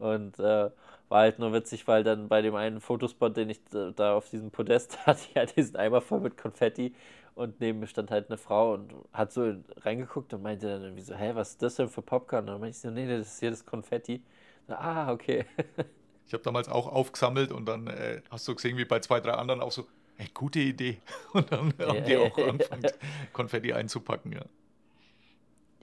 Und 0.00 0.38
äh, 0.38 0.70
war 1.08 1.20
halt 1.20 1.38
nur 1.38 1.52
witzig, 1.52 1.86
weil 1.86 2.02
dann 2.04 2.28
bei 2.28 2.42
dem 2.42 2.54
einen 2.54 2.80
Fotospot, 2.80 3.36
den 3.36 3.50
ich 3.50 3.60
da 3.96 4.14
auf 4.14 4.28
diesem 4.28 4.50
Podest 4.50 4.98
hatte, 5.06 5.20
ich 5.30 5.36
halt 5.36 5.56
diesen 5.56 5.76
Eimer 5.76 6.00
voll 6.00 6.20
mit 6.20 6.36
Konfetti 6.36 6.94
und 7.34 7.60
neben 7.60 7.80
mir 7.80 7.86
stand 7.86 8.10
halt 8.10 8.28
eine 8.28 8.36
Frau 8.36 8.74
und 8.74 8.92
hat 9.12 9.32
so 9.32 9.54
reingeguckt 9.78 10.34
und 10.34 10.42
meinte 10.42 10.66
dann 10.66 10.82
irgendwie 10.82 11.02
so, 11.02 11.14
hä, 11.14 11.32
was 11.34 11.50
ist 11.50 11.62
das 11.62 11.76
denn 11.76 11.88
für 11.88 12.02
Popcorn? 12.02 12.40
Und 12.40 12.46
dann 12.48 12.60
meinte 12.60 12.76
ich 12.76 12.80
so, 12.80 12.90
nee, 12.90 13.06
das 13.06 13.28
ist 13.28 13.40
hier 13.40 13.50
das 13.50 13.64
Konfetti. 13.64 14.22
So, 14.68 14.74
ah, 14.74 15.12
okay. 15.12 15.46
Ich 16.26 16.32
habe 16.32 16.44
damals 16.44 16.68
auch 16.68 16.86
aufgesammelt 16.86 17.50
und 17.50 17.66
dann 17.66 17.88
äh, 17.88 18.22
hast 18.30 18.46
du 18.46 18.54
gesehen, 18.54 18.76
wie 18.76 18.84
bei 18.84 19.00
zwei, 19.00 19.18
drei 19.18 19.32
anderen 19.32 19.60
auch 19.60 19.72
so, 19.72 19.88
ey, 20.16 20.28
gute 20.32 20.60
Idee. 20.60 20.98
Und 21.32 21.50
dann 21.50 21.74
haben 21.80 22.04
die 22.04 22.16
auch 22.16 22.38
angefangen, 22.38 22.86
Konfetti 23.32 23.72
einzupacken, 23.72 24.30
ja. 24.30 24.42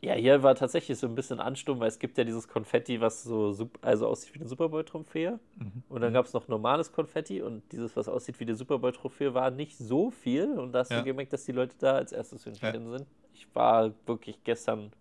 Ja, 0.01 0.13
hier 0.13 0.43
war 0.43 0.53
tatsächlich 0.53 0.97
so 0.99 1.07
ein 1.07 1.15
bisschen 1.15 1.39
Ansturm, 1.39 1.79
weil 1.79 1.87
es 1.87 1.97
gibt 1.97 2.19
ja 2.19 2.23
dieses 2.23 2.47
Konfetti, 2.47 3.01
was 3.01 3.23
so 3.23 3.69
also 3.81 4.07
aussieht 4.07 4.35
wie 4.35 4.39
eine 4.39 4.47
Super 4.47 4.69
Bowl-Trophäe. 4.69 5.39
Mhm. 5.55 5.83
Und 5.89 6.01
dann 6.01 6.13
gab 6.13 6.25
es 6.25 6.33
noch 6.33 6.47
normales 6.47 6.91
Konfetti 6.91 7.41
und 7.41 7.63
dieses, 7.71 7.95
was 7.95 8.07
aussieht 8.07 8.39
wie 8.39 8.43
eine 8.43 8.53
Super 8.53 8.77
Bowl-Trophäe, 8.77 9.33
war 9.33 9.49
nicht 9.49 9.75
so 9.75 10.11
viel. 10.11 10.51
Und 10.51 10.73
da 10.73 10.79
hast 10.79 10.91
ja. 10.91 10.99
du 10.99 11.03
gemerkt, 11.03 11.33
dass 11.33 11.45
die 11.45 11.51
Leute 11.51 11.75
da 11.79 11.95
als 11.95 12.11
erstes 12.11 12.43
hinstehen 12.43 12.85
ja. 12.85 12.97
sind. 12.97 13.07
Ich 13.33 13.47
war 13.55 13.91
wirklich 14.05 14.43
gestern 14.43 14.91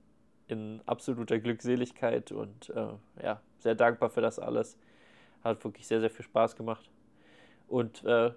in 0.48 0.80
absoluter 0.86 1.38
Glückseligkeit 1.40 2.32
und 2.32 2.70
äh, 2.70 3.22
ja, 3.22 3.40
sehr 3.58 3.74
dankbar 3.74 4.08
für 4.08 4.22
das 4.22 4.38
alles. 4.38 4.78
Hat 5.44 5.62
wirklich 5.62 5.86
sehr, 5.86 6.00
sehr 6.00 6.10
viel 6.10 6.24
Spaß 6.24 6.56
gemacht. 6.56 6.90
Und 7.68 8.02
äh, 8.04 8.30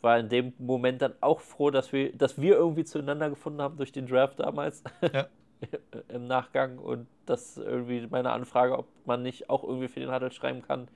war 0.00 0.18
in 0.18 0.28
dem 0.30 0.52
Moment 0.58 1.02
dann 1.02 1.14
auch 1.20 1.40
froh, 1.40 1.70
dass 1.70 1.92
wir, 1.92 2.12
dass 2.16 2.40
wir 2.40 2.54
irgendwie 2.56 2.84
zueinander 2.84 3.28
gefunden 3.28 3.60
haben 3.60 3.76
durch 3.76 3.92
den 3.92 4.06
Draft 4.06 4.40
damals. 4.40 4.82
Ja. 5.12 5.26
im 6.08 6.26
Nachgang 6.26 6.78
und 6.78 7.06
das 7.26 7.56
irgendwie 7.56 8.06
meine 8.08 8.30
Anfrage, 8.30 8.78
ob 8.78 8.86
man 9.06 9.22
nicht 9.22 9.50
auch 9.50 9.64
irgendwie 9.64 9.88
für 9.88 10.00
den 10.00 10.12
Huddle 10.12 10.30
schreiben 10.30 10.62
kann, 10.62 10.88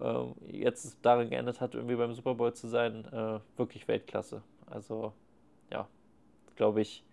äh, 0.00 0.24
jetzt 0.50 0.98
darin 1.02 1.30
geändert 1.30 1.60
hat, 1.60 1.74
irgendwie 1.74 1.96
beim 1.96 2.14
Super 2.14 2.34
Bowl 2.34 2.52
zu 2.54 2.68
sein, 2.68 3.04
äh, 3.12 3.40
wirklich 3.56 3.88
Weltklasse. 3.88 4.42
Also 4.66 5.12
ja, 5.70 5.88
glaube 6.56 6.80
ich, 6.80 7.04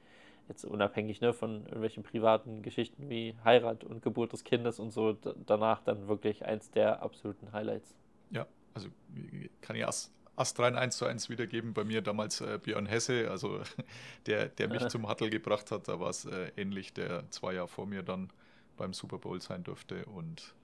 jetzt 0.47 0.65
unabhängig 0.65 1.21
ne, 1.21 1.33
von 1.33 1.61
irgendwelchen 1.65 2.03
privaten 2.03 2.61
Geschichten 2.61 3.09
wie 3.09 3.35
Heirat 3.43 3.83
und 3.83 4.01
Geburt 4.01 4.33
des 4.33 4.43
Kindes 4.43 4.79
und 4.79 4.91
so, 4.91 5.13
danach 5.45 5.81
dann 5.83 6.07
wirklich 6.07 6.45
eins 6.45 6.71
der 6.71 7.01
absoluten 7.01 7.51
Highlights. 7.53 7.95
Ja, 8.31 8.45
also 8.73 8.89
kann 9.61 9.75
ich 9.75 9.81
erst 9.81 10.11
astrein 10.35 10.75
1 10.75 10.97
zu 10.97 11.05
1 11.05 11.29
wiedergeben. 11.29 11.73
Bei 11.73 11.83
mir 11.83 12.01
damals 12.01 12.41
äh, 12.41 12.59
Björn 12.61 12.85
Hesse, 12.85 13.29
also 13.29 13.61
der, 14.25 14.49
der 14.49 14.67
mich 14.67 14.87
zum 14.87 15.07
Hattel 15.07 15.29
gebracht 15.29 15.71
hat. 15.71 15.87
Da 15.87 15.99
war 15.99 16.09
es 16.09 16.25
äh, 16.25 16.51
ähnlich, 16.57 16.93
der 16.93 17.29
zwei 17.31 17.53
Jahre 17.53 17.67
vor 17.67 17.85
mir 17.85 18.03
dann 18.03 18.31
beim 18.77 18.93
Super 18.93 19.17
Bowl 19.17 19.41
sein 19.41 19.63
durfte. 19.63 20.05
Und 20.05 20.55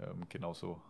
ähm, 0.00 0.26
genauso 0.28 0.80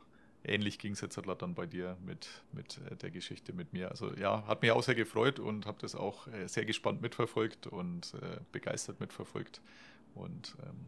ähnlich 0.44 0.79
ging 0.79 0.92
es 0.92 1.01
jetzt 1.01 1.16
halt 1.16 1.42
dann 1.42 1.55
bei 1.55 1.66
dir 1.66 1.96
mit, 2.05 2.29
mit 2.53 2.81
äh, 2.90 2.96
der 2.96 3.11
Geschichte 3.11 3.53
mit 3.53 3.72
mir. 3.72 3.90
Also 3.90 4.14
ja, 4.14 4.46
hat 4.46 4.62
mich 4.62 4.70
auch 4.70 4.83
sehr 4.83 4.94
gefreut 4.94 5.38
und 5.38 5.66
habe 5.66 5.79
das 5.81 5.94
auch 5.94 6.27
äh, 6.29 6.46
sehr 6.48 6.64
gespannt 6.64 7.03
mitverfolgt 7.03 7.66
und 7.66 8.14
äh, 8.14 8.40
begeistert 8.53 9.01
mitverfolgt. 9.01 9.61
Und 10.14 10.57
ähm, 10.62 10.87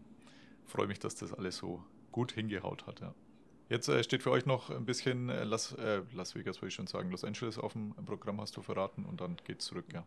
freue 0.67 0.87
mich, 0.87 0.99
dass 0.99 1.15
das 1.15 1.33
alles 1.33 1.57
so 1.57 1.85
gut 2.13 2.33
hingehaut 2.33 2.87
hat. 2.87 3.01
Ja. 3.01 3.15
Jetzt 3.71 3.89
äh, 3.89 4.03
steht 4.03 4.25
für 4.25 4.33
euch 4.33 4.47
noch 4.47 4.69
ein 4.69 4.85
bisschen 4.85 5.31
äh, 5.31 5.45
Las, 5.45 5.73
äh, 5.75 6.03
Las 6.13 6.35
Vegas, 6.35 6.61
würde 6.61 6.69
ich 6.69 6.75
schon 6.75 6.89
sagen, 6.89 7.11
Los 7.13 7.23
Angeles 7.23 7.57
auf 7.57 7.73
dem 7.73 7.95
Programm, 8.05 8.41
hast 8.41 8.57
du 8.57 8.63
verraten, 8.63 9.07
und 9.07 9.21
dann 9.21 9.37
geht's 9.45 9.67
zurück, 9.67 9.85
ja. 9.95 10.03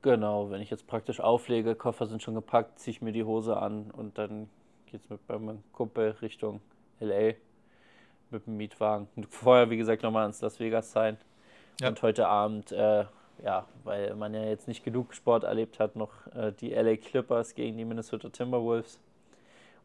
Genau, 0.00 0.50
wenn 0.50 0.62
ich 0.62 0.70
jetzt 0.70 0.86
praktisch 0.86 1.20
auflege, 1.20 1.74
Koffer 1.74 2.06
sind 2.06 2.22
schon 2.22 2.34
gepackt, 2.34 2.78
ziehe 2.78 2.92
ich 2.92 3.02
mir 3.02 3.12
die 3.12 3.24
Hose 3.24 3.58
an 3.58 3.90
und 3.90 4.16
dann 4.16 4.48
geht's 4.86 5.10
mit 5.10 5.20
meinem 5.28 5.62
Kumpel 5.72 6.12
Richtung 6.22 6.62
LA 6.98 7.34
mit 8.30 8.46
dem 8.46 8.56
Mietwagen. 8.56 9.06
Und 9.16 9.26
vorher, 9.26 9.68
wie 9.68 9.76
gesagt, 9.76 10.02
nochmal 10.02 10.26
ins 10.26 10.40
Las 10.40 10.58
Vegas 10.58 10.90
sein. 10.90 11.18
Ja. 11.80 11.88
Und 11.88 12.00
heute 12.00 12.26
Abend, 12.26 12.72
äh, 12.72 13.04
ja, 13.44 13.66
weil 13.84 14.14
man 14.14 14.32
ja 14.32 14.44
jetzt 14.44 14.66
nicht 14.66 14.82
genug 14.82 15.14
Sport 15.14 15.44
erlebt 15.44 15.78
hat, 15.78 15.94
noch 15.94 16.26
äh, 16.34 16.52
die 16.52 16.70
LA 16.70 16.96
Clippers 16.96 17.54
gegen 17.54 17.76
die 17.76 17.84
Minnesota 17.84 18.30
Timberwolves. 18.30 18.98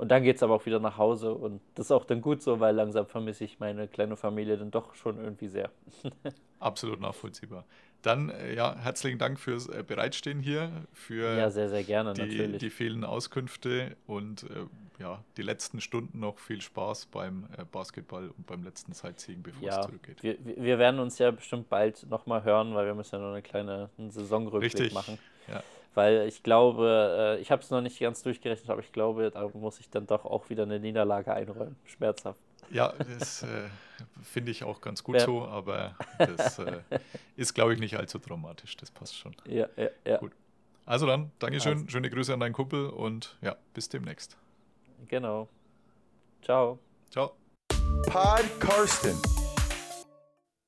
Und 0.03 0.09
dann 0.09 0.21
geht 0.21 0.35
es 0.35 0.43
aber 0.43 0.55
auch 0.55 0.65
wieder 0.65 0.81
nach 0.81 0.97
Hause 0.97 1.33
und 1.33 1.61
das 1.75 1.85
ist 1.85 1.91
auch 1.91 2.03
dann 2.03 2.19
gut 2.19 2.41
so, 2.41 2.59
weil 2.59 2.75
langsam 2.75 3.07
vermisse 3.07 3.45
ich 3.45 3.61
meine 3.61 3.87
kleine 3.87 4.17
Familie 4.17 4.57
dann 4.57 4.69
doch 4.69 4.95
schon 4.95 5.17
irgendwie 5.17 5.47
sehr. 5.47 5.71
Absolut 6.59 6.99
nachvollziehbar. 6.99 7.63
Dann, 8.01 8.27
äh, 8.27 8.53
ja, 8.53 8.75
herzlichen 8.77 9.17
Dank 9.17 9.39
fürs 9.39 9.69
äh, 9.69 9.81
Bereitstehen 9.87 10.41
hier, 10.41 10.69
für 10.91 11.37
ja, 11.37 11.49
sehr, 11.49 11.69
sehr 11.69 11.85
gerne, 11.85 12.11
die, 12.11 12.21
natürlich. 12.21 12.57
die 12.57 12.69
vielen 12.69 13.05
Auskünfte 13.05 13.95
und 14.05 14.43
äh, 14.43 14.65
ja, 14.99 15.23
die 15.37 15.41
letzten 15.41 15.79
Stunden 15.79 16.19
noch 16.19 16.37
viel 16.37 16.59
Spaß 16.59 17.05
beim 17.05 17.47
Basketball 17.71 18.27
und 18.27 18.45
beim 18.45 18.61
letzten 18.65 18.91
Sightseeing, 18.91 19.41
bevor 19.41 19.65
ja, 19.65 19.79
es 19.79 19.85
zurückgeht. 19.85 20.21
Wir, 20.21 20.35
wir 20.43 20.79
werden 20.79 20.99
uns 20.99 21.17
ja 21.17 21.31
bestimmt 21.31 21.69
bald 21.69 22.09
nochmal 22.09 22.43
hören, 22.43 22.75
weil 22.75 22.87
wir 22.87 22.93
müssen 22.93 23.15
ja 23.15 23.21
noch 23.21 23.31
eine 23.31 23.41
kleine 23.41 23.89
Saisonrückblick 24.09 24.73
Richtig. 24.73 24.93
machen. 24.93 25.17
Ja. 25.47 25.63
Weil 25.95 26.27
ich 26.27 26.41
glaube, 26.41 27.37
äh, 27.37 27.41
ich 27.41 27.51
habe 27.51 27.61
es 27.61 27.69
noch 27.69 27.81
nicht 27.81 27.99
ganz 27.99 28.23
durchgerechnet, 28.23 28.69
aber 28.69 28.81
ich 28.81 28.91
glaube, 28.91 29.29
da 29.29 29.47
muss 29.53 29.79
ich 29.79 29.89
dann 29.89 30.07
doch 30.07 30.25
auch 30.25 30.49
wieder 30.49 30.63
eine 30.63 30.79
Niederlage 30.79 31.33
einräumen. 31.33 31.75
Schmerzhaft. 31.85 32.41
Ja, 32.71 32.93
das 32.97 33.43
äh, 33.43 33.69
finde 34.23 34.51
ich 34.51 34.63
auch 34.63 34.81
ganz 34.81 35.03
gut 35.03 35.15
ja. 35.17 35.25
so, 35.25 35.45
aber 35.45 35.95
das 36.17 36.57
äh, 36.59 36.81
ist, 37.35 37.53
glaube 37.53 37.73
ich, 37.73 37.79
nicht 37.79 37.95
allzu 37.97 38.17
dramatisch. 38.17 38.75
Das 38.77 38.89
passt 38.89 39.15
schon. 39.15 39.35
Ja, 39.45 39.67
ja, 39.75 39.89
ja. 40.05 40.17
Gut. 40.17 40.31
Also 40.85 41.05
dann, 41.05 41.31
Dankeschön, 41.39 41.73
also. 41.73 41.87
schöne 41.89 42.09
Grüße 42.09 42.33
an 42.33 42.39
deinen 42.39 42.53
Kumpel 42.53 42.87
und 42.87 43.37
ja, 43.41 43.55
bis 43.73 43.89
demnächst. 43.89 44.37
Genau. 45.07 45.47
Ciao. 46.41 46.79
Ciao. 47.09 47.35
Pod 48.05 48.59
Karsten. 48.59 49.17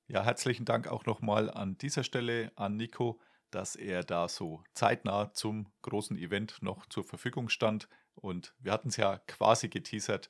Ja, 0.07 0.23
herzlichen 0.23 0.65
Dank 0.65 0.87
auch 0.87 1.05
nochmal 1.05 1.49
an 1.49 1.77
dieser 1.79 2.03
Stelle 2.03 2.51
an 2.55 2.77
Nico 2.77 3.19
dass 3.55 3.77
er 3.77 4.03
da 4.03 4.27
so 4.27 4.61
zeitnah 4.73 5.31
zum 5.31 5.71
großen 5.81 6.17
Event 6.17 6.61
noch 6.61 6.85
zur 6.87 7.05
Verfügung 7.05 7.47
stand. 7.47 7.87
Und 8.13 8.53
wir 8.59 8.73
hatten 8.73 8.89
es 8.89 8.97
ja 8.97 9.19
quasi 9.27 9.69
geteasert. 9.69 10.29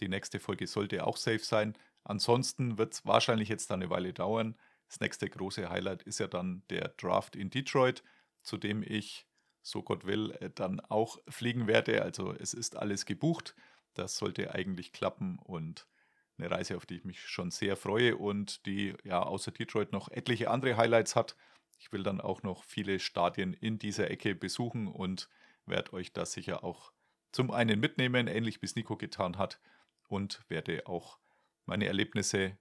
Die 0.00 0.08
nächste 0.08 0.40
Folge 0.40 0.66
sollte 0.66 1.06
auch 1.06 1.16
safe 1.16 1.38
sein. 1.38 1.78
Ansonsten 2.04 2.76
wird 2.76 2.92
es 2.92 3.06
wahrscheinlich 3.06 3.48
jetzt 3.48 3.72
eine 3.72 3.88
Weile 3.88 4.12
dauern. 4.12 4.58
Das 4.88 5.00
nächste 5.00 5.30
große 5.30 5.70
Highlight 5.70 6.02
ist 6.02 6.20
ja 6.20 6.26
dann 6.26 6.64
der 6.68 6.88
Draft 6.88 7.34
in 7.34 7.48
Detroit, 7.48 8.04
zu 8.42 8.58
dem 8.58 8.82
ich, 8.86 9.26
so 9.62 9.82
Gott 9.82 10.04
will, 10.04 10.32
äh, 10.32 10.50
dann 10.50 10.80
auch 10.80 11.18
fliegen 11.28 11.66
werde. 11.66 12.02
Also 12.02 12.34
es 12.34 12.52
ist 12.52 12.76
alles 12.76 13.06
gebucht. 13.06 13.56
Das 13.94 14.18
sollte 14.18 14.54
eigentlich 14.54 14.92
klappen 14.92 15.38
und 15.38 15.88
eine 16.36 16.50
Reise, 16.50 16.76
auf 16.76 16.84
die 16.84 16.96
ich 16.96 17.04
mich 17.04 17.20
schon 17.22 17.50
sehr 17.50 17.74
freue 17.74 18.18
und 18.18 18.66
die 18.66 18.94
ja 19.02 19.22
außer 19.22 19.50
Detroit 19.50 19.92
noch 19.92 20.10
etliche 20.10 20.50
andere 20.50 20.76
Highlights 20.76 21.16
hat. 21.16 21.36
Ich 21.78 21.92
will 21.92 22.02
dann 22.02 22.20
auch 22.20 22.42
noch 22.42 22.64
viele 22.64 22.98
Stadien 22.98 23.52
in 23.52 23.78
dieser 23.78 24.10
Ecke 24.10 24.34
besuchen 24.34 24.86
und 24.86 25.28
werde 25.66 25.92
euch 25.92 26.12
das 26.12 26.32
sicher 26.32 26.64
auch 26.64 26.92
zum 27.32 27.50
einen 27.50 27.80
mitnehmen, 27.80 28.28
ähnlich 28.28 28.62
wie 28.62 28.66
es 28.66 28.76
Nico 28.76 28.96
getan 28.96 29.38
hat, 29.38 29.60
und 30.08 30.44
werde 30.48 30.86
auch 30.86 31.18
meine 31.66 31.86
Erlebnisse, 31.86 32.56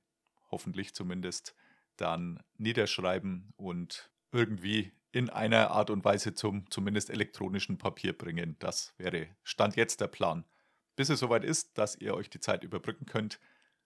hoffentlich 0.50 0.94
zumindest, 0.96 1.56
dann 1.96 2.44
niederschreiben 2.58 3.54
und 3.56 4.12
irgendwie 4.32 4.92
in 5.12 5.30
einer 5.30 5.72
Art 5.72 5.90
und 5.90 6.04
Weise 6.04 6.34
zum 6.34 6.70
zumindest 6.70 7.10
elektronischen 7.10 7.78
Papier 7.78 8.18
bringen. 8.18 8.58
Das 8.60 8.94
wäre 8.98 9.28
Stand 9.44 9.78
jetzt 9.78 10.02
der 10.02 10.08
Plan. 10.08 10.44
Bis 10.98 11.10
es 11.10 11.20
soweit 11.20 11.44
ist, 11.44 11.78
dass 11.78 11.96
ihr 11.96 12.14
euch 12.16 12.30
die 12.30 12.40
Zeit 12.40 12.64
überbrücken 12.64 13.06
könnt, 13.06 13.40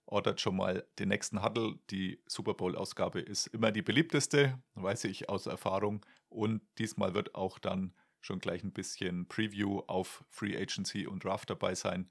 ordert 0.10 0.42
schon 0.42 0.56
mal 0.56 0.86
den 0.98 1.10
nächsten 1.10 1.44
Huddle. 1.44 1.80
Die 1.92 2.22
Super 2.28 2.54
Bowl-Ausgabe 2.54 3.22
ist 3.22 3.48
immer 3.48 3.72
die 3.72 3.82
beliebteste, 3.82 4.62
weiß 4.74 5.06
ich 5.06 5.30
aus 5.30 5.46
Erfahrung. 5.46 6.06
Und 6.30 6.62
diesmal 6.78 7.14
wird 7.14 7.36
auch 7.36 7.60
dann 7.60 7.94
schon 8.20 8.40
gleich 8.40 8.64
ein 8.64 8.74
bisschen 8.74 9.28
Preview 9.28 9.82
auf 9.88 10.26
Free 10.30 10.58
Agency 10.58 11.08
und 11.08 11.24
Draft 11.24 11.50
dabei 11.50 11.76
sein. 11.76 12.10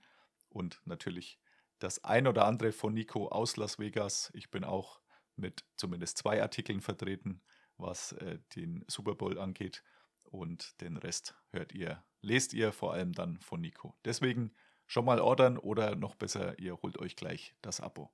Und 0.49 0.81
natürlich 0.85 1.39
das 1.79 2.03
ein 2.05 2.27
oder 2.27 2.47
andere 2.47 2.73
von 2.73 2.95
Nico 2.95 3.29
aus 3.29 3.57
Las 3.57 3.79
Vegas. 3.79 4.31
Ich 4.35 4.51
bin 4.51 4.65
auch 4.65 5.01
mit 5.37 5.65
zumindest 5.77 6.19
zwei 6.19 6.41
Artikeln 6.41 6.81
vertreten, 6.81 7.43
was 7.77 8.13
äh, 8.13 8.39
den 8.57 8.85
Super 8.89 9.15
Bowl 9.15 9.39
angeht. 9.39 9.85
Und 10.23 10.81
den 10.81 10.97
Rest 10.97 11.35
hört 11.51 11.73
ihr, 11.73 12.05
lest 12.21 12.53
ihr 12.53 12.73
vor 12.73 12.93
allem 12.93 13.13
dann 13.13 13.39
von 13.41 13.61
Nico. 13.61 13.97
Deswegen 14.05 14.55
schon 14.89 15.05
mal 15.05 15.21
ordern 15.21 15.57
oder 15.59 15.95
noch 15.95 16.17
besser, 16.17 16.59
ihr 16.59 16.77
holt 16.83 16.99
euch 16.99 17.15
gleich 17.15 17.55
das 17.63 17.81
Abo. 17.81 18.11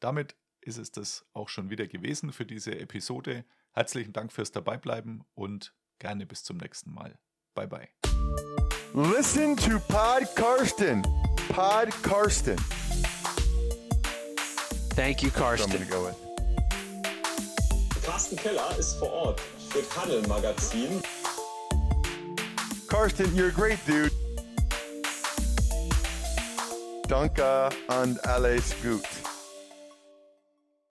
Damit 0.00 0.34
ist 0.62 0.78
es 0.78 0.90
das 0.90 1.24
auch 1.32 1.48
schon 1.48 1.70
wieder 1.70 1.86
gewesen 1.86 2.32
für 2.32 2.44
diese 2.44 2.76
Episode. 2.76 3.44
Herzlichen 3.72 4.12
Dank 4.12 4.32
fürs 4.32 4.50
Dabeibleiben 4.50 5.24
und 5.34 5.74
gerne 6.00 6.26
bis 6.26 6.42
zum 6.42 6.56
nächsten 6.56 6.92
Mal. 6.92 7.18
Bye 7.54 7.68
bye. 7.68 7.88
Listen 8.94 9.56
to 9.56 9.78
Pod 9.88 10.34
Karsten. 10.34 11.02
Pod 11.48 11.90
Karsten. 12.02 12.56
Thank 14.96 15.22
you, 15.22 15.30
Karsten. 15.30 15.86
go 15.90 16.06
with. 16.06 16.16
Carsten 18.02 18.36
Keller 18.36 18.78
ist 18.78 18.94
vor 18.98 19.12
Ort 19.12 19.40
für 19.68 19.82
Paddel 19.82 20.26
Magazin. 20.26 21.02
Karsten, 22.88 23.26
you're 23.36 23.48
a 23.48 23.52
great 23.52 23.78
dude. 23.86 24.15
Danke 27.08 27.68
and 27.88 28.18
alles 28.26 28.74
gut. 28.82 29.35